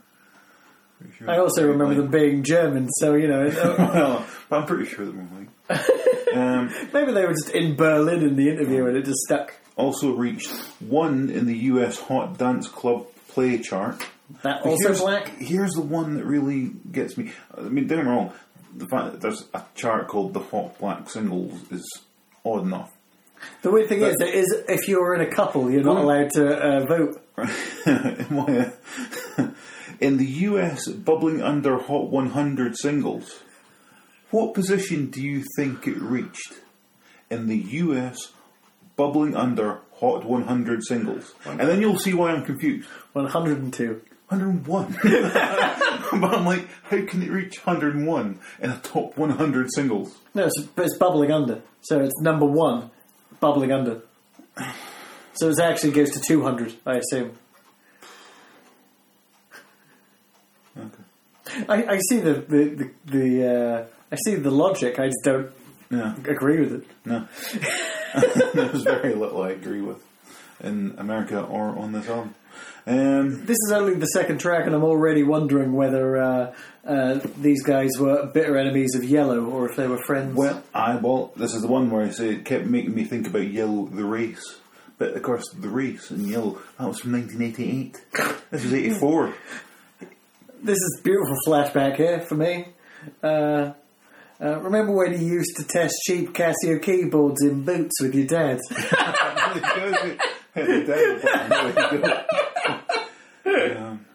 Pretty 1.00 1.14
sure. 1.18 1.30
I 1.32 1.40
also 1.40 1.68
remember 1.68 1.96
them 1.96 2.12
being 2.12 2.44
German, 2.44 2.90
so 3.00 3.16
you 3.16 3.28
know, 3.28 3.48
well, 3.78 4.26
but 4.50 4.60
I'm 4.60 4.66
pretty 4.68 4.86
sure 4.86 5.06
that 5.06 5.16
we're 5.16 5.28
like. 5.40 6.36
um, 6.38 6.70
maybe 6.94 7.12
they 7.12 7.26
were 7.26 7.34
just 7.34 7.50
in 7.50 7.76
Berlin 7.76 8.22
in 8.22 8.36
the 8.36 8.50
interview 8.50 8.86
and 8.86 8.96
it 8.98 9.04
just 9.06 9.20
stuck. 9.26 9.54
Also 9.76 10.14
reached 10.14 10.50
one 10.80 11.30
in 11.30 11.46
the 11.46 11.58
US 11.74 12.00
Hot 12.00 12.38
Dance 12.38 12.68
Club 12.68 13.08
Play 13.30 13.58
chart. 13.60 13.98
That 14.44 14.64
But 14.64 14.70
also 14.70 14.88
here's, 14.88 15.02
black. 15.02 15.28
Here's 15.38 15.72
the 15.72 15.82
one 15.82 16.16
that 16.16 16.26
really 16.26 16.72
gets 16.92 17.18
me. 17.18 17.32
I 17.58 17.62
mean, 17.62 17.88
don't 17.88 18.00
get 18.00 18.06
me 18.06 18.12
wrong. 18.12 18.34
The 18.76 18.88
fact 18.88 19.12
that 19.12 19.22
there's 19.22 19.46
a 19.54 19.64
chart 19.76 20.08
called 20.08 20.34
the 20.34 20.40
Hot 20.40 20.78
Black 20.80 21.10
Singles 21.10 21.54
is 21.72 21.86
odd 22.44 22.64
enough. 22.64 22.92
The 23.62 23.72
weird 23.72 23.90
thing 23.90 24.02
is, 24.02 24.16
But- 24.20 24.30
if 24.74 24.88
you're 24.88 25.14
in 25.16 25.22
a 25.22 25.30
couple, 25.32 25.70
you're 25.70 25.84
not 25.84 25.96
Well- 25.96 26.06
allowed 26.06 26.32
to 26.32 26.58
uh, 26.58 26.86
vote. 26.86 27.22
In 30.02 30.18
the 30.18 30.26
US 30.26 30.88
Bubbling 30.90 31.42
Under 31.42 31.78
Hot 31.78 32.10
100 32.10 32.76
singles, 32.78 33.40
what 34.32 34.54
position 34.54 35.10
do 35.10 35.22
you 35.22 35.44
think 35.58 35.88
it 35.88 35.98
reached 36.02 36.54
in 37.30 37.48
the 37.48 37.58
US 37.58 38.32
Bubbling 38.96 39.36
Under 39.36 39.80
Hot 40.00 40.26
100 40.26 40.84
singles? 40.86 41.34
And 41.46 41.60
then 41.60 41.82
you'll 41.82 41.98
see 42.00 42.14
why 42.14 42.32
I'm 42.32 42.44
confused. 42.46 42.88
102. 43.14 44.02
101. 44.30 44.98
but 46.22 46.34
I'm 46.34 46.46
like, 46.46 46.68
how 46.84 47.06
can 47.06 47.22
it 47.22 47.30
reach 47.30 47.66
101 47.66 48.40
in 48.62 48.70
a 48.70 48.78
top 48.80 49.18
100 49.18 49.70
singles? 49.74 50.16
No, 50.34 50.46
it's, 50.46 50.62
but 50.62 50.86
it's 50.86 50.98
bubbling 50.98 51.32
under. 51.32 51.62
So 51.82 52.00
it's 52.02 52.20
number 52.22 52.46
one, 52.46 52.90
bubbling 53.40 53.72
under. 53.72 54.02
So 55.34 55.50
it 55.50 55.60
actually 55.60 55.92
goes 55.92 56.10
to 56.12 56.20
200, 56.20 56.74
I 56.86 56.96
assume. 56.98 57.38
Okay. 60.78 61.66
I, 61.70 61.94
I 61.96 62.00
see 62.10 62.20
the 62.20 62.34
the 62.34 62.64
the, 62.66 62.92
the 63.06 63.48
uh, 63.48 63.86
I 64.12 64.16
see 64.26 64.36
the 64.36 64.52
logic. 64.52 65.00
I 65.00 65.06
just 65.08 65.20
don't 65.24 65.52
Yeah, 65.90 66.16
agree 66.28 66.60
with 66.60 66.74
it. 66.74 66.86
no. 67.06 67.28
There's 68.54 68.84
very 68.84 69.14
little 69.14 69.42
I 69.44 69.52
agree 69.52 69.82
with 69.82 70.04
in 70.62 70.96
America 70.98 71.42
or 71.42 71.78
on 71.78 71.92
this 71.92 72.08
album. 72.08 72.36
Um, 72.88 73.46
This 73.46 73.58
is 73.68 73.72
only 73.74 73.96
the 73.96 74.06
second 74.08 74.40
track, 74.40 74.66
and 74.66 74.74
I'm 74.76 74.84
already 74.84 75.24
wondering 75.24 75.74
whether 75.74 76.18
uh, 76.18 76.54
uh, 76.86 77.20
these 77.40 77.64
guys 77.64 77.92
were 78.00 78.26
bitter 78.28 78.58
enemies 78.58 78.96
of 78.96 79.02
Yello 79.02 79.52
or 79.52 79.70
if 79.70 79.76
they 79.76 79.88
were 79.88 80.02
friends. 80.06 80.36
well, 80.36 80.64
I 80.74 80.96
well, 80.96 81.32
this 81.36 81.54
is 81.54 81.62
the 81.64 81.68
one 81.68 81.90
where 81.90 82.04
I 82.06 82.10
say 82.10 82.30
it 82.30 82.46
kept 82.46 82.66
making 82.66 82.94
me 82.94 83.04
think 83.04 83.28
about 83.28 83.42
Yello 83.44 83.94
the 83.94 84.06
Race. 84.06 84.60
But 84.98 85.14
of 85.16 85.24
course, 85.24 85.44
the 85.52 85.68
race 85.68 86.10
and 86.10 86.26
Yello 86.26 86.60
that 86.80 86.88
was 86.88 87.00
from 87.00 87.12
1988. 87.14 88.02
This 88.52 88.64
was 88.64 88.74
84. 88.74 89.34
this 90.64 90.78
is 90.78 91.02
beautiful 91.04 91.36
flashback 91.46 91.98
here 91.98 92.22
for 92.22 92.36
me. 92.36 92.68
Uh, 93.22 93.74
uh, 94.42 94.60
remember 94.62 94.92
when 94.92 95.14
you 95.14 95.26
used 95.26 95.56
to 95.58 95.64
test 95.64 95.96
cheap 96.06 96.34
Casio 96.34 96.82
keyboards 96.82 97.42
in 97.42 97.64
boots 97.64 98.02
with 98.02 98.16
your 98.16 98.28
dad? 98.28 98.60
Um, 103.46 104.06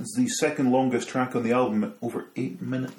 It's 0.00 0.14
the 0.16 0.28
second 0.28 0.70
longest 0.70 1.08
track 1.08 1.34
on 1.36 1.42
the 1.42 1.52
album 1.52 1.82
at 1.84 1.92
over 2.00 2.26
eight 2.36 2.62
minutes. 2.62 2.94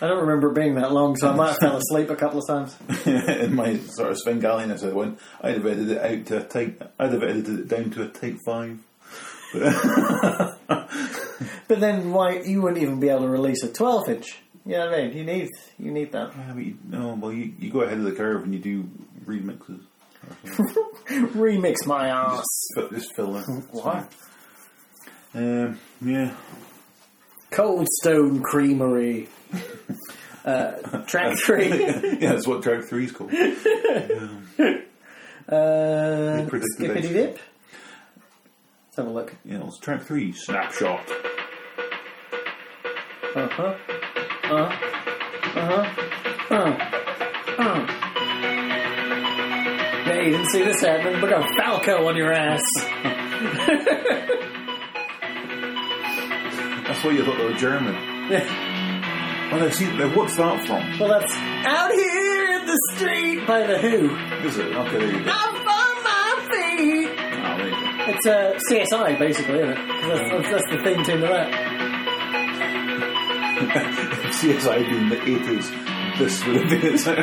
I 0.00 0.06
don't 0.08 0.20
remember 0.20 0.50
it 0.50 0.54
being 0.54 0.74
that 0.74 0.90
long, 0.92 1.14
so 1.16 1.28
I 1.30 1.34
might 1.36 1.50
have 1.50 1.58
fell 1.58 1.76
asleep 1.76 2.10
a 2.10 2.16
couple 2.16 2.40
of 2.40 2.46
times. 2.48 2.76
In 3.06 3.54
my 3.54 3.76
sort 3.78 4.10
of 4.10 4.18
Svengaliness, 4.26 4.82
I 4.84 4.92
went, 4.92 5.18
I'd 5.40 5.54
have 5.54 5.66
edited 5.66 5.90
it 5.90 5.98
out 6.02 6.26
to 6.26 6.38
a 6.38 6.44
tight, 6.44 6.82
I'd 6.98 7.12
have 7.12 7.22
edited 7.22 7.60
it 7.60 7.68
down 7.68 7.90
to 7.90 8.02
a 8.02 8.08
tight 8.08 8.38
five. 8.44 8.78
But 11.68 11.80
then, 11.80 12.12
why 12.12 12.40
you 12.40 12.60
wouldn't 12.62 12.82
even 12.82 13.00
be 13.00 13.08
able 13.08 13.22
to 13.22 13.28
release 13.28 13.62
a 13.62 13.72
12 13.72 14.08
inch? 14.10 14.41
You 14.64 14.72
know 14.72 14.90
what 14.90 14.98
I 14.98 15.08
mean? 15.08 15.16
You 15.16 15.24
need 15.24 15.48
you 15.78 15.90
need 15.90 16.12
that. 16.12 16.32
Yeah, 16.36 16.52
but 16.54 16.64
you, 16.64 16.78
no, 16.88 17.14
well, 17.14 17.32
you, 17.32 17.52
you 17.58 17.70
go 17.70 17.80
ahead 17.80 17.98
of 17.98 18.04
the 18.04 18.12
curve 18.12 18.44
and 18.44 18.54
you 18.54 18.60
do 18.60 18.88
remixes. 19.24 19.80
Remix 21.06 21.84
my 21.86 22.08
ass. 22.08 22.44
But 22.76 22.92
just 22.92 23.14
fill. 23.16 23.40
What? 23.40 24.12
Um, 25.34 25.80
yeah. 26.00 26.34
Cold 27.50 27.88
Stone 28.00 28.42
Creamery. 28.42 29.28
Uh, 30.44 30.72
track 31.06 31.38
three. 31.38 31.68
yeah, 31.68 32.32
that's 32.32 32.48
what 32.48 32.64
track 32.64 32.82
three's 32.82 33.12
called. 33.12 33.32
Uh, 35.48 36.46
skippity 36.48 37.12
dip. 37.12 37.38
Let's 37.38 38.96
have 38.96 39.06
a 39.06 39.10
look. 39.10 39.36
Yeah, 39.44 39.64
it's 39.64 39.78
track 39.78 40.02
three, 40.02 40.32
Snapshot. 40.32 41.08
Uh 43.36 43.48
huh. 43.48 43.74
Uh 44.52 44.68
huh. 44.68 45.58
Uh 45.58 45.66
huh. 45.66 45.84
Uh. 46.50 46.72
Uh. 47.62 47.80
Yeah, 50.06 50.20
you 50.20 50.30
didn't 50.32 50.50
see 50.50 50.62
this 50.62 50.80
happening. 50.82 51.20
Look 51.20 51.30
at 51.30 51.42
Falco 51.56 52.06
on 52.06 52.16
your 52.16 52.32
ass. 52.32 52.62
That's 56.86 57.02
why 57.04 57.10
you 57.12 57.24
thought 57.24 57.38
they 57.38 57.44
were 57.44 57.54
German. 57.54 57.94
Well, 59.52 59.62
I've 59.64 59.74
seen. 59.74 59.98
What's 60.14 60.36
that 60.38 60.66
from? 60.66 60.98
well, 60.98 61.10
that's 61.10 61.34
out 61.36 61.92
here 61.92 62.52
in 62.58 62.64
the 62.64 62.78
street 62.94 63.46
by 63.46 63.66
the 63.66 63.76
Who. 63.76 64.16
Is 64.48 64.56
it? 64.56 64.74
Okay, 64.74 64.98
there 64.98 65.12
you 65.12 65.22
go. 65.24 65.30
I'm 65.30 65.68
on 65.68 66.02
my 66.04 66.34
feet. 66.50 67.10
Ah, 67.20 67.56
there 67.58 67.68
you 67.68 67.74
go. 67.74 67.80
It's 68.14 68.26
uh, 68.26 68.54
CSI, 68.70 69.18
basically, 69.18 69.58
isn't 69.58 69.72
it? 69.72 69.76
that's, 70.08 70.48
that's 70.48 70.66
the 70.70 70.78
theme 70.82 71.02
tune 71.04 71.20
to 71.20 71.26
that. 71.26 71.50
CSI 74.42 74.76
in 74.88 75.08
the 75.08 75.16
80s, 75.16 76.18
this 76.18 76.44
would 76.44 76.56
have 76.56 76.68
been 76.68 76.94
its. 76.94 77.06
oh. 77.08 77.14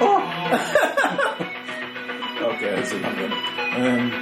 Oh. 0.00 1.48
Okay, 2.42 2.74
that's 2.74 2.92
enough. 2.92 3.18
Um, 3.18 4.12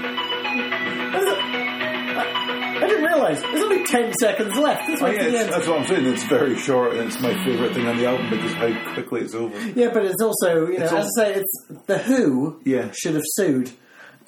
I, 2.83 2.87
didn't 2.87 3.05
realise. 3.05 3.41
There's 3.43 3.63
only 3.63 3.85
10 3.87 4.13
seconds 4.15 4.57
left. 4.57 4.87
This 4.87 5.01
oh, 5.03 5.07
yeah, 5.07 5.29
the 5.29 5.39
end. 5.39 5.49
that's 5.51 5.67
what 5.67 5.79
I'm 5.81 5.87
saying. 5.87 6.07
It's 6.07 6.25
very 6.25 6.57
short, 6.59 6.93
and 6.95 7.09
it's 7.09 7.21
my 7.21 7.33
favourite 7.45 7.75
thing 7.75 7.87
on 7.87 7.97
the 7.97 8.07
album 8.07 8.29
because 8.31 8.53
how 8.55 8.93
quickly 8.95 9.23
it's 9.23 9.35
over. 9.35 9.59
Yeah, 9.71 9.91
but 9.93 10.05
it's 10.05 10.21
also, 10.23 10.67
you 10.69 10.79
know, 10.79 10.85
It's 10.85 10.93
as 10.93 11.07
all- 11.17 11.25
I 11.25 11.33
say, 11.33 11.35
it's 11.41 11.67
The 11.87 11.99
Who 11.99 12.61
Yeah. 12.65 12.91
should 12.93 13.15
have 13.15 13.25
sued. 13.27 13.71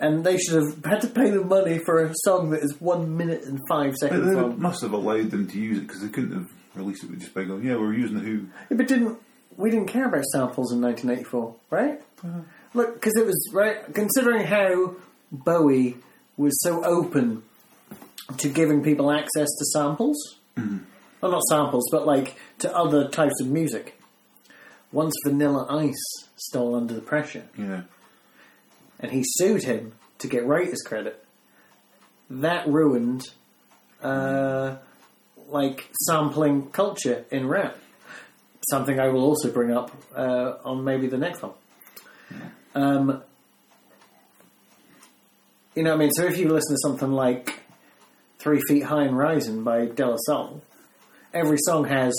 And 0.03 0.25
they 0.25 0.37
should 0.37 0.57
have 0.63 0.85
had 0.85 1.01
to 1.03 1.07
pay 1.09 1.31
them 1.31 1.49
money 1.49 1.79
for 1.79 2.05
a 2.05 2.13
song 2.25 2.51
that 2.51 2.63
is 2.63 2.79
one 2.81 3.17
minute 3.17 3.45
and 3.45 3.59
five 3.71 3.95
seconds 3.97 4.27
they 4.29 4.35
long. 4.35 4.61
must 4.61 4.83
have 4.83 4.93
allowed 4.93 5.31
them 5.31 5.47
to 5.49 5.59
use 5.59 5.79
it 5.79 5.87
because 5.87 6.03
they 6.03 6.09
couldn't 6.09 6.33
have 6.33 6.51
released 6.75 7.05
it 7.05 7.11
with 7.11 7.21
just 7.21 7.33
by 7.35 7.45
going, 7.45 7.65
yeah, 7.65 7.77
we're 7.77 7.95
using 7.95 8.17
the 8.19 8.23
Who. 8.25 8.49
Yeah, 8.69 8.77
but 8.77 8.89
didn't 8.89 9.19
we 9.57 9.71
didn't 9.71 9.87
care 9.89 10.07
about 10.07 10.25
samples 10.33 10.73
in 10.73 10.81
1984, 10.81 11.55
right? 11.71 12.01
Uh-huh. 12.25 12.41
Look, 12.75 12.95
because 12.95 13.15
it 13.17 13.25
was 13.25 13.51
right. 13.55 13.95
Considering 13.95 14.45
how 14.45 14.97
Bowie 15.31 15.97
was 16.37 16.61
so 16.63 16.83
open 16.85 17.43
to 18.39 18.49
giving 18.49 18.83
people 18.83 19.11
access 19.11 19.49
to 19.59 19.65
samples, 19.73 20.19
Mm-hmm. 20.57 20.79
well, 21.21 21.33
not 21.33 21.43
samples, 21.45 21.85
but 21.93 22.07
like 22.07 22.35
to 22.59 22.75
other 22.77 23.09
types 23.09 23.41
of 23.41 23.47
music. 23.47 23.99
Once 24.91 25.15
Vanilla 25.25 25.67
Ice 25.71 26.29
stole 26.37 26.75
Under 26.75 26.93
the 26.93 27.01
Pressure, 27.01 27.45
Yeah. 27.57 27.83
And 29.03 29.11
he 29.13 29.23
sued 29.25 29.65
him 29.65 29.93
to 30.19 30.29
get 30.29 30.47
writers 30.47 30.81
credit, 30.87 31.23
that 32.31 32.67
ruined 32.69 33.25
uh, 34.03 34.77
like 35.49 35.89
sampling 36.07 36.71
culture 36.71 37.25
in 37.31 37.47
rap. 37.49 37.77
Something 38.71 39.01
I 39.01 39.09
will 39.09 39.25
also 39.25 39.51
bring 39.53 39.73
up 39.73 39.91
uh, 40.17 40.55
on 40.65 40.85
maybe 40.85 41.09
the 41.09 41.19
next 41.19 41.43
one. 41.43 41.53
Um, 42.75 43.23
you 45.75 45.83
know 45.83 45.91
what 45.91 45.97
I 45.97 45.99
mean? 45.99 46.11
So 46.13 46.25
if 46.25 46.39
you 46.39 46.49
listen 46.49 46.75
to 46.77 46.79
something 46.83 47.11
like 47.13 47.61
Three 48.39 48.61
Feet 48.69 48.85
High 48.85 49.05
and 49.05 49.17
Rising 49.17 49.65
by 49.65 49.87
De 49.87 50.07
La 50.07 50.17
Soul, 50.27 50.63
every 51.35 51.59
song 51.61 51.85
has 51.87 52.15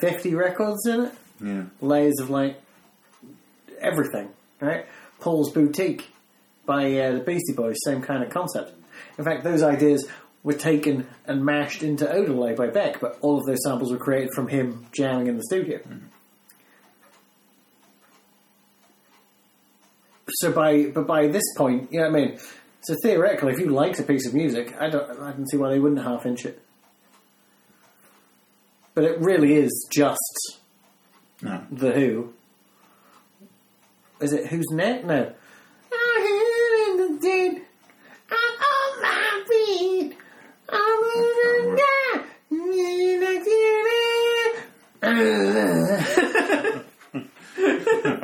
50 0.00 0.34
records 0.34 0.86
in 0.86 1.00
it 1.06 1.12
Yeah. 1.42 1.62
layers 1.80 2.18
of 2.20 2.30
like 2.30 2.60
everything, 3.80 4.28
right? 4.60 4.86
Paul's 5.24 5.50
Boutique 5.50 6.12
by 6.66 6.84
uh, 6.98 7.12
the 7.14 7.20
Beastie 7.20 7.54
Boys, 7.54 7.76
same 7.82 8.02
kind 8.02 8.22
of 8.22 8.28
concept. 8.28 8.72
In 9.16 9.24
fact, 9.24 9.42
those 9.42 9.62
ideas 9.62 10.06
were 10.42 10.52
taken 10.52 11.06
and 11.24 11.42
mashed 11.42 11.82
into 11.82 12.04
Odelay 12.04 12.54
by 12.54 12.66
Beck, 12.66 13.00
but 13.00 13.16
all 13.22 13.38
of 13.38 13.46
those 13.46 13.64
samples 13.64 13.90
were 13.90 13.96
created 13.96 14.28
from 14.34 14.48
him 14.48 14.84
jamming 14.92 15.28
in 15.28 15.38
the 15.38 15.42
studio. 15.44 15.80
So 20.28 20.52
by 20.52 20.90
but 20.94 21.06
by 21.06 21.28
this 21.28 21.42
point, 21.56 21.90
you 21.90 22.00
know 22.00 22.10
what 22.10 22.20
I 22.20 22.24
mean. 22.26 22.38
So 22.82 22.94
theoretically, 23.02 23.54
if 23.54 23.58
you 23.60 23.70
liked 23.70 23.98
a 24.00 24.02
piece 24.02 24.26
of 24.26 24.34
music, 24.34 24.74
I 24.78 24.90
don't 24.90 25.20
I 25.22 25.32
can 25.32 25.46
see 25.46 25.56
why 25.56 25.70
they 25.70 25.78
wouldn't 25.78 26.02
half 26.02 26.26
inch 26.26 26.44
it. 26.44 26.62
But 28.94 29.04
it 29.04 29.18
really 29.20 29.54
is 29.54 29.88
just 29.90 30.58
No. 31.40 31.64
the 31.70 31.92
Who. 31.92 32.34
Is 34.20 34.32
it 34.32 34.46
Who's 34.46 34.66
Next? 34.70 35.04
No. 35.04 35.32
I 35.92 36.94
hear 36.96 37.04
in 37.04 37.14
the 37.14 37.20
dead. 37.20 37.62
I'm 38.30 38.54
on 38.70 39.02
my 39.02 39.44
feet. 39.48 40.16
I'm 40.68 41.02
in 41.04 41.36
the 41.36 42.74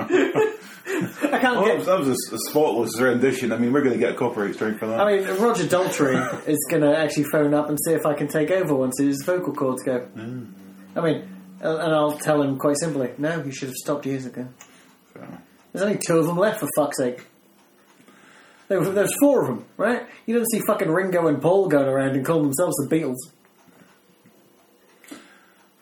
I 0.02 1.38
can't 1.40 1.56
Well, 1.56 1.64
that 1.64 1.66
get. 1.66 1.76
was, 1.78 1.86
that 1.86 1.98
was 1.98 2.08
a, 2.08 2.12
s- 2.12 2.32
a 2.32 2.38
spotless 2.50 3.00
rendition. 3.00 3.52
I 3.52 3.56
mean, 3.58 3.72
we're 3.72 3.82
going 3.82 3.92
to 3.94 3.98
get 3.98 4.12
a 4.12 4.14
copyright 4.16 4.54
strike 4.54 4.78
for 4.78 4.86
that. 4.88 5.00
I 5.00 5.16
mean, 5.18 5.26
Roger 5.38 5.64
Daltrey 5.64 6.16
is 6.48 6.58
going 6.70 6.82
to 6.82 6.96
actually 6.96 7.24
phone 7.24 7.54
up 7.54 7.68
and 7.68 7.78
see 7.86 7.92
if 7.92 8.04
I 8.06 8.14
can 8.14 8.28
take 8.28 8.50
over 8.50 8.74
once 8.74 8.98
his 8.98 9.22
vocal 9.24 9.52
cords 9.54 9.82
go. 9.82 10.00
Mm. 10.16 10.52
I 10.96 11.00
mean, 11.00 11.28
and 11.60 11.94
I'll 11.94 12.18
tell 12.18 12.42
him 12.42 12.58
quite 12.58 12.78
simply, 12.78 13.12
no, 13.18 13.42
he 13.42 13.52
should 13.52 13.68
have 13.68 13.76
stopped 13.76 14.06
years 14.06 14.26
ago. 14.26 14.48
So, 15.14 15.20
There's 15.72 15.82
only 15.82 15.98
two 16.04 16.18
of 16.18 16.26
them 16.26 16.36
left, 16.36 16.60
for 16.60 16.68
fuck's 16.76 16.98
sake. 16.98 17.26
There, 18.68 18.80
there's 18.80 19.14
four 19.20 19.42
of 19.42 19.46
them, 19.48 19.64
right? 19.76 20.06
You 20.26 20.36
don't 20.36 20.50
see 20.50 20.60
fucking 20.60 20.90
Ringo 20.90 21.26
and 21.26 21.42
Paul 21.42 21.68
going 21.68 21.88
around 21.88 22.10
and 22.16 22.24
calling 22.24 22.44
themselves 22.44 22.76
the 22.76 22.94
Beatles. 22.94 23.16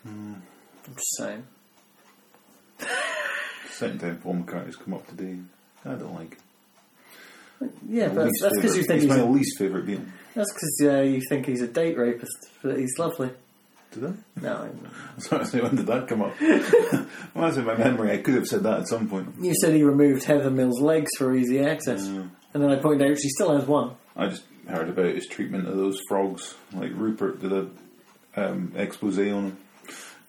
I'm 0.06 0.42
just 0.94 1.16
saying. 1.18 1.44
second 3.70 4.00
time 4.00 4.18
Paul 4.18 4.34
McCartney's 4.36 4.76
come 4.76 4.94
up 4.94 5.06
today. 5.06 5.38
I 5.84 5.94
don't 5.94 6.14
like 6.14 6.32
it. 6.32 7.70
Yeah, 7.88 8.08
but 8.08 8.30
that's 8.40 8.54
because 8.54 8.76
you 8.76 8.84
think 8.84 9.02
he's 9.02 9.10
he's 9.10 9.18
my 9.18 9.24
a, 9.24 9.26
least 9.26 9.58
favourite 9.58 9.84
Beatle. 9.84 10.08
that's 10.34 10.52
because 10.52 10.80
uh, 10.84 11.00
you 11.02 11.20
think 11.28 11.46
he's 11.46 11.60
a 11.60 11.66
date 11.66 11.98
rapist. 11.98 12.36
But 12.62 12.78
he's 12.78 12.96
lovely. 12.98 13.30
Did 13.92 14.04
I? 14.04 14.12
No, 14.42 14.70
I- 15.16 15.20
Sorry, 15.20 15.44
so 15.46 15.62
when 15.62 15.76
did 15.76 15.86
that 15.86 16.06
come 16.08 16.22
up? 16.22 16.38
well, 16.40 17.06
that's 17.34 17.56
in 17.56 17.64
my 17.64 17.76
memory. 17.76 18.12
I 18.12 18.18
could 18.18 18.34
have 18.34 18.46
said 18.46 18.62
that 18.64 18.80
at 18.80 18.88
some 18.88 19.08
point. 19.08 19.34
you 19.40 19.54
said 19.60 19.74
he 19.74 19.82
removed 19.82 20.24
Heather 20.24 20.50
Mills' 20.50 20.80
legs 20.80 21.10
for 21.16 21.34
easy 21.34 21.60
access, 21.60 22.06
and 22.06 22.30
then 22.52 22.70
I 22.70 22.76
pointed 22.76 23.10
out 23.10 23.18
she 23.18 23.28
still 23.30 23.56
has 23.56 23.66
one. 23.66 23.92
I 24.16 24.28
just 24.28 24.42
heard 24.68 24.88
about 24.90 25.14
his 25.14 25.26
treatment 25.26 25.66
of 25.68 25.76
those 25.76 25.98
frogs. 26.08 26.54
Like 26.74 26.92
Rupert 26.94 27.40
did 27.40 27.52
a 27.52 27.68
um, 28.36 28.72
expose 28.76 29.18
on 29.18 29.24
him. 29.26 29.58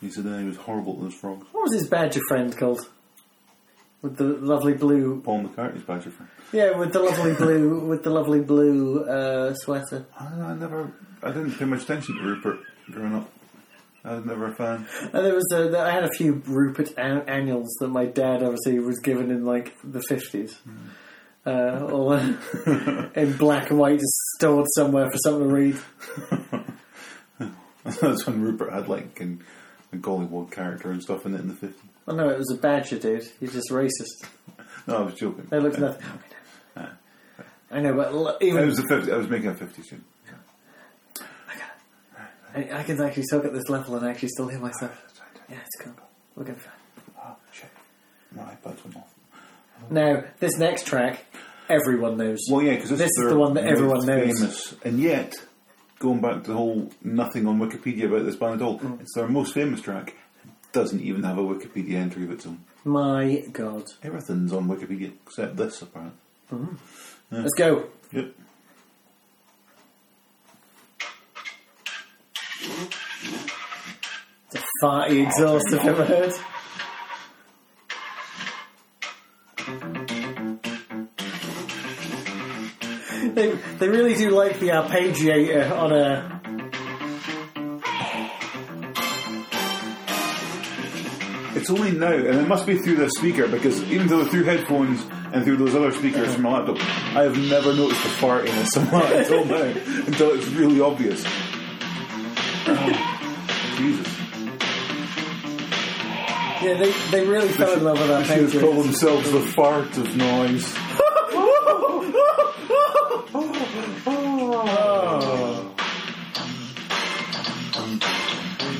He 0.02 0.10
said 0.10 0.24
that 0.24 0.40
he 0.40 0.46
was 0.46 0.56
horrible 0.56 0.96
to 0.96 1.04
those 1.04 1.14
frogs. 1.16 1.46
What 1.52 1.64
was 1.64 1.74
his 1.74 1.90
badger 1.90 2.22
friend 2.30 2.56
called? 2.56 2.80
With 4.02 4.16
the 4.16 4.24
lovely 4.24 4.76
blue, 4.76 5.20
Paul 5.22 5.44
McCartney's 5.44 5.84
badger 5.84 6.12
friend. 6.12 6.32
yeah, 6.54 6.78
with 6.78 6.94
the 6.94 7.00
lovely 7.02 7.34
blue, 7.34 7.82
with 7.82 8.04
the 8.04 8.10
lovely 8.10 8.40
blue 8.40 9.04
uh, 9.04 9.54
sweater. 9.56 10.06
I, 10.18 10.26
I 10.26 10.54
never, 10.54 10.94
I 11.22 11.32
didn't 11.34 11.52
pay 11.60 11.66
much 11.66 11.84
attention 11.84 12.16
to 12.16 12.24
Rupert 12.24 12.60
growing 12.90 13.14
up. 13.16 13.30
I 14.04 14.16
was 14.16 14.26
never 14.26 14.48
a 14.48 14.56
fan. 14.56 14.88
And 15.02 15.26
there 15.26 15.36
was 15.36 15.48
uh, 15.54 15.72
a, 15.72 15.80
I 15.80 15.92
had 15.92 16.06
a 16.06 16.10
few 16.18 16.42
Rupert 16.46 16.98
an- 16.98 17.28
annuals 17.28 17.76
that 17.80 17.90
my 17.90 18.06
dad 18.06 18.44
obviously 18.44 18.80
was 18.80 19.00
given 19.00 19.30
in 19.30 19.46
like 19.46 19.76
the 19.84 20.02
fifties, 20.08 20.56
hmm. 20.58 20.78
uh, 21.46 21.86
all 21.92 22.14
in 23.16 23.38
black 23.38 23.70
and 23.70 23.80
white, 23.80 24.00
just 24.00 24.16
stored 24.38 24.68
somewhere 24.76 25.10
for 25.12 25.18
someone 25.24 25.50
to 25.50 25.54
read. 25.54 25.78
That's 27.84 28.26
when 28.26 28.42
Rupert 28.42 28.72
had 28.72 28.88
like 28.88 29.20
an, 29.20 29.44
a 29.92 29.98
Gollywog 29.98 30.52
character 30.52 30.92
and 30.92 31.02
stuff 31.02 31.26
in 31.26 31.34
it 31.36 31.42
in 31.42 31.48
the 31.48 31.56
50s. 31.56 31.74
Oh 32.08 32.16
no, 32.16 32.30
it 32.30 32.38
was 32.38 32.52
a 32.52 32.58
badger, 32.58 32.98
dude. 33.00 33.28
You're 33.40 33.52
just 33.52 33.70
racist. 33.70 34.28
No, 34.88 34.98
I 34.98 35.02
was 35.02 35.14
joking. 35.16 35.48
They 35.50 35.60
looked 35.60 35.80
nothing. 35.80 36.06
Ah. 36.78 36.92
I 37.72 37.82
know, 37.82 37.94
but 37.96 38.44
even 38.44 38.62
It 38.62 38.66
was 38.68 38.78
the 38.78 38.84
50s. 38.84 39.12
I 39.12 39.18
was 39.18 39.28
making 39.28 39.50
a 39.50 39.54
50s 39.54 39.88
tune. 39.90 40.06
I, 42.56 42.80
I 42.80 42.84
can 42.84 43.02
actually 43.02 43.26
talk 43.32 43.46
at 43.46 43.54
this 43.54 43.70
level 43.70 43.96
and 43.96 44.06
actually 44.08 44.30
still 44.30 44.48
hear 44.48 44.60
myself. 44.60 45.06
Yeah, 45.50 45.58
it's 45.66 45.84
cool. 45.84 45.94
We're 46.36 46.46
be 46.46 46.54
fine. 46.54 46.74
Oh, 47.22 47.36
shit. 47.52 47.70
My 48.36 48.44
iPad's 48.44 48.84
went 48.84 48.98
off. 48.98 49.14
Now, 49.90 50.24
this 50.40 50.58
next 50.58 50.86
track, 50.88 51.26
everyone 51.70 52.18
knows. 52.18 52.40
Well, 52.50 52.62
yeah, 52.62 52.76
because 52.76 52.90
this, 52.90 53.00
This 53.00 53.10
is 53.26 53.30
the 53.30 53.38
one 53.38 53.54
that 53.56 53.66
everyone 53.66 54.06
knows. 54.06 54.40
Famous, 54.40 54.76
and 54.84 55.00
yet, 55.00 55.34
going 56.00 56.22
back 56.22 56.44
to 56.44 56.52
the 56.52 56.58
whole 56.58 56.92
nothing 57.04 57.48
on 57.48 57.60
Wikipedia 57.60 58.06
about 58.06 58.26
this 58.26 58.36
band 58.36 58.56
at 58.56 58.62
all, 58.62 58.80
Mm. 58.80 59.02
it's 59.02 59.14
their 59.16 59.28
most 59.28 59.54
famous 59.54 59.82
track. 59.82 60.16
It 60.44 60.74
doesn't 60.74 61.02
even 61.02 61.24
have 61.24 61.38
a 61.38 61.42
Wikipedia 61.42 61.96
entry 61.96 62.24
of 62.26 62.32
its 62.32 62.46
own. 62.46 62.64
My 62.86 63.44
God. 63.52 63.86
Everything's 64.04 64.54
on 64.54 64.68
Wikipedia 64.68 65.12
except 65.26 65.56
this, 65.58 65.82
apparently. 65.82 66.18
Let's 67.32 67.54
go. 67.58 67.86
Yep. 68.12 68.34
farty, 74.82 75.26
exhaustive 75.26 75.80
ever 75.80 76.06
heard. 76.06 76.34
They, 83.36 83.52
they 83.52 83.88
really 83.88 84.16
do 84.16 84.32
like 84.32 84.60
the 84.60 84.70
arpeggiator 84.70 85.72
on 85.72 85.92
a. 85.94 86.40
It's 91.56 91.70
only 91.70 91.92
now, 91.92 92.12
and 92.12 92.26
it 92.26 92.48
must 92.48 92.66
be 92.66 92.78
through 92.78 92.96
the 92.96 93.10
speaker 93.10 93.48
because 93.48 93.84
even 93.84 94.08
though 94.08 94.26
through 94.26 94.44
headphones 94.44 95.06
and 95.34 95.44
through 95.44 95.58
those 95.58 95.76
other 95.76 95.92
speakers 95.92 96.34
from 96.34 96.44
my 96.44 96.60
laptop, 96.60 96.78
I 97.16 97.24
have 97.24 97.38
never 97.38 97.74
noticed 97.74 98.04
the 98.04 98.10
fart 98.10 98.46
in 98.46 98.58
a 98.58 98.66
song 98.66 98.90
until 98.94 99.46
now, 99.46 99.64
until 99.64 100.32
it's 100.34 100.48
really 100.48 100.82
obvious. 100.82 101.24
Yeah, 106.62 106.74
they, 106.74 106.92
they 107.12 107.26
really 107.26 107.48
fell 107.48 107.72
in 107.72 107.84
love 107.86 107.98
with 108.00 108.10
that 108.10 108.28
They 108.28 108.50
should 108.50 108.62
called 108.62 108.84
themselves 108.84 109.32
the 109.32 109.40
fart 109.40 109.98
of 109.98 110.14
noise. 110.18 110.76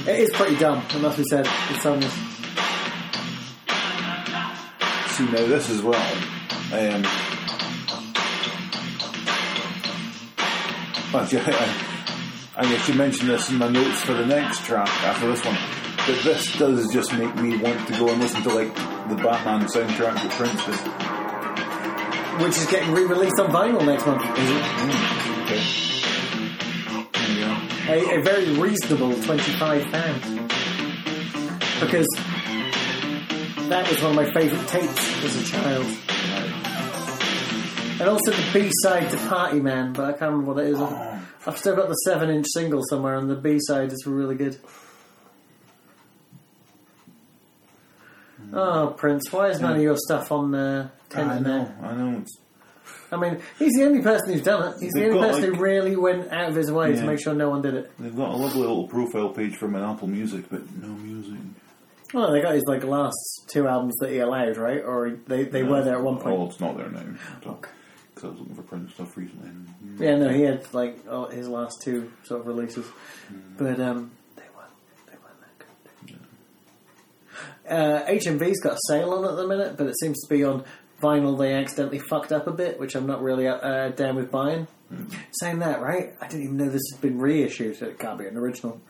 It 0.08 0.20
is 0.20 0.30
pretty 0.34 0.58
dumb, 0.58 0.84
it 0.94 1.02
must 1.02 1.18
be 1.18 1.24
said. 1.30 1.46
The 1.46 1.80
song 1.80 2.04
is. 2.04 2.12
See 5.16 5.24
now 5.26 5.48
this 5.48 5.70
as 5.70 5.82
well. 5.82 6.18
Um, 6.74 7.04
I, 11.12 11.76
I 12.58 12.74
actually 12.76 12.98
mentioned 12.98 13.30
this 13.30 13.50
in 13.50 13.58
my 13.58 13.70
notes 13.70 14.02
for 14.02 14.14
the 14.14 14.26
next 14.26 14.66
track 14.66 14.90
after 15.04 15.28
this 15.28 15.46
one. 15.46 15.58
But 16.10 16.24
this 16.24 16.58
does 16.58 16.92
just 16.92 17.14
make 17.14 17.36
me 17.36 17.56
want 17.58 17.88
to 17.88 17.94
go 17.94 18.10
and 18.10 18.20
listen 18.20 18.42
to 18.42 18.50
like 18.50 18.74
the 18.74 19.16
Batman 19.22 19.68
soundtrack 19.68 20.16
that 20.16 20.32
Prince 20.32 20.66
did. 20.66 20.76
Which 22.44 22.58
is 22.58 22.66
getting 22.66 22.92
re 22.96 23.06
released 23.06 23.40
on 23.40 23.52
vinyl 23.52 23.86
next 23.86 24.08
month. 24.08 24.24
Mm, 24.24 25.44
okay. 25.44 25.64
There 27.14 27.30
you 27.30 27.46
go. 27.46 27.54
A, 27.94 28.18
a 28.18 28.22
very 28.24 28.50
reasonable 28.58 29.12
£25. 29.12 31.80
Because 31.80 32.08
that 33.70 33.88
was 33.88 34.02
one 34.02 34.10
of 34.10 34.16
my 34.16 34.32
favourite 34.34 34.68
tapes 34.68 35.24
as 35.24 35.36
a 35.36 35.44
child. 35.46 35.86
And 38.00 38.10
also 38.10 38.32
the 38.32 38.50
B 38.52 38.72
side 38.82 39.12
to 39.12 39.18
Party 39.28 39.60
Man, 39.60 39.94
but 39.94 40.06
I 40.06 40.14
can't 40.14 40.32
remember 40.32 40.54
what 40.54 40.66
it 40.66 40.72
is. 40.72 40.82
I've 41.46 41.60
still 41.60 41.76
got 41.76 41.88
the 41.88 41.94
7 41.94 42.32
inch 42.32 42.48
single 42.52 42.82
somewhere, 42.90 43.16
and 43.16 43.30
the 43.30 43.36
B 43.36 43.60
side 43.62 43.94
is 43.94 44.08
really 44.08 44.34
good. 44.34 44.58
Oh, 48.54 48.94
Prince, 48.98 49.32
why 49.32 49.50
is 49.50 49.60
none 49.60 49.76
of 49.76 49.82
your 49.82 49.98
stuff 49.98 50.32
on 50.32 50.54
uh, 50.56 50.90
I 51.16 51.40
know? 51.40 51.74
I 51.82 51.94
know. 51.94 52.20
It's, 52.20 52.38
I 53.12 53.18
mean, 53.18 53.40
he's 53.58 53.74
the 53.74 53.86
only 53.86 54.02
person 54.02 54.34
who's 54.34 54.42
done 54.44 54.72
it. 54.74 54.80
He's 54.82 54.92
the 54.94 55.00
They've 55.02 55.10
only 55.14 55.20
got, 55.22 55.28
person 55.36 55.50
like- 55.50 55.58
who 55.58 55.64
really 55.64 55.96
went 55.96 56.32
out 56.32 56.50
of 56.50 56.56
his 56.56 56.72
way 56.72 56.92
to 56.92 56.98
Yeah. 56.98 57.06
make 57.06 57.20
sure 57.20 57.34
no 57.34 57.50
one 57.50 57.62
did 57.62 57.74
it. 57.74 57.92
they've 58.00 58.16
got 58.16 58.30
a 58.30 58.36
lovely 58.36 58.62
little 58.62 58.88
profile 58.88 59.30
page 59.30 59.56
for 59.56 59.66
him 59.66 59.76
on 59.76 59.84
Apple 59.96 60.08
Music, 60.08 60.46
but 60.50 60.62
no 60.76 60.88
music. 60.90 61.38
Well, 62.14 62.32
they 62.32 62.42
got 62.42 62.54
his 62.56 62.64
like 62.66 62.84
last 62.84 63.16
two 63.52 63.68
albums 63.68 63.96
that 63.98 64.10
he 64.12 64.20
allowed, 64.20 64.58
right? 64.58 64.82
Or 64.84 65.12
they, 65.28 65.44
they 65.44 65.64
were 65.64 65.84
there 65.84 65.96
at 65.98 66.04
one 66.04 66.18
point. 66.18 66.36
Oh, 66.40 66.48
it's 66.48 66.60
not 66.60 66.76
there 66.78 66.90
now. 66.90 67.04
Because 67.40 68.24
I 68.24 68.28
was 68.28 68.40
looking 68.40 68.56
for 68.56 68.64
Prince 68.64 68.94
stuff 68.96 69.16
recently. 69.16 69.50
and- 69.50 70.00
Yeah, 70.00 70.16
no, 70.18 70.30
he 70.30 70.42
had 70.42 70.72
like 70.74 70.98
oh, 71.08 71.28
his 71.28 71.48
last 71.48 71.82
two 71.84 72.12
sort 72.24 72.42
of 72.42 72.48
releases, 72.48 72.86
Hmm. 73.28 73.36
but 73.58 73.80
um, 73.80 74.12
they 74.36 74.44
weren't 74.56 74.72
they 75.08 75.14
weren't 75.24 75.40
that 75.42 75.66
good. 76.08 76.20
Uh, 77.70 78.04
HMV's 78.06 78.60
got 78.62 78.74
a 78.74 78.80
sale 78.88 79.12
on 79.14 79.26
at 79.26 79.36
the 79.36 79.48
minute, 79.48 79.78
but 79.78 79.88
it 79.88 79.96
seems 80.00 80.20
to 80.22 80.30
be 80.34 80.44
on 80.44 80.64
vinyl. 81.02 81.38
They 81.38 81.54
accidentally 81.54 82.00
fucked 82.00 82.32
up 82.32 82.48
a 82.48 82.52
bit, 82.52 82.80
which 82.80 82.96
I'm 82.96 83.06
not 83.06 83.22
really 83.22 83.48
uh, 83.48 83.90
down 83.90 84.16
with 84.16 84.32
buying. 84.32 84.68
Hmm. 84.90 85.06
Saying 85.40 85.60
that, 85.60 85.82
right? 85.82 86.14
I 86.20 86.28
didn't 86.28 86.44
even 86.44 86.58
know 86.58 86.70
this 86.70 86.82
had 86.92 87.02
been 87.02 87.20
reissued. 87.20 87.78
So 87.78 87.86
it 87.86 88.00
can't 88.00 88.18
be 88.18 88.26
an 88.26 88.38
original. 88.38 88.82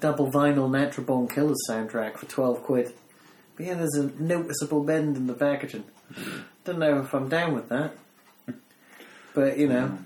Double 0.00 0.30
vinyl 0.30 0.70
Natural 0.70 1.04
Born 1.04 1.28
Killers 1.28 1.58
soundtrack 1.68 2.18
for 2.18 2.26
twelve 2.26 2.62
quid. 2.62 2.92
But 3.56 3.66
yeah, 3.66 3.74
there's 3.74 3.94
a 3.96 4.06
noticeable 4.22 4.84
bend 4.84 5.16
in 5.16 5.26
the 5.26 5.34
packaging. 5.34 5.84
Don't 6.64 6.78
know 6.78 7.00
if 7.00 7.12
I'm 7.12 7.28
down 7.28 7.54
with 7.54 7.68
that. 7.70 7.94
But 9.34 9.58
you 9.58 9.68
know, 9.68 9.98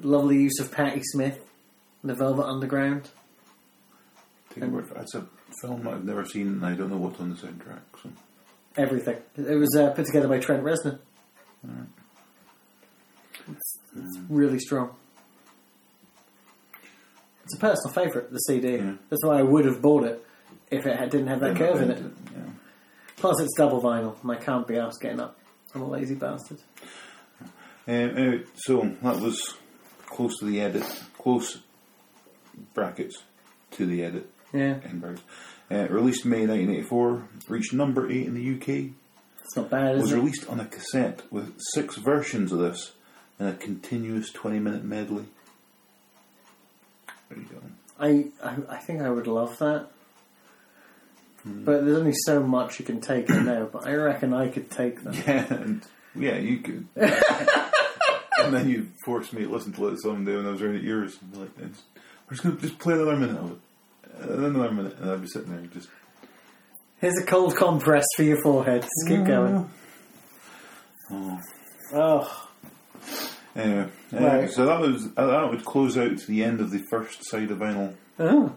lovely 0.00 0.36
use 0.36 0.58
of 0.60 0.72
Patti 0.72 1.02
Smith, 1.02 1.38
and 2.02 2.10
the 2.10 2.14
Velvet 2.14 2.44
Underground. 2.44 3.10
Take 4.54 4.64
a 4.64 5.37
word 5.48 5.58
for 5.60 5.64
It's 5.64 5.64
a 5.64 5.66
film 5.66 5.88
I've 5.88 6.04
never 6.04 6.24
seen, 6.26 6.48
and 6.48 6.66
I 6.66 6.74
don't 6.74 6.90
know 6.90 6.96
what's 6.96 7.20
on 7.20 7.30
the 7.30 7.36
soundtrack. 7.36 7.80
So. 8.02 8.10
Everything. 8.76 9.16
It 9.36 9.58
was 9.58 9.76
uh, 9.76 9.90
put 9.90 10.06
together 10.06 10.28
by 10.28 10.38
Trent 10.38 10.62
Reznor. 10.62 10.98
It's, 13.50 13.78
it's 13.96 14.18
really 14.28 14.58
strong. 14.58 14.94
It's 17.44 17.54
a 17.54 17.58
personal 17.58 17.94
favourite, 17.94 18.30
the 18.30 18.38
CD. 18.38 18.76
Yeah. 18.76 18.94
That's 19.08 19.24
why 19.24 19.38
I 19.38 19.42
would 19.42 19.64
have 19.64 19.80
bought 19.80 20.04
it 20.04 20.24
if 20.70 20.86
it 20.86 20.98
had, 20.98 21.10
didn't 21.10 21.28
have 21.28 21.40
that 21.40 21.56
curve 21.56 21.80
in 21.80 21.90
it. 21.90 22.02
Yeah. 22.32 22.42
Plus, 23.16 23.40
it's 23.40 23.56
double 23.56 23.80
vinyl, 23.80 24.20
and 24.22 24.30
I 24.30 24.36
can't 24.36 24.66
be 24.66 24.76
asked 24.76 25.00
getting 25.00 25.20
up. 25.20 25.38
I'm 25.74 25.82
a 25.82 25.88
lazy 25.88 26.14
bastard. 26.14 26.58
Um, 27.40 27.48
anyway, 27.86 28.44
so 28.54 28.82
that 29.02 29.18
was 29.18 29.56
close 30.06 30.38
to 30.40 30.44
the 30.44 30.60
edit, 30.60 30.84
close 31.16 31.58
brackets 32.74 33.22
to 33.72 33.86
the 33.86 34.04
edit 34.04 34.30
Yeah, 34.52 34.76
in. 34.84 35.18
Uh, 35.70 35.86
released 35.90 36.24
May 36.24 36.46
1984, 36.46 37.28
reached 37.48 37.72
number 37.74 38.10
8 38.10 38.26
in 38.26 38.34
the 38.34 38.54
UK. 38.56 38.92
it's 39.44 39.56
not 39.56 39.68
bad, 39.70 39.96
is 39.96 40.02
was 40.02 40.12
it? 40.12 40.16
released 40.16 40.48
on 40.48 40.60
a 40.60 40.64
cassette 40.64 41.22
with 41.30 41.54
six 41.74 41.96
versions 41.96 42.52
of 42.52 42.58
this 42.58 42.92
and 43.38 43.48
a 43.48 43.52
continuous 43.54 44.30
20 44.32 44.58
minute 44.60 44.84
medley. 44.84 45.26
There 47.28 47.38
you 47.38 47.44
go. 47.44 47.58
I, 48.00 48.28
I, 48.42 48.76
I 48.76 48.76
think 48.78 49.02
I 49.02 49.10
would 49.10 49.26
love 49.26 49.58
that. 49.58 49.88
Hmm. 51.42 51.64
But 51.64 51.84
there's 51.84 51.98
only 51.98 52.14
so 52.14 52.42
much 52.42 52.78
you 52.78 52.84
can 52.86 53.00
take 53.02 53.28
in 53.28 53.44
there, 53.44 53.66
but 53.66 53.86
I 53.86 53.94
reckon 53.94 54.32
I 54.32 54.48
could 54.48 54.70
take 54.70 55.02
that. 55.04 55.14
Yeah, 55.26 55.54
and 55.54 55.82
yeah, 56.14 56.36
you 56.38 56.58
could. 56.58 56.86
and 56.96 58.54
then 58.54 58.68
you 58.68 58.88
forced 59.04 59.32
me 59.34 59.42
to 59.42 59.50
listen 59.50 59.72
to 59.74 59.88
it 59.88 60.00
someday 60.00 60.34
when 60.36 60.46
I 60.46 60.50
was 60.50 60.62
around 60.62 60.76
at 60.76 60.82
yours. 60.82 61.16
Like, 61.34 61.50
"It's- 61.58 61.82
we're 62.26 62.34
just 62.34 62.42
going 62.42 62.56
to 62.56 62.62
just 62.62 62.78
play 62.78 62.94
another 62.94 63.16
minute 63.16 63.36
of 63.36 63.52
it. 63.52 63.58
Another 64.20 64.70
minute. 64.72 64.96
And 65.00 65.10
I'd 65.10 65.20
be 65.20 65.26
sitting 65.28 65.50
there 65.50 65.66
just. 65.66 65.88
Here's 67.00 67.16
a 67.22 67.24
cold 67.26 67.56
compress 67.56 68.04
for 68.16 68.22
your 68.24 68.40
forehead. 68.42 68.82
Just 68.82 69.08
keep 69.08 69.24
going. 69.24 69.70
Oh. 71.10 71.40
Oh, 71.94 72.44
Anyway, 73.56 73.88
uh, 74.14 74.18
Right. 74.20 74.50
so 74.50 74.66
that 74.66 74.78
was 74.80 75.08
uh, 75.16 75.26
that 75.26 75.50
would 75.50 75.64
close 75.64 75.96
out 75.96 76.16
to 76.18 76.26
the 76.26 76.44
end 76.44 76.60
of 76.60 76.70
the 76.70 76.82
first 76.90 77.24
side 77.28 77.50
of 77.50 77.58
vinyl. 77.58 77.94
oh. 78.18 78.52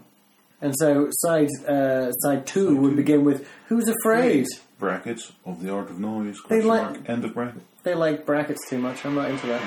And 0.63 0.75
so 0.77 1.07
side 1.11 1.47
uh, 1.67 2.11
side 2.11 2.45
two 2.45 2.75
would 2.77 2.95
begin 2.95 3.23
with 3.23 3.47
"Who's 3.67 3.87
Afraid?" 3.87 4.45
Brackets 4.79 5.31
of 5.45 5.63
the 5.63 5.73
art 5.73 5.89
of 5.89 5.99
noise. 5.99 6.35
They 6.49 6.61
question 6.61 6.67
like- 6.67 6.91
mark, 6.91 7.09
end 7.09 7.25
of 7.25 7.33
bracket. 7.33 7.61
They 7.83 7.95
like 7.95 8.25
brackets 8.27 8.59
too 8.69 8.77
much. 8.79 9.03
I'm 9.05 9.15
not 9.15 9.29
into 9.31 9.47
that. 9.47 9.61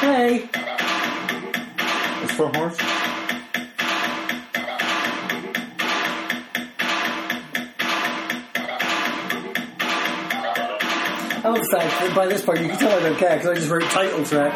Hey, 0.00 0.48
For 2.40 2.48
horse. 2.48 2.76
I 11.36 11.42
love 11.44 11.60
the 11.60 11.68
fact 11.70 12.16
by 12.16 12.26
this 12.28 12.42
point 12.42 12.60
you 12.60 12.68
can 12.68 12.78
tell 12.78 12.98
I 12.98 13.02
don't 13.02 13.18
care 13.18 13.36
because 13.36 13.50
I 13.50 13.54
just 13.56 13.68
wrote 13.68 13.82
title 13.90 14.24
track. 14.24 14.54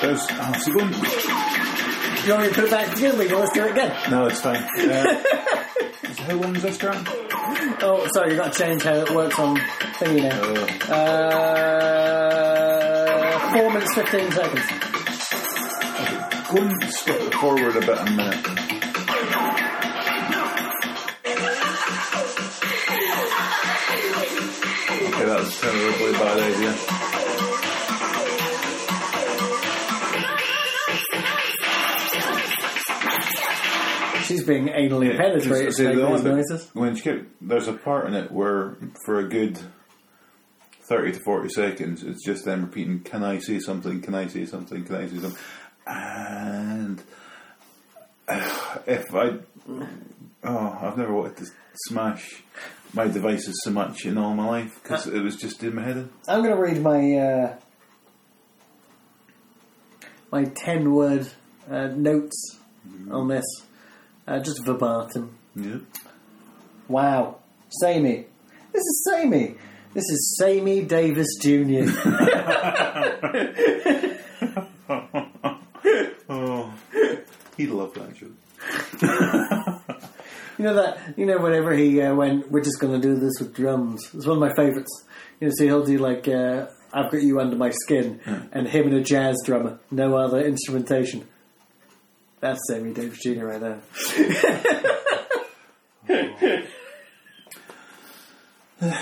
There's. 0.00 0.26
So 0.64 0.72
going, 0.72 0.92
You 2.24 2.30
want 2.34 2.42
me 2.44 2.48
to 2.50 2.54
put 2.54 2.64
it 2.64 2.70
back 2.70 2.94
together? 2.94 3.18
We 3.18 3.26
can 3.26 3.38
let's 3.40 3.52
do 3.52 3.64
it 3.64 3.72
again. 3.72 3.92
no, 4.10 4.26
it's 4.26 4.40
fine. 4.40 4.62
Uh, 4.62 5.22
so 6.14 6.22
how 6.22 6.34
long 6.36 6.54
is 6.54 6.62
this 6.62 6.78
track? 6.78 7.04
Oh, 7.82 8.06
sorry, 8.14 8.30
you've 8.30 8.38
got 8.38 8.52
to 8.52 8.58
change 8.62 8.82
how 8.84 8.94
it 8.94 9.10
works 9.10 9.38
on 9.40 9.56
thingy 9.98 10.22
now. 10.22 10.40
Uh, 10.94 10.98
Uh, 13.32 13.52
four 13.58 13.70
minutes 13.72 13.92
fifteen 13.94 14.30
seconds. 14.30 14.64
Okay, 16.00 16.16
go 16.54 16.62
and 16.62 16.72
it 17.26 17.34
forward 17.34 17.76
a 17.76 17.80
bit 17.80 17.98
a 17.98 18.04
minute. 18.04 18.46
Okay, 23.94 25.24
that 25.26 25.38
was 25.40 25.60
kind 25.60 25.76
of 25.76 25.82
a 25.82 25.86
really 25.98 26.12
bad 26.12 26.38
idea. 26.40 27.01
Being 34.42 34.68
anally 34.68 35.16
penetrated 35.16 35.74
See, 35.74 35.84
the 35.84 36.06
only 36.06 36.22
noises. 36.22 36.68
when 36.74 36.96
you 36.96 37.02
get, 37.02 37.26
there's 37.40 37.68
a 37.68 37.72
part 37.72 38.06
in 38.06 38.14
it 38.14 38.30
where, 38.30 38.76
for 39.04 39.18
a 39.18 39.28
good 39.28 39.58
thirty 40.88 41.12
to 41.12 41.20
forty 41.24 41.48
seconds. 41.48 42.02
It's 42.02 42.24
just 42.24 42.44
them 42.44 42.62
repeating, 42.62 43.00
"Can 43.00 43.22
I 43.24 43.38
say 43.38 43.58
something? 43.58 44.00
Can 44.00 44.14
I 44.14 44.26
say 44.26 44.44
something? 44.44 44.84
Can 44.84 44.96
I 44.96 45.06
say 45.08 45.18
something?" 45.18 45.38
And 45.86 47.02
uh, 48.28 48.78
if 48.86 49.14
I, 49.14 49.38
oh, 50.44 50.78
I've 50.80 50.96
never 50.96 51.12
wanted 51.12 51.36
to 51.38 51.46
smash 51.86 52.42
my 52.94 53.08
devices 53.08 53.58
so 53.64 53.70
much 53.70 54.04
in 54.04 54.18
all 54.18 54.34
my 54.34 54.46
life 54.46 54.78
because 54.82 55.06
it 55.06 55.20
was 55.22 55.36
just 55.36 55.62
in 55.62 55.74
my 55.74 55.82
head. 55.82 56.08
I'm 56.28 56.42
going 56.42 56.54
to 56.54 56.60
read 56.60 56.82
my 56.82 57.14
uh, 57.16 57.56
my 60.30 60.44
ten 60.44 60.92
word 60.92 61.28
uh, 61.70 61.88
notes 61.88 62.58
on 63.10 63.28
this, 63.28 63.44
uh, 64.26 64.40
just 64.40 64.64
verbatim. 64.64 65.36
Yeah. 65.54 65.78
Wow, 66.88 67.38
Samey, 67.82 68.26
this 68.72 68.80
is 68.82 69.08
Samey. 69.10 69.56
This 69.94 70.04
is 70.04 70.36
Samey 70.38 70.82
Davis 70.82 71.28
Jr. 71.40 71.84
Oh, 76.28 76.72
he'd 77.56 77.70
love 77.70 77.94
that 77.94 78.14
joke. 78.14 78.32
You 80.58 80.64
know 80.68 80.74
that 80.74 81.18
you 81.18 81.26
know 81.26 81.38
whenever 81.38 81.72
he 81.74 82.00
uh, 82.00 82.14
went, 82.14 82.48
we're 82.50 82.62
just 82.62 82.78
going 82.78 82.92
to 82.92 83.00
do 83.00 83.18
this 83.18 83.32
with 83.40 83.54
drums. 83.54 84.00
It's 84.14 84.26
one 84.26 84.36
of 84.36 84.40
my 84.40 84.52
favourites. 84.54 85.04
You 85.40 85.48
know, 85.48 85.54
so 85.56 85.64
he'll 85.64 85.84
do 85.84 85.98
like 85.98 86.28
uh, 86.28 86.66
I've 86.92 87.10
got 87.10 87.22
you 87.22 87.40
under 87.40 87.56
my 87.56 87.70
skin, 87.70 88.20
and 88.52 88.68
him 88.68 88.86
and 88.86 88.94
a 88.96 89.00
jazz 89.00 89.36
drummer, 89.44 89.80
no 89.90 90.14
other 90.14 90.40
instrumentation. 90.40 91.26
That's 92.42 92.58
Sammy 92.66 92.92
Davis 92.92 93.20
Jr. 93.22 93.46
right 93.46 93.60
there. 93.60 93.80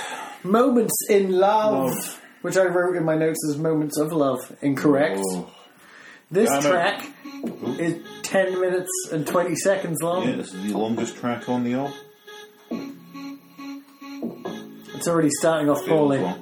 moments 0.45 0.95
in 1.09 1.33
love, 1.33 1.87
Love. 1.89 2.23
which 2.43 2.59
I 2.59 2.67
wrote 2.67 2.97
in 2.97 3.05
my 3.05 3.17
notes 3.17 3.39
as 3.49 3.57
moments 3.57 3.99
of 3.99 4.13
love. 4.13 4.55
Incorrect. 4.61 5.21
Oh. 5.25 5.51
This 6.31 6.51
Damn 6.51 6.63
track 6.63 7.07
is 7.81 8.05
ten 8.23 8.61
minutes 8.61 8.91
and 9.11 9.27
twenty 9.27 9.57
seconds 9.57 10.03
long. 10.03 10.29
Yeah, 10.29 10.37
this 10.37 10.53
is 10.53 10.71
the 10.71 10.79
longest 10.79 11.17
track 11.17 11.49
on 11.49 11.65
the 11.65 11.73
album. 11.75 11.95
It's 14.95 15.09
already 15.09 15.31
starting 15.39 15.71
off 15.71 15.85
poorly. 15.87 16.21
Yeah. 16.21 16.37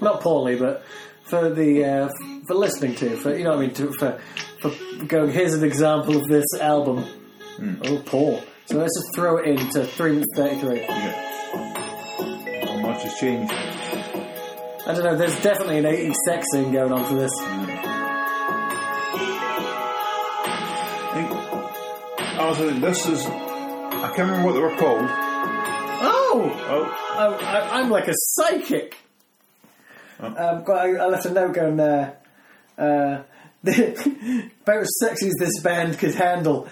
not 0.00 0.20
poorly, 0.20 0.54
but 0.54 0.84
for 1.24 1.50
the 1.50 1.84
uh, 1.84 2.08
for 2.46 2.54
listening 2.54 2.94
to, 2.96 3.16
for 3.16 3.36
you 3.36 3.42
know 3.42 3.50
what 3.50 3.58
I 3.58 3.62
mean, 3.62 3.74
to, 3.74 3.92
for 3.98 4.20
for 4.60 4.70
going. 5.06 5.30
Here's 5.32 5.54
an 5.54 5.64
example 5.64 6.16
of 6.16 6.26
this 6.28 6.46
album. 6.60 7.04
Oh, 7.84 8.02
poor. 8.06 8.42
So 8.66 8.76
let's 8.78 8.96
just 8.96 9.14
throw 9.14 9.38
it 9.38 9.46
into 9.46 9.84
three 9.84 10.12
minutes 10.12 10.32
thirty-three. 10.36 10.80
Yeah. 10.80 12.62
Not 12.64 12.82
much 12.82 13.02
has 13.02 13.14
changed. 13.18 13.52
I 13.52 14.92
don't 14.94 15.04
know. 15.04 15.16
There's 15.16 15.40
definitely 15.42 15.78
an 15.78 15.84
'80s 15.84 16.14
sex 16.24 16.46
scene 16.52 16.72
going 16.72 16.92
on 16.92 17.08
to 17.08 17.14
this. 17.16 17.32
I 21.02 21.10
think, 21.14 22.38
also, 22.40 22.70
this 22.70 23.06
is. 23.08 23.26
I 23.26 24.12
can't 24.16 24.30
remember 24.30 24.46
what 24.46 24.52
they 24.54 24.60
were 24.60 24.76
called. 24.76 25.08
Oh, 26.02 26.52
Oh, 26.72 26.84
I'm, 27.18 27.34
I- 27.44 27.80
I'm 27.80 27.90
like 27.90 28.08
a 28.08 28.14
psychic. 28.14 28.96
Oh. 30.20 30.26
Um, 30.26 30.64
got- 30.64 30.78
I, 30.78 30.94
I 30.96 31.06
left 31.06 31.26
a 31.26 31.30
note 31.30 31.54
going 31.54 31.76
there. 31.76 32.16
Uh, 32.78 33.22
about 33.62 34.78
as 34.80 34.88
sexy 35.00 35.26
as 35.28 35.34
this 35.38 35.60
band 35.60 35.98
could 35.98 36.14
handle. 36.14 36.68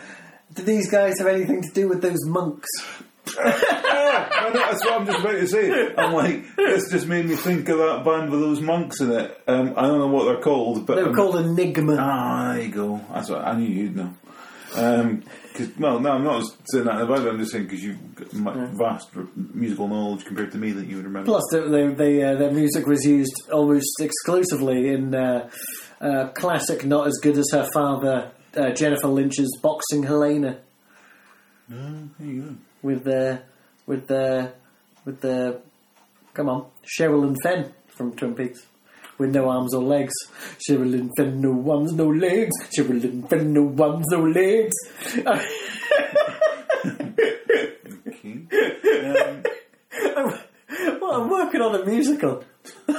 Do 0.55 0.62
these 0.62 0.91
guys 0.91 1.18
have 1.18 1.26
anything 1.28 1.62
to 1.62 1.70
do 1.72 1.89
with 1.89 2.01
those 2.03 2.24
monks? 2.24 2.68
yeah, 3.36 4.28
I 4.32 4.51
know, 4.53 4.59
that's 4.61 4.84
what 4.84 5.01
I'm 5.01 5.07
just 5.07 5.20
about 5.20 5.32
to 5.32 5.47
say. 5.47 5.95
I'm 5.97 6.14
like, 6.14 6.57
this 6.57 6.91
just 6.91 7.07
made 7.07 7.26
me 7.26 7.36
think 7.36 7.68
of 7.68 7.76
that 7.78 8.03
band 8.05 8.30
with 8.30 8.41
those 8.41 8.61
monks 8.62 9.01
in 9.03 9.12
it. 9.12 9.39
Um, 9.47 9.74
I 9.76 9.82
don't 9.82 9.99
know 9.99 10.09
what 10.09 10.24
they're 10.24 10.41
called, 10.41 10.86
but 10.86 10.97
they're 10.97 11.09
um, 11.09 11.14
called 11.14 11.36
Enigma. 11.36 11.97
Ah, 11.99 12.53
there 12.55 12.62
you 12.62 12.72
go. 12.72 13.01
That's 13.12 13.28
what 13.28 13.43
I 13.47 13.55
knew 13.59 13.68
you'd 13.68 13.97
know. 13.97 14.14
Um 14.74 15.22
'cause 15.55 15.68
well, 15.78 15.99
no, 15.99 16.11
I'm 16.11 16.24
not 16.24 16.45
saying 16.70 16.84
that 16.84 17.01
about 17.01 17.20
it. 17.26 17.28
I'm 17.28 17.39
just 17.39 17.53
saying 17.53 17.64
because 17.64 17.82
you've 17.82 18.14
got 18.14 18.32
mu- 18.34 18.66
vast 18.78 19.09
r- 19.16 19.26
musical 19.55 19.89
knowledge 19.89 20.26
compared 20.26 20.53
to 20.53 20.59
me 20.59 20.72
that 20.72 20.86
you 20.86 20.97
would 20.97 21.07
remember. 21.07 21.26
Plus, 21.26 21.43
they, 21.51 21.86
they, 21.95 22.22
uh, 22.22 22.34
their 22.36 22.51
music 22.53 22.86
was 22.86 23.03
used 23.05 23.32
almost 23.51 23.89
exclusively 24.01 24.89
in 24.91 25.14
uh, 25.14 25.49
uh, 26.01 26.28
classic, 26.28 26.84
not 26.84 27.07
as 27.07 27.14
good 27.22 27.36
as 27.38 27.46
her 27.53 27.68
father, 27.74 28.30
uh, 28.57 28.70
Jennifer 28.70 29.09
Lynch's 29.09 29.51
Boxing 29.62 30.03
Helena, 30.05 30.59
Oh, 31.70 32.09
there 32.18 32.28
you 32.28 32.42
go. 32.42 32.55
with 32.82 33.05
the 33.05 33.42
with 33.86 34.07
the 34.07 34.53
with 35.05 35.20
the 35.20 35.61
come 36.34 36.49
on, 36.49 36.66
Sherilyn 36.99 37.36
Fenn 37.42 37.72
from 37.88 38.12
Twin 38.16 38.34
Peaks. 38.34 38.66
With 39.18 39.34
no 39.34 39.49
arms 39.49 39.74
or 39.74 39.82
legs. 39.82 40.12
Sherilyn 40.68 41.11
Fenn, 41.16 41.40
no 41.40 41.68
arms, 41.72 41.92
no 41.92 42.07
legs. 42.09 42.55
Sherilyn 42.76 43.28
Fenn, 43.28 43.53
no 43.53 43.74
arms, 43.84 44.07
no 44.12 44.22
legs. 44.22 44.76
Okay. 48.07 48.46
Um, 49.05 49.42
well, 51.01 51.12
I'm 51.20 51.28
working 51.30 51.61
on 51.61 51.74
a 51.80 51.84
musical. 51.84 52.44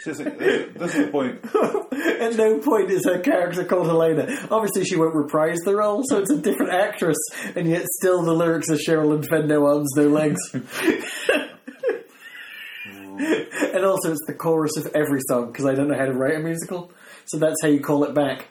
so 0.00 0.10
it's 0.10 0.20
like, 0.20 0.38
this, 0.38 0.72
this 0.74 0.94
is 0.94 1.06
the 1.06 1.10
point. 1.10 1.44
At 2.20 2.36
no 2.36 2.58
point 2.58 2.90
is 2.90 3.04
her 3.04 3.18
character 3.18 3.64
called 3.64 3.86
Helena. 3.86 4.46
Obviously, 4.50 4.84
she 4.84 4.96
won't 4.96 5.14
reprise 5.14 5.58
the 5.64 5.74
role, 5.74 6.02
so 6.06 6.18
it's 6.18 6.30
a 6.30 6.36
different 6.38 6.72
actress, 6.72 7.18
and 7.56 7.68
yet 7.68 7.84
still 7.98 8.22
the 8.22 8.32
lyrics 8.32 8.70
are 8.70 8.76
Sherilyn 8.76 9.26
Fenn, 9.26 9.48
no 9.48 9.66
arms, 9.66 9.90
no 9.96 10.08
legs. 10.08 10.40
and 10.52 10.64
also, 13.84 14.12
it's 14.12 14.24
the 14.26 14.34
chorus 14.38 14.76
of 14.76 14.86
every 14.94 15.20
song, 15.28 15.50
because 15.50 15.66
I 15.66 15.74
don't 15.74 15.88
know 15.88 15.98
how 15.98 16.06
to 16.06 16.12
write 16.12 16.36
a 16.36 16.40
musical, 16.40 16.92
so 17.26 17.38
that's 17.38 17.56
how 17.60 17.68
you 17.68 17.80
call 17.80 18.04
it 18.04 18.14
back. 18.14 18.46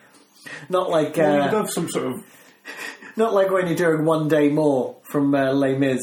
Not 0.69 0.89
like 0.89 1.15
Well, 1.15 1.33
you'd 1.33 1.53
uh, 1.53 1.57
have 1.61 1.69
some 1.69 1.89
sort 1.89 2.07
of. 2.07 2.23
not 3.15 3.33
like 3.33 3.51
when 3.51 3.67
you're 3.67 3.75
doing 3.75 4.05
One 4.05 4.27
Day 4.27 4.49
More 4.49 4.97
from 5.03 5.33
uh, 5.33 5.53
Les 5.53 5.77
Mis, 5.77 6.01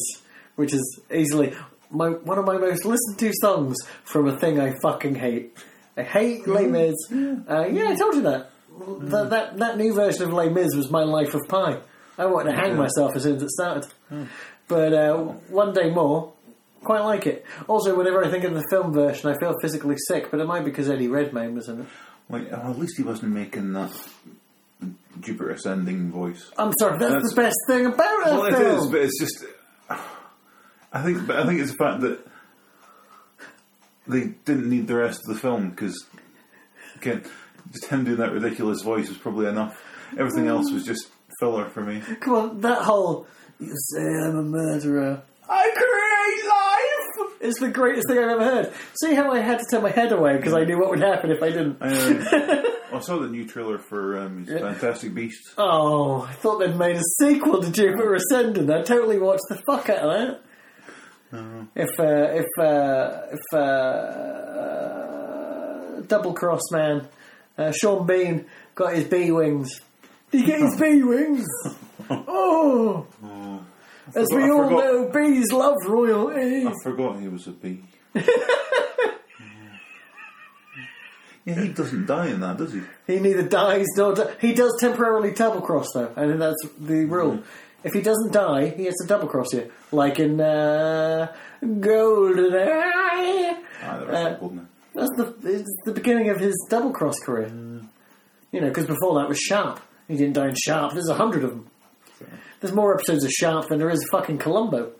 which 0.56 0.72
is 0.72 1.00
easily 1.12 1.54
my 1.94 2.10
one 2.10 2.38
of 2.38 2.44
my 2.44 2.58
most 2.58 2.84
listened 2.84 3.18
to 3.18 3.32
songs 3.40 3.76
from 4.04 4.28
a 4.28 4.36
thing 4.38 4.60
I 4.60 4.74
fucking 4.82 5.14
hate. 5.14 5.56
I 5.96 6.02
hate 6.02 6.46
Les 6.46 6.66
Mis. 6.66 6.94
Uh, 7.12 7.66
yeah, 7.66 7.90
I 7.90 7.94
told 7.96 8.14
you 8.16 8.22
that. 8.22 8.50
That, 9.10 9.30
that. 9.30 9.56
that 9.58 9.76
new 9.78 9.94
version 9.94 10.24
of 10.24 10.32
Les 10.32 10.48
Mis 10.48 10.74
was 10.74 10.90
my 10.90 11.04
Life 11.04 11.34
of 11.34 11.42
Pi. 11.48 11.78
I 12.18 12.26
wanted 12.26 12.52
to 12.52 12.56
hang 12.56 12.76
myself 12.76 13.12
as 13.14 13.22
soon 13.22 13.36
as 13.36 13.42
it 13.42 13.50
started. 13.50 13.86
But 14.68 14.92
uh, 14.92 15.16
One 15.48 15.72
Day 15.72 15.90
More, 15.90 16.32
quite 16.82 17.00
like 17.02 17.26
it. 17.26 17.44
Also, 17.68 17.94
whenever 17.96 18.24
I 18.24 18.30
think 18.30 18.44
of 18.44 18.54
the 18.54 18.64
film 18.70 18.92
version, 18.92 19.30
I 19.30 19.38
feel 19.38 19.54
physically 19.60 19.96
sick, 20.08 20.30
but 20.30 20.40
it 20.40 20.46
might 20.46 20.60
be 20.64 20.70
because 20.70 20.88
Eddie 20.90 21.08
Redmayne 21.08 21.54
was 21.54 21.68
in 21.68 21.82
it. 21.82 21.86
Well, 22.28 22.42
at 22.52 22.78
least 22.78 22.96
he 22.96 23.02
wasn't 23.02 23.32
making 23.32 23.72
that 23.74 23.92
Jupiter 25.20 25.50
ascending 25.50 26.10
voice. 26.10 26.50
I'm 26.58 26.72
sorry, 26.78 26.98
that's, 26.98 27.12
That's- 27.12 27.30
the 27.34 27.36
best 27.42 27.56
thing 27.68 27.86
about 27.86 28.24
that 28.24 28.32
Well, 28.32 28.44
it 28.46 28.54
film. 28.56 28.78
is, 28.80 28.86
but 28.90 29.00
it's 29.00 29.20
just. 29.20 29.44
I 30.94 31.02
think, 31.02 31.26
but 31.26 31.36
I 31.36 31.44
think 31.44 31.60
it's 31.60 31.72
the 31.72 31.76
fact 31.76 32.02
that 32.02 32.24
they 34.06 34.28
didn't 34.44 34.70
need 34.70 34.86
the 34.86 34.94
rest 34.94 35.20
of 35.26 35.34
the 35.34 35.40
film 35.40 35.70
because 35.70 36.06
again, 36.96 37.24
just 37.72 37.86
him 37.86 38.04
doing 38.04 38.18
that 38.18 38.32
ridiculous 38.32 38.82
voice 38.82 39.08
was 39.08 39.18
probably 39.18 39.46
enough. 39.46 39.82
Everything 40.16 40.46
else 40.46 40.70
was 40.70 40.84
just 40.84 41.08
filler 41.40 41.68
for 41.68 41.82
me. 41.82 42.00
Come 42.20 42.34
on, 42.34 42.60
that 42.60 42.82
whole 42.82 43.26
"You 43.58 43.72
say 43.74 44.02
I'm 44.02 44.36
a 44.36 44.42
murderer, 44.42 45.22
I 45.48 45.70
create 45.74 46.48
life" 46.48 47.40
is 47.40 47.54
the 47.56 47.70
greatest 47.70 48.06
thing 48.08 48.18
I've 48.18 48.30
ever 48.30 48.44
heard. 48.44 48.72
See 49.00 49.14
how 49.14 49.32
I 49.32 49.40
had 49.40 49.58
to 49.58 49.64
turn 49.70 49.82
my 49.82 49.90
head 49.90 50.12
away 50.12 50.36
because 50.36 50.54
I 50.54 50.62
knew 50.64 50.78
what 50.78 50.90
would 50.90 51.00
happen 51.00 51.32
if 51.32 51.42
I 51.42 51.48
didn't. 51.50 51.78
Um, 51.80 51.90
I 52.92 53.00
saw 53.00 53.18
the 53.18 53.28
new 53.28 53.46
trailer 53.46 53.78
for 53.78 54.18
um, 54.18 54.46
Fantastic 54.46 55.12
Beasts. 55.12 55.52
Oh, 55.58 56.22
I 56.22 56.32
thought 56.34 56.58
they'd 56.60 56.76
made 56.76 56.94
a 56.94 57.02
sequel 57.20 57.60
to 57.60 57.72
Jupiter 57.72 58.14
Ascending. 58.14 58.70
I 58.70 58.82
totally 58.82 59.18
watched 59.18 59.42
the 59.48 59.60
fuck 59.66 59.90
out 59.90 59.98
of 59.98 60.12
that. 60.12 60.40
If 61.74 61.90
uh, 61.98 62.04
if 62.42 62.46
uh, 62.58 63.20
if 63.32 63.40
uh, 64.74 66.00
double 66.06 66.32
cross 66.34 66.62
man, 66.70 67.08
uh, 67.58 67.72
Sean 67.72 68.06
Bean 68.06 68.46
got 68.74 68.94
his 68.94 69.04
bee 69.04 69.30
wings. 69.30 69.80
Did 70.30 70.40
he 70.42 70.46
get 70.46 70.60
his 70.60 70.76
bee 70.80 71.02
wings? 71.12 71.46
Oh, 72.10 73.06
as 74.14 74.26
we 74.32 74.44
I 74.44 74.48
all 74.50 74.64
forgot- 74.68 74.84
know, 74.84 75.08
bees 75.12 75.50
love 75.52 75.76
royalty. 75.86 76.66
I 76.66 76.72
forgot 76.82 77.18
he 77.20 77.28
was 77.28 77.46
a 77.46 77.52
bee. 77.52 77.82
yeah, 81.46 81.60
he 81.60 81.68
doesn't 81.68 82.06
die 82.06 82.28
in 82.28 82.40
that, 82.40 82.56
does 82.56 82.72
he? 82.72 82.80
He 83.06 83.20
neither 83.20 83.42
dies 83.42 83.86
nor 83.96 84.14
di- 84.14 84.34
he 84.40 84.54
does 84.54 84.74
temporarily 84.80 85.32
double 85.32 85.60
cross 85.60 85.88
though. 85.94 86.12
and 86.16 86.40
that's 86.40 86.62
the 86.78 87.04
rule. 87.04 87.42
If 87.84 87.92
he 87.92 88.00
doesn't 88.00 88.32
die, 88.32 88.68
he 88.70 88.86
has 88.86 88.94
to 89.02 89.06
double 89.06 89.28
cross 89.28 89.52
you, 89.52 89.70
like 89.92 90.18
in 90.18 90.40
uh, 90.40 91.32
Golden 91.60 92.54
Eye. 92.54 93.62
Ah, 93.82 93.98
that 93.98 94.42
Uh. 94.42 94.48
That's 94.94 95.10
the 95.16 95.34
it's 95.42 95.74
the 95.84 95.92
beginning 95.92 96.30
of 96.30 96.38
his 96.38 96.54
double 96.70 96.92
cross 96.92 97.18
career. 97.18 97.48
You 98.52 98.60
know, 98.60 98.68
because 98.68 98.86
before 98.86 99.16
that 99.20 99.28
was 99.28 99.38
Sharpe. 99.38 99.80
He 100.08 100.16
didn't 100.16 100.34
die 100.34 100.48
in 100.48 100.54
Sharpe. 100.54 100.92
There's 100.92 101.08
a 101.08 101.14
hundred 101.14 101.44
of 101.44 101.50
them. 101.50 101.70
There's 102.60 102.72
more 102.74 102.94
episodes 102.94 103.24
of 103.24 103.30
Sharpe 103.32 103.68
than 103.68 103.78
there 103.78 103.90
is 103.90 104.06
fucking 104.10 104.38
Columbo. 104.38 104.92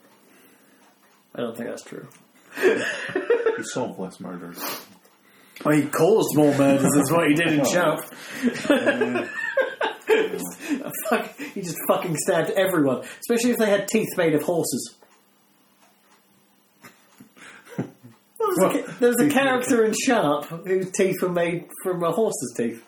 I 1.35 1.41
don't 1.41 1.57
think 1.57 1.68
that's 1.70 1.82
true. 1.85 2.09
He 2.61 3.62
solved 3.62 3.99
less 3.99 4.18
murders. 4.20 4.59
Well, 5.64 5.76
he 5.76 5.87
caused 5.87 6.37
more 6.37 6.53
murders. 6.57 6.91
That's 6.95 7.11
what 7.12 7.28
he 7.28 7.35
did 7.35 7.53
in 7.53 7.64
Sharpe. 7.72 8.05
Fuck, 11.09 11.37
he 11.39 11.62
just 11.62 11.78
fucking 11.89 12.16
stabbed 12.16 12.51
everyone, 12.51 13.03
especially 13.20 13.51
if 13.53 13.59
they 13.59 13.70
had 13.70 13.89
teeth 13.89 14.16
made 14.16 14.35
of 14.35 14.43
horses. 14.43 14.95
There 18.39 18.49
was, 18.49 18.59
a, 18.59 18.68
ca- 18.68 18.93
there 19.01 19.09
was 19.09 19.20
a 19.20 19.30
character 19.30 19.85
in 19.85 19.95
Sharpe 19.95 20.45
whose 20.66 20.91
teeth 20.93 21.22
were 21.22 21.30
made 21.30 21.66
from 21.82 22.03
a 22.05 22.11
horse's 22.12 22.53
teeth. 22.57 22.85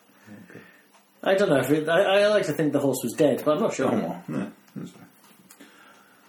I 1.23 1.35
don't 1.35 1.49
know 1.49 1.57
if 1.57 1.71
it. 1.71 1.89
I, 1.89 2.21
I 2.21 2.27
like 2.29 2.45
to 2.47 2.53
think 2.53 2.73
the 2.75 2.79
horse 2.79 2.99
was 3.03 3.15
dead, 3.15 3.43
but 3.45 3.57
I'm 3.57 3.63
not 3.63 3.75
sure. 3.75 3.89
Come 3.89 4.05
on. 4.05 4.23
No, 4.29 4.53
that's 4.77 4.91
fine. 4.91 5.07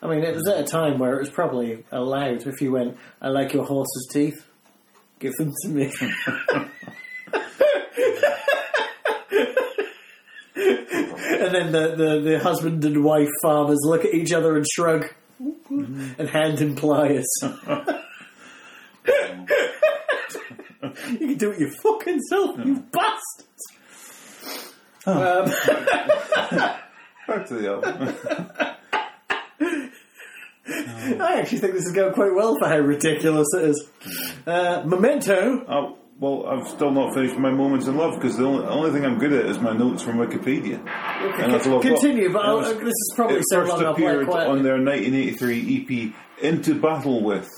I 0.02 0.08
mean, 0.08 0.24
it 0.24 0.34
was 0.34 0.48
at 0.48 0.60
a 0.62 0.64
time 0.64 0.98
where 0.98 1.16
it 1.16 1.20
was 1.20 1.30
probably 1.30 1.84
allowed 1.92 2.48
if 2.48 2.62
you 2.62 2.72
went, 2.72 2.98
I 3.22 3.28
like 3.28 3.54
your 3.54 3.66
horse's 3.66 4.08
teeth, 4.12 4.46
give 5.20 5.34
them 5.34 5.52
to 5.64 5.68
me. 5.70 5.92
and 10.68 11.54
then 11.54 11.72
the, 11.72 11.96
the, 11.96 12.20
the 12.22 12.40
husband 12.40 12.84
and 12.84 13.04
wife 13.04 13.30
farmers 13.42 13.80
look 13.84 14.04
at 14.06 14.14
each 14.14 14.34
other 14.34 14.56
and 14.58 14.66
shrug 14.68 15.06
and 15.40 16.30
hand 16.30 16.60
him 16.60 16.76
pliers. 16.76 17.28
you 17.44 17.54
can 21.20 21.38
do 21.38 21.52
it 21.52 21.60
your 21.60 21.72
fucking 21.72 22.20
self, 22.30 22.58
you 22.66 22.84
bastards! 22.92 23.48
Um, 25.06 25.46
Back 27.28 27.46
to 27.48 27.54
the 27.56 27.70
album. 27.70 28.16
I 31.22 31.40
actually 31.40 31.60
think 31.60 31.74
this 31.74 31.86
is 31.86 31.94
going 31.94 32.14
quite 32.14 32.34
well 32.34 32.58
for 32.60 32.68
how 32.68 32.80
ridiculous 32.80 33.48
it 33.56 33.64
is. 33.70 33.90
Uh, 34.46 34.84
Memento. 34.86 35.66
oh, 35.70 35.98
well, 36.20 36.48
I've 36.48 36.68
still 36.68 36.92
not 36.92 37.14
finished 37.14 37.38
my 37.38 37.52
moments 37.52 37.88
in 37.88 37.96
love 37.96 38.16
because 38.16 38.38
the 38.38 38.46
only, 38.46 38.66
only 38.66 38.92
thing 38.92 39.06
I'm 39.06 39.20
good 39.20 39.34
at 39.34 39.46
is 39.46 39.60
my 39.60 39.74
notes 39.74 40.02
from 40.02 40.18
Wikipedia. 40.18 40.80
And 41.40 41.54
that's 41.54 41.68
all 41.68 41.78
I've. 41.78 41.84
Continue, 41.84 42.32
but 42.34 42.46
was- 42.46 42.74
this 42.78 42.88
is 42.88 43.14
probably 43.16 43.42
so 43.50 43.62
first 43.62 43.72
long 43.74 43.86
appeared 43.86 44.28
on 44.30 44.64
their 44.64 44.78
1983 44.82 46.14
EP 46.40 46.44
Into 46.44 46.80
Battle 46.80 47.24
With 47.24 47.50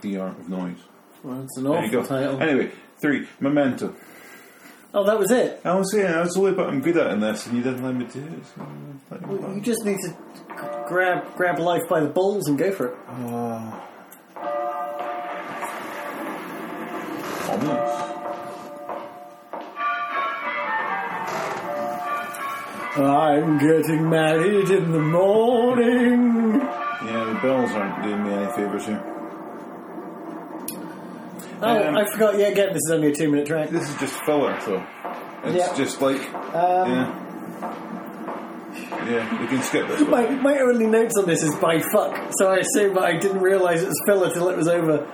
The 0.00 0.18
Art 0.18 0.38
of 0.38 0.48
Noise. 0.48 0.78
Well, 1.24 1.40
that's 1.40 1.56
an 1.56 1.66
awful 1.66 2.04
title. 2.04 2.40
Anyway, 2.40 2.70
three, 3.00 3.26
Memento. 3.40 3.94
Oh, 4.94 5.04
that 5.04 5.18
was 5.18 5.30
it. 5.30 5.60
I 5.64 5.74
was 5.74 5.90
saying 5.90 6.04
that's 6.04 6.34
the 6.34 6.40
only 6.40 6.52
bit 6.52 6.66
I'm 6.66 6.80
good 6.82 6.98
at 6.98 7.12
in 7.12 7.20
this, 7.20 7.46
and 7.46 7.56
you 7.56 7.62
didn't 7.62 7.82
let 7.82 7.94
me 7.94 8.04
do 8.04 8.20
it. 8.20 8.46
So 8.46 8.62
I'm 8.62 9.30
you 9.30 9.54
You 9.54 9.60
just 9.60 9.84
need 9.84 9.98
to 10.04 10.84
grab 10.86 11.34
grab 11.34 11.58
life 11.58 11.82
by 11.88 12.00
the 12.00 12.08
balls 12.08 12.46
and 12.46 12.58
go 12.58 12.70
for 12.72 12.88
it. 12.88 12.96
Uh, 13.08 13.80
I'm 22.96 23.58
getting 23.58 24.08
married 24.10 24.68
in 24.70 24.92
the 24.92 25.00
morning. 25.00 26.60
Yeah, 26.60 27.24
the 27.24 27.38
bells 27.42 27.70
aren't 27.72 28.02
doing 28.04 28.22
me 28.24 28.32
any 28.34 28.52
favours 28.52 28.84
here. 28.86 29.02
Oh, 31.64 31.88
Um, 31.88 31.96
I 31.96 32.04
forgot. 32.12 32.36
Yeah, 32.38 32.48
again, 32.48 32.68
this 32.72 32.82
is 32.86 32.90
only 32.92 33.08
a 33.08 33.14
two 33.14 33.30
minute 33.30 33.46
track. 33.46 33.70
This 33.70 33.88
is 33.88 33.96
just 33.96 34.14
filler, 34.24 34.58
so 34.60 34.84
it's 35.44 35.56
Yeah. 35.56 35.74
just 35.74 36.02
like 36.02 36.20
Um, 36.54 36.90
yeah, 36.90 37.08
yeah. 39.08 39.40
We 39.40 39.46
can 39.46 39.62
skip 39.62 39.88
this. 39.88 40.00
My, 40.02 40.24
One. 40.24 40.42
my 40.42 40.58
only 40.58 40.86
notes 40.86 41.16
on 41.16 41.24
this 41.26 41.42
is 41.42 41.54
by 41.56 41.78
fuck, 41.92 42.14
so 42.38 42.48
I 42.50 42.58
assume 42.58 42.98
I 42.98 43.16
didn't 43.16 43.40
realise 43.40 43.80
it 43.82 43.88
was 43.88 44.00
filler 44.06 44.30
till 44.32 44.48
it 44.50 44.56
was 44.56 44.68
over. 44.68 45.06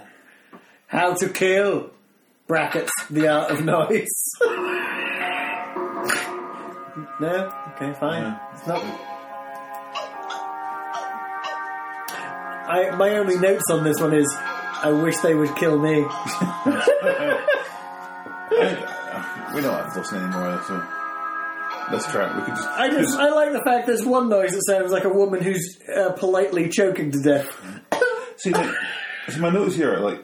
How 0.86 1.14
to 1.14 1.28
kill 1.28 1.90
brackets 2.46 2.92
the 3.10 3.28
art 3.28 3.50
of 3.50 3.64
noise. 3.64 4.06
no, 7.20 7.52
okay, 7.74 7.92
fine. 7.98 8.22
Yeah. 8.22 8.38
It's 8.54 8.66
not. 8.66 8.82
I 12.68 12.90
my 12.96 13.10
only 13.16 13.38
notes 13.38 13.64
on 13.70 13.84
this 13.84 14.00
one 14.00 14.14
is 14.14 14.26
I 14.38 14.90
wish 14.90 15.16
they 15.18 15.34
would 15.34 15.54
kill 15.56 15.78
me. 15.78 16.04
We 19.56 19.62
don't 19.62 19.72
have 19.72 19.92
to 19.94 20.00
listen 20.00 20.18
anymore, 20.22 20.62
so 20.66 20.82
this 21.90 22.06
track 22.08 22.36
we 22.36 22.42
could 22.42 22.56
just. 22.56 22.68
I 22.68 22.90
just 22.90 23.16
I 23.16 23.30
like 23.30 23.52
the 23.52 23.62
fact 23.64 23.86
there's 23.86 24.04
one 24.04 24.28
noise 24.28 24.50
that 24.50 24.62
sounds 24.66 24.92
like 24.92 25.04
a 25.04 25.08
woman 25.08 25.42
who's 25.42 25.78
uh, 25.88 26.12
politely 26.12 26.68
choking 26.68 27.10
to 27.12 27.22
death. 27.22 27.48
See, 28.36 28.50
like, 28.50 28.74
see, 29.30 29.40
my 29.40 29.48
notes 29.48 29.74
here, 29.74 29.94
are 29.94 30.00
like, 30.00 30.22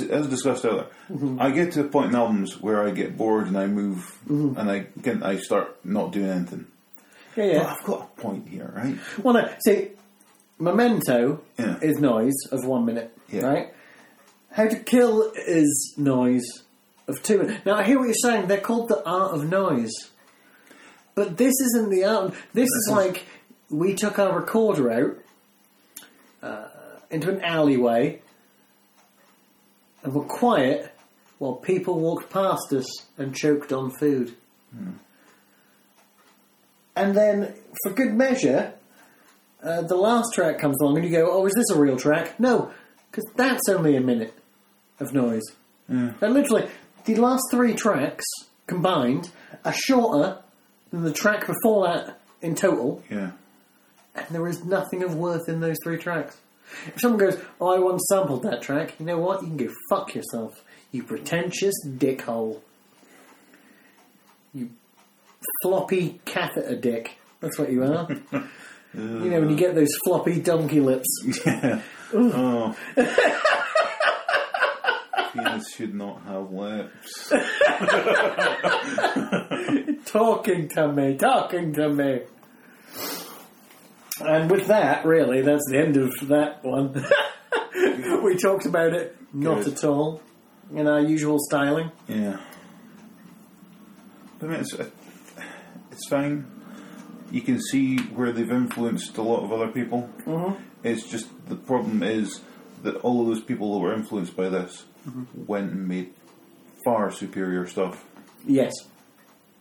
as, 0.00 0.08
as 0.08 0.26
discussed 0.28 0.64
earlier, 0.64 0.86
I 1.38 1.50
get 1.50 1.72
to 1.72 1.80
a 1.82 1.84
point 1.84 2.10
in 2.10 2.16
albums 2.16 2.60
where 2.60 2.86
I 2.86 2.90
get 2.90 3.16
bored 3.16 3.46
and 3.46 3.56
I 3.58 3.66
move 3.66 4.16
and 4.28 4.70
I 4.70 4.86
get, 5.02 5.22
I 5.22 5.36
start 5.38 5.84
not 5.84 6.12
doing 6.12 6.30
anything. 6.30 6.66
Yeah, 7.36 7.58
But. 7.58 7.66
I've 7.66 7.84
got 7.84 8.00
a 8.16 8.20
point 8.20 8.48
here, 8.48 8.72
right? 8.74 8.96
Well, 9.22 9.34
no, 9.34 9.48
see, 9.64 9.88
Memento 10.58 11.40
Yeah. 11.58 11.78
is 11.80 11.98
noise 11.98 12.34
of 12.50 12.64
one 12.66 12.84
minute, 12.84 13.16
Yeah. 13.30 13.46
right? 13.46 13.74
How 14.50 14.66
to 14.66 14.76
Kill 14.76 15.30
is 15.46 15.94
noise 15.96 16.44
of 17.08 17.22
two 17.22 17.38
minutes. 17.38 17.64
Now, 17.64 17.74
I 17.76 17.84
hear 17.84 17.98
what 17.98 18.06
you're 18.06 18.14
saying. 18.14 18.48
They're 18.48 18.60
called 18.60 18.88
the 18.88 19.02
art 19.08 19.32
of 19.32 19.48
noise. 19.48 19.92
But 21.14 21.36
this 21.36 21.54
isn't 21.60 21.90
the 21.90 22.04
art. 22.04 22.34
This 22.52 22.68
is 22.68 22.88
like 22.90 23.24
we 23.70 23.94
took 23.94 24.18
our 24.18 24.36
recorder 24.38 24.90
out 24.90 25.16
uh, 26.42 26.68
into 27.10 27.30
an 27.30 27.40
alleyway 27.42 28.20
and 30.02 30.12
were 30.14 30.24
quiet 30.24 30.92
while 31.38 31.54
people 31.54 31.98
walked 32.00 32.30
past 32.30 32.72
us 32.72 32.86
and 33.18 33.34
choked 33.34 33.72
on 33.72 33.90
food. 33.90 34.34
And 36.96 37.14
then, 37.14 37.54
for 37.82 37.92
good 37.92 38.12
measure, 38.14 38.72
uh, 39.62 39.82
the 39.82 39.96
last 39.96 40.34
track 40.34 40.58
comes 40.58 40.76
along 40.80 40.96
and 40.98 41.04
you 41.06 41.12
go, 41.12 41.30
oh, 41.30 41.46
is 41.46 41.52
this 41.54 41.70
a 41.70 41.78
real 41.78 41.96
track? 41.96 42.38
No, 42.40 42.72
because 43.10 43.24
that's 43.36 43.68
only 43.68 43.96
a 43.96 44.00
minute 44.00 44.34
of 44.98 45.12
noise. 45.14 45.42
And 45.88 46.14
literally, 46.20 46.68
the 47.04 47.16
last 47.16 47.42
three 47.50 47.74
tracks 47.74 48.24
combined 48.68 49.30
are 49.64 49.72
shorter 49.72 50.38
than 50.92 51.02
the 51.02 51.12
track 51.12 51.46
before 51.46 51.86
that 51.88 52.20
in 52.42 52.54
total, 52.54 53.02
Yeah. 53.10 53.32
and 54.14 54.26
there 54.30 54.46
is 54.46 54.64
nothing 54.64 55.02
of 55.02 55.16
worth 55.16 55.48
in 55.48 55.58
those 55.60 55.76
three 55.82 55.98
tracks. 55.98 56.36
If 56.86 57.00
someone 57.00 57.20
goes, 57.20 57.38
oh, 57.60 57.74
I 57.74 57.78
once 57.78 58.04
sampled 58.08 58.42
that 58.44 58.62
track, 58.62 58.94
you 58.98 59.06
know 59.06 59.18
what? 59.18 59.42
You 59.42 59.48
can 59.48 59.56
go 59.56 59.68
fuck 59.88 60.14
yourself, 60.14 60.62
you 60.92 61.02
pretentious 61.02 61.74
dickhole. 61.86 62.60
You 64.52 64.70
floppy 65.62 66.20
catheter 66.24 66.76
dick. 66.76 67.18
That's 67.40 67.58
what 67.58 67.70
you 67.70 67.84
are. 67.84 68.08
you 68.94 69.30
know, 69.30 69.40
when 69.40 69.50
you 69.50 69.56
get 69.56 69.74
those 69.74 69.94
floppy 70.04 70.40
donkey 70.40 70.80
lips. 70.80 71.06
Yeah. 71.46 71.80
Oh. 72.12 72.76
Penis 75.32 75.72
should 75.74 75.94
not 75.94 76.22
have 76.22 76.50
lips. 76.50 77.30
talking 80.06 80.68
to 80.70 80.92
me, 80.92 81.16
talking 81.16 81.72
to 81.74 81.88
me. 81.88 82.22
And 84.20 84.50
with 84.50 84.66
that, 84.66 85.04
really, 85.04 85.42
that's 85.42 85.64
the 85.70 85.78
end 85.78 85.96
of 85.96 86.12
that 86.28 86.62
one. 86.64 87.04
we 88.22 88.36
talked 88.36 88.66
about 88.66 88.94
it, 88.94 89.16
not 89.32 89.64
Good. 89.64 89.74
at 89.74 89.84
all, 89.84 90.22
in 90.74 90.86
our 90.86 91.00
usual 91.00 91.38
styling. 91.38 91.90
Yeah. 92.08 92.38
I 94.40 94.44
mean, 94.44 94.60
it's, 94.60 94.74
it's 95.92 96.08
fine. 96.08 96.50
You 97.30 97.42
can 97.42 97.60
see 97.60 97.98
where 97.98 98.32
they've 98.32 98.50
influenced 98.50 99.16
a 99.18 99.22
lot 99.22 99.44
of 99.44 99.52
other 99.52 99.68
people. 99.68 100.10
Mm-hmm. 100.24 100.62
It's 100.82 101.08
just 101.08 101.28
the 101.48 101.56
problem 101.56 102.02
is 102.02 102.40
that 102.82 102.96
all 102.96 103.20
of 103.20 103.28
those 103.28 103.42
people 103.42 103.74
that 103.74 103.80
were 103.80 103.94
influenced 103.94 104.36
by 104.36 104.48
this 104.48 104.84
went 105.34 105.70
and 105.72 105.86
made 105.86 106.14
far 106.84 107.10
superior 107.10 107.66
stuff. 107.66 108.04
Yes. 108.46 108.72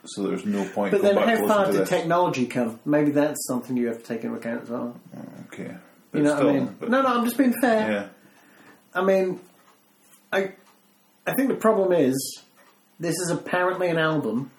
So 0.06 0.24
there's 0.24 0.46
no 0.46 0.68
point. 0.70 0.92
But 0.92 1.02
then 1.02 1.18
how 1.18 1.48
far 1.48 1.72
did 1.72 1.86
technology 1.88 2.46
come? 2.46 2.80
Maybe 2.86 3.12
that's 3.12 3.46
something 3.48 3.76
you 3.76 3.88
have 3.88 3.98
to 3.98 4.04
take 4.04 4.24
into 4.24 4.38
account 4.38 4.64
as 4.64 4.70
well. 4.70 5.00
Oh, 5.16 5.22
okay. 5.48 5.76
You 6.14 6.24
know 6.24 6.36
still, 6.36 6.46
what 6.46 6.56
I 6.56 6.60
mean? 6.60 6.76
No, 6.88 7.02
no, 7.02 7.08
I'm 7.08 7.26
just 7.26 7.38
being 7.38 7.54
fair. 7.62 7.92
Yeah. 7.92 8.08
I 8.94 9.04
mean, 9.04 9.40
I, 10.32 10.54
I 11.28 11.34
think 11.34 11.50
the 11.50 11.56
problem 11.56 11.92
is 11.92 12.42
this 13.00 13.16
is 13.20 13.30
apparently 13.30 13.90
an 13.90 13.98
album, 13.98 14.52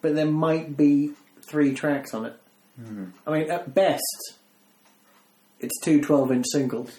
but 0.00 0.14
there 0.14 0.26
might 0.26 0.76
be 0.76 1.12
three 1.48 1.74
tracks 1.74 2.14
on 2.14 2.26
it. 2.26 2.40
Hmm. 2.80 3.06
I 3.26 3.32
mean, 3.32 3.50
at 3.50 3.74
best, 3.74 4.38
it's 5.58 5.80
two 5.80 6.00
12 6.00 6.32
inch 6.32 6.46
singles. 6.52 6.96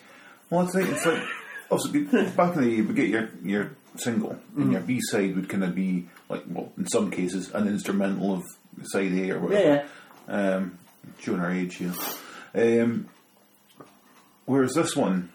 Well, 0.50 0.68
I 0.68 0.72
think 0.72 0.90
it's 0.90 1.06
like 1.06 1.24
also 1.70 1.90
back 1.92 2.56
in 2.56 2.62
the 2.62 2.70
day, 2.70 2.76
you 2.76 2.84
would 2.84 2.96
get 2.96 3.08
your 3.08 3.30
your 3.44 3.72
single, 3.96 4.38
Mm. 4.56 4.62
and 4.64 4.72
your 4.72 4.82
B 4.82 5.00
side 5.02 5.36
would 5.36 5.50
kind 5.50 5.64
of 5.64 5.74
be 5.76 6.08
like, 6.30 6.44
well, 6.48 6.72
in 6.78 6.88
some 6.88 7.10
cases, 7.12 7.52
an 7.54 7.68
instrumental 7.68 8.34
of 8.34 8.44
side 8.84 9.12
A 9.14 9.32
or 9.32 9.40
whatever. 9.40 9.84
Yeah, 10.28 10.34
Um, 10.58 10.78
showing 11.20 11.40
our 11.40 11.52
age 11.52 11.76
here. 11.76 11.94
Um, 12.54 13.08
whereas 14.46 14.74
this 14.74 14.96
one, 14.96 15.30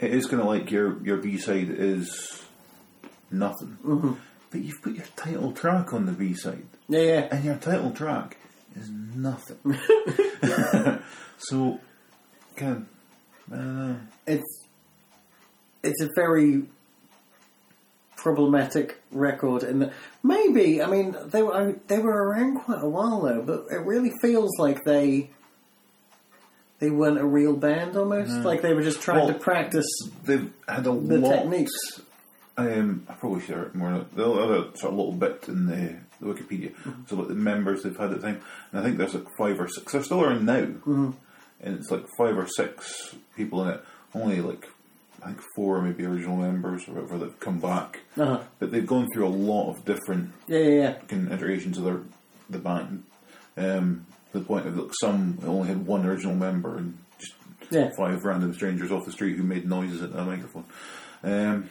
it 0.00 0.12
is 0.12 0.26
kind 0.26 0.40
of 0.40 0.46
like 0.48 0.70
your 0.70 1.00
your 1.04 1.18
B 1.18 1.38
side 1.38 1.68
is 1.70 2.42
nothing, 3.30 3.78
mm-hmm. 3.84 4.12
but 4.50 4.60
you've 4.60 4.82
put 4.82 4.94
your 4.94 5.06
title 5.16 5.52
track 5.52 5.92
on 5.92 6.06
the 6.06 6.12
B 6.12 6.34
side, 6.34 6.66
Yeah, 6.88 7.00
yeah. 7.00 7.28
and 7.30 7.44
your 7.44 7.56
title 7.56 7.90
track 7.92 8.36
is 8.76 8.90
nothing. 8.90 9.58
so, 11.38 11.80
can 12.56 12.86
I 13.52 13.56
don't 13.56 13.88
know. 13.88 13.96
It's 14.26 14.66
it's 15.82 16.02
a 16.02 16.08
very 16.16 16.64
problematic 18.24 19.00
record, 19.12 19.62
and 19.62 19.92
maybe 20.22 20.82
I 20.82 20.86
mean 20.86 21.14
they 21.26 21.42
were 21.42 21.54
I 21.54 21.66
mean, 21.66 21.80
they 21.86 21.98
were 21.98 22.24
around 22.24 22.56
quite 22.60 22.82
a 22.82 22.88
while 22.88 23.20
though, 23.20 23.42
but 23.42 23.66
it 23.70 23.84
really 23.84 24.12
feels 24.20 24.50
like 24.58 24.82
they 24.84 25.30
they 26.80 26.90
weren't 26.90 27.18
a 27.18 27.24
real 27.24 27.54
band 27.54 27.96
almost, 27.96 28.32
mm. 28.32 28.42
like 28.44 28.62
they 28.62 28.74
were 28.74 28.82
just 28.82 29.00
trying 29.00 29.18
Well, 29.18 29.28
to 29.28 29.38
practice. 29.38 29.86
They've 30.24 30.50
had 30.66 30.80
a 30.80 30.92
The 30.92 31.18
lot. 31.18 31.32
techniques. 31.34 32.00
Um, 32.56 33.06
I 33.08 33.12
probably 33.14 33.42
should 33.42 33.56
have 33.56 33.74
more. 33.74 33.90
Have 33.90 34.18
a 34.18 34.76
sort 34.76 34.92
of 34.92 34.94
little 34.94 35.12
bit 35.12 35.44
in 35.48 35.66
the, 35.66 35.96
the 36.20 36.26
Wikipedia. 36.32 36.74
Mm-hmm. 36.74 37.02
So 37.06 37.16
like 37.16 37.28
the 37.28 37.34
members 37.34 37.82
they've 37.82 37.96
had 37.96 38.10
at 38.12 38.20
the 38.20 38.26
time, 38.26 38.40
and 38.70 38.80
I 38.80 38.82
think 38.82 38.96
there's 38.96 39.14
like 39.14 39.26
five 39.38 39.60
or 39.60 39.68
six. 39.68 39.92
They're 39.92 40.02
still 40.02 40.22
around 40.22 40.46
now, 40.46 40.62
mm-hmm. 40.62 41.10
and 41.62 41.78
it's 41.78 41.90
like 41.90 42.06
five 42.18 42.38
or 42.38 42.48
six 42.48 43.14
people 43.36 43.62
in 43.62 43.68
it. 43.74 43.84
Only 44.14 44.40
like 44.40 44.68
I 45.24 45.28
think 45.28 45.40
four 45.56 45.80
maybe 45.80 46.04
original 46.04 46.36
members 46.36 46.86
or 46.86 46.92
whatever 46.92 47.16
that've 47.18 47.40
come 47.40 47.58
back, 47.58 48.00
Uh-huh. 48.18 48.40
but 48.58 48.70
they've 48.70 48.86
gone 48.86 49.08
through 49.14 49.26
a 49.26 49.28
lot 49.28 49.70
of 49.70 49.84
different 49.86 50.32
Yeah, 50.46 50.58
yeah, 50.58 50.94
yeah. 51.10 51.32
iterations 51.32 51.78
of 51.78 51.84
their 51.84 52.00
the 52.50 52.58
band. 52.58 53.04
Um, 53.56 54.04
to 54.32 54.38
the 54.40 54.44
point 54.44 54.66
of 54.66 54.76
look, 54.76 54.92
some 55.00 55.38
only 55.46 55.68
had 55.68 55.86
one 55.86 56.04
original 56.04 56.34
member 56.34 56.76
and 56.76 56.98
just 57.18 57.32
Yeah. 57.70 57.90
five 57.96 58.22
random 58.24 58.52
strangers 58.52 58.92
off 58.92 59.06
the 59.06 59.12
street 59.12 59.36
who 59.36 59.42
made 59.44 59.66
noises 59.66 60.02
at 60.02 60.10
a 60.14 60.24
microphone. 60.24 60.64
Um, 61.22 61.70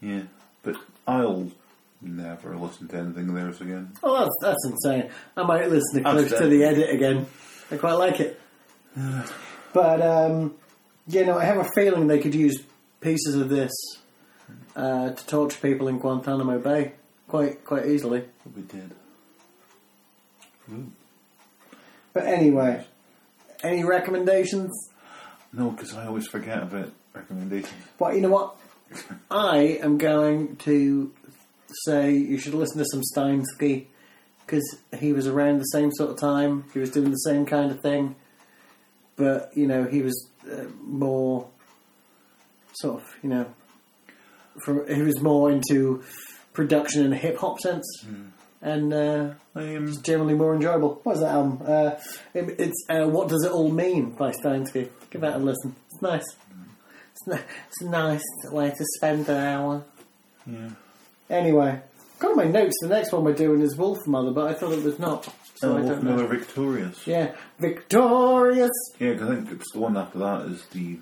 yeah, 0.00 0.22
but 0.62 0.76
I'll 1.06 1.50
never 2.00 2.56
listen 2.56 2.88
to 2.88 2.96
anything 2.96 3.28
of 3.28 3.34
theirs 3.34 3.60
again. 3.60 3.92
Oh, 4.02 4.18
that's, 4.18 4.34
that's 4.40 4.66
insane. 4.66 5.10
I 5.36 5.42
might 5.42 5.70
listen 5.70 6.02
to 6.02 6.28
to 6.28 6.46
the 6.46 6.64
edit 6.64 6.90
again. 6.90 7.26
I 7.70 7.76
quite 7.76 7.92
like 7.92 8.20
it. 8.20 8.40
but, 9.74 10.00
um, 10.02 10.54
you 11.08 11.24
know, 11.24 11.38
I 11.38 11.44
have 11.44 11.58
a 11.58 11.68
feeling 11.74 12.06
they 12.06 12.18
could 12.18 12.34
use 12.34 12.62
pieces 13.00 13.34
of 13.34 13.48
this 13.48 13.72
uh, 14.76 15.10
to 15.10 15.26
torture 15.26 15.58
people 15.60 15.88
in 15.88 15.98
Guantanamo 15.98 16.58
Bay 16.58 16.92
quite 17.28 17.64
quite 17.64 17.86
easily. 17.86 18.24
We 18.54 18.62
did. 18.62 18.90
But 22.12 22.26
anyway, 22.26 22.84
any 23.62 23.84
recommendations? 23.84 24.70
No, 25.52 25.70
because 25.70 25.94
I 25.94 26.06
always 26.06 26.26
forget 26.26 26.62
about 26.62 26.92
recommendations. 27.14 27.72
Well, 27.98 28.14
you 28.14 28.20
know 28.20 28.30
what? 28.30 28.56
I 29.30 29.78
am 29.82 29.98
going 29.98 30.56
to 30.56 31.12
say 31.84 32.14
you 32.14 32.38
should 32.38 32.54
listen 32.54 32.78
to 32.78 32.84
some 32.84 33.02
Steinski 33.14 33.86
because 34.44 34.78
he 34.98 35.12
was 35.12 35.26
around 35.26 35.58
the 35.58 35.64
same 35.64 35.90
sort 35.92 36.10
of 36.10 36.18
time. 36.18 36.64
He 36.72 36.78
was 36.78 36.90
doing 36.90 37.10
the 37.10 37.16
same 37.16 37.46
kind 37.46 37.70
of 37.70 37.80
thing, 37.80 38.16
but 39.24 39.56
you 39.60 39.66
know 39.66 39.84
he 39.84 40.00
was 40.02 40.16
uh, 40.52 40.64
more 40.82 41.46
sort 42.74 43.00
of 43.00 43.04
you 43.22 43.28
know 43.30 43.46
from 44.64 44.86
he 44.88 45.02
was 45.02 45.20
more 45.20 45.50
into 45.50 46.02
production 46.52 47.04
in 47.06 47.12
a 47.12 47.16
hip 47.16 47.36
hop 47.38 47.60
sense, 47.60 47.86
and 48.60 48.92
uh, 48.92 49.34
Um, 49.54 49.86
generally 50.02 50.34
more 50.34 50.54
enjoyable. 50.54 51.00
What's 51.04 51.20
that 51.20 51.32
album? 51.38 51.54
Uh, 51.74 51.90
it, 52.34 52.44
it's 52.64 52.80
uh, 52.94 53.06
What 53.14 53.28
Does 53.28 53.44
It 53.44 53.52
All 53.52 53.70
Mean 53.70 54.10
by 54.10 54.30
Steinski. 54.32 54.88
Give 55.10 55.20
that 55.22 55.36
a 55.36 55.38
listen. 55.38 55.74
It's 55.90 56.02
nice. 56.02 56.28
It's, 57.12 57.38
it's 57.68 57.82
a 57.82 57.88
nice 57.88 58.24
way 58.50 58.68
to 58.70 58.84
spend 58.96 59.28
an 59.28 59.36
hour. 59.52 59.84
yeah. 60.46 60.70
Anyway, 61.30 61.80
got 62.18 62.36
my 62.36 62.44
notes. 62.44 62.76
The 62.82 62.88
next 62.88 63.12
one 63.12 63.24
we're 63.24 63.32
doing 63.46 63.60
is 63.62 63.76
Wolf 63.76 63.98
Mother, 64.06 64.32
but 64.32 64.44
I 64.50 64.54
thought 64.54 64.72
it 64.72 64.84
was 64.84 64.98
not. 64.98 65.22
So 65.62 65.74
Oh, 65.74 65.78
I 65.78 65.82
don't 65.82 66.02
know. 66.02 66.26
Victorious. 66.26 67.06
Yeah, 67.06 67.30
Victorious. 67.60 68.72
Yeah, 68.98 69.14
'cause 69.14 69.30
I 69.30 69.36
think 69.36 69.52
it's 69.52 69.72
the 69.72 69.78
one 69.78 69.96
after 69.96 70.18
that 70.18 70.46
is 70.46 70.64
the 70.72 70.98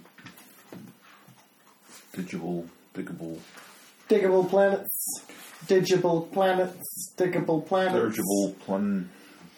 digital, 2.15 2.67
diggable, 2.95 3.39
Diggable 4.11 4.47
planets. 4.47 5.23
Digital 5.67 6.29
planets. 6.31 7.15
Diggable 7.17 7.65
planets. 7.65 7.95
dirigible 7.95 8.55
plan, 8.67 9.09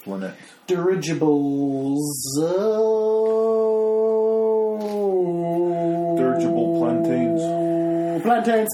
planet. 0.05 0.34
Dirigibles. 0.68 2.38
Oh. 2.38 3.18
Dirigible 6.16 6.78
plantains. 6.78 7.42
Plantains 8.22 8.68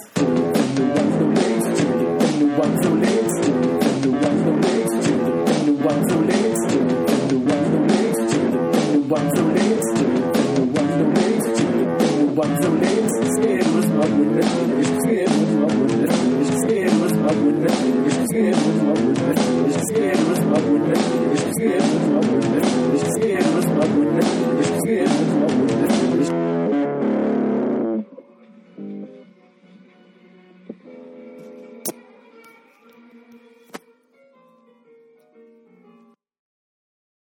ones 5.89 6.19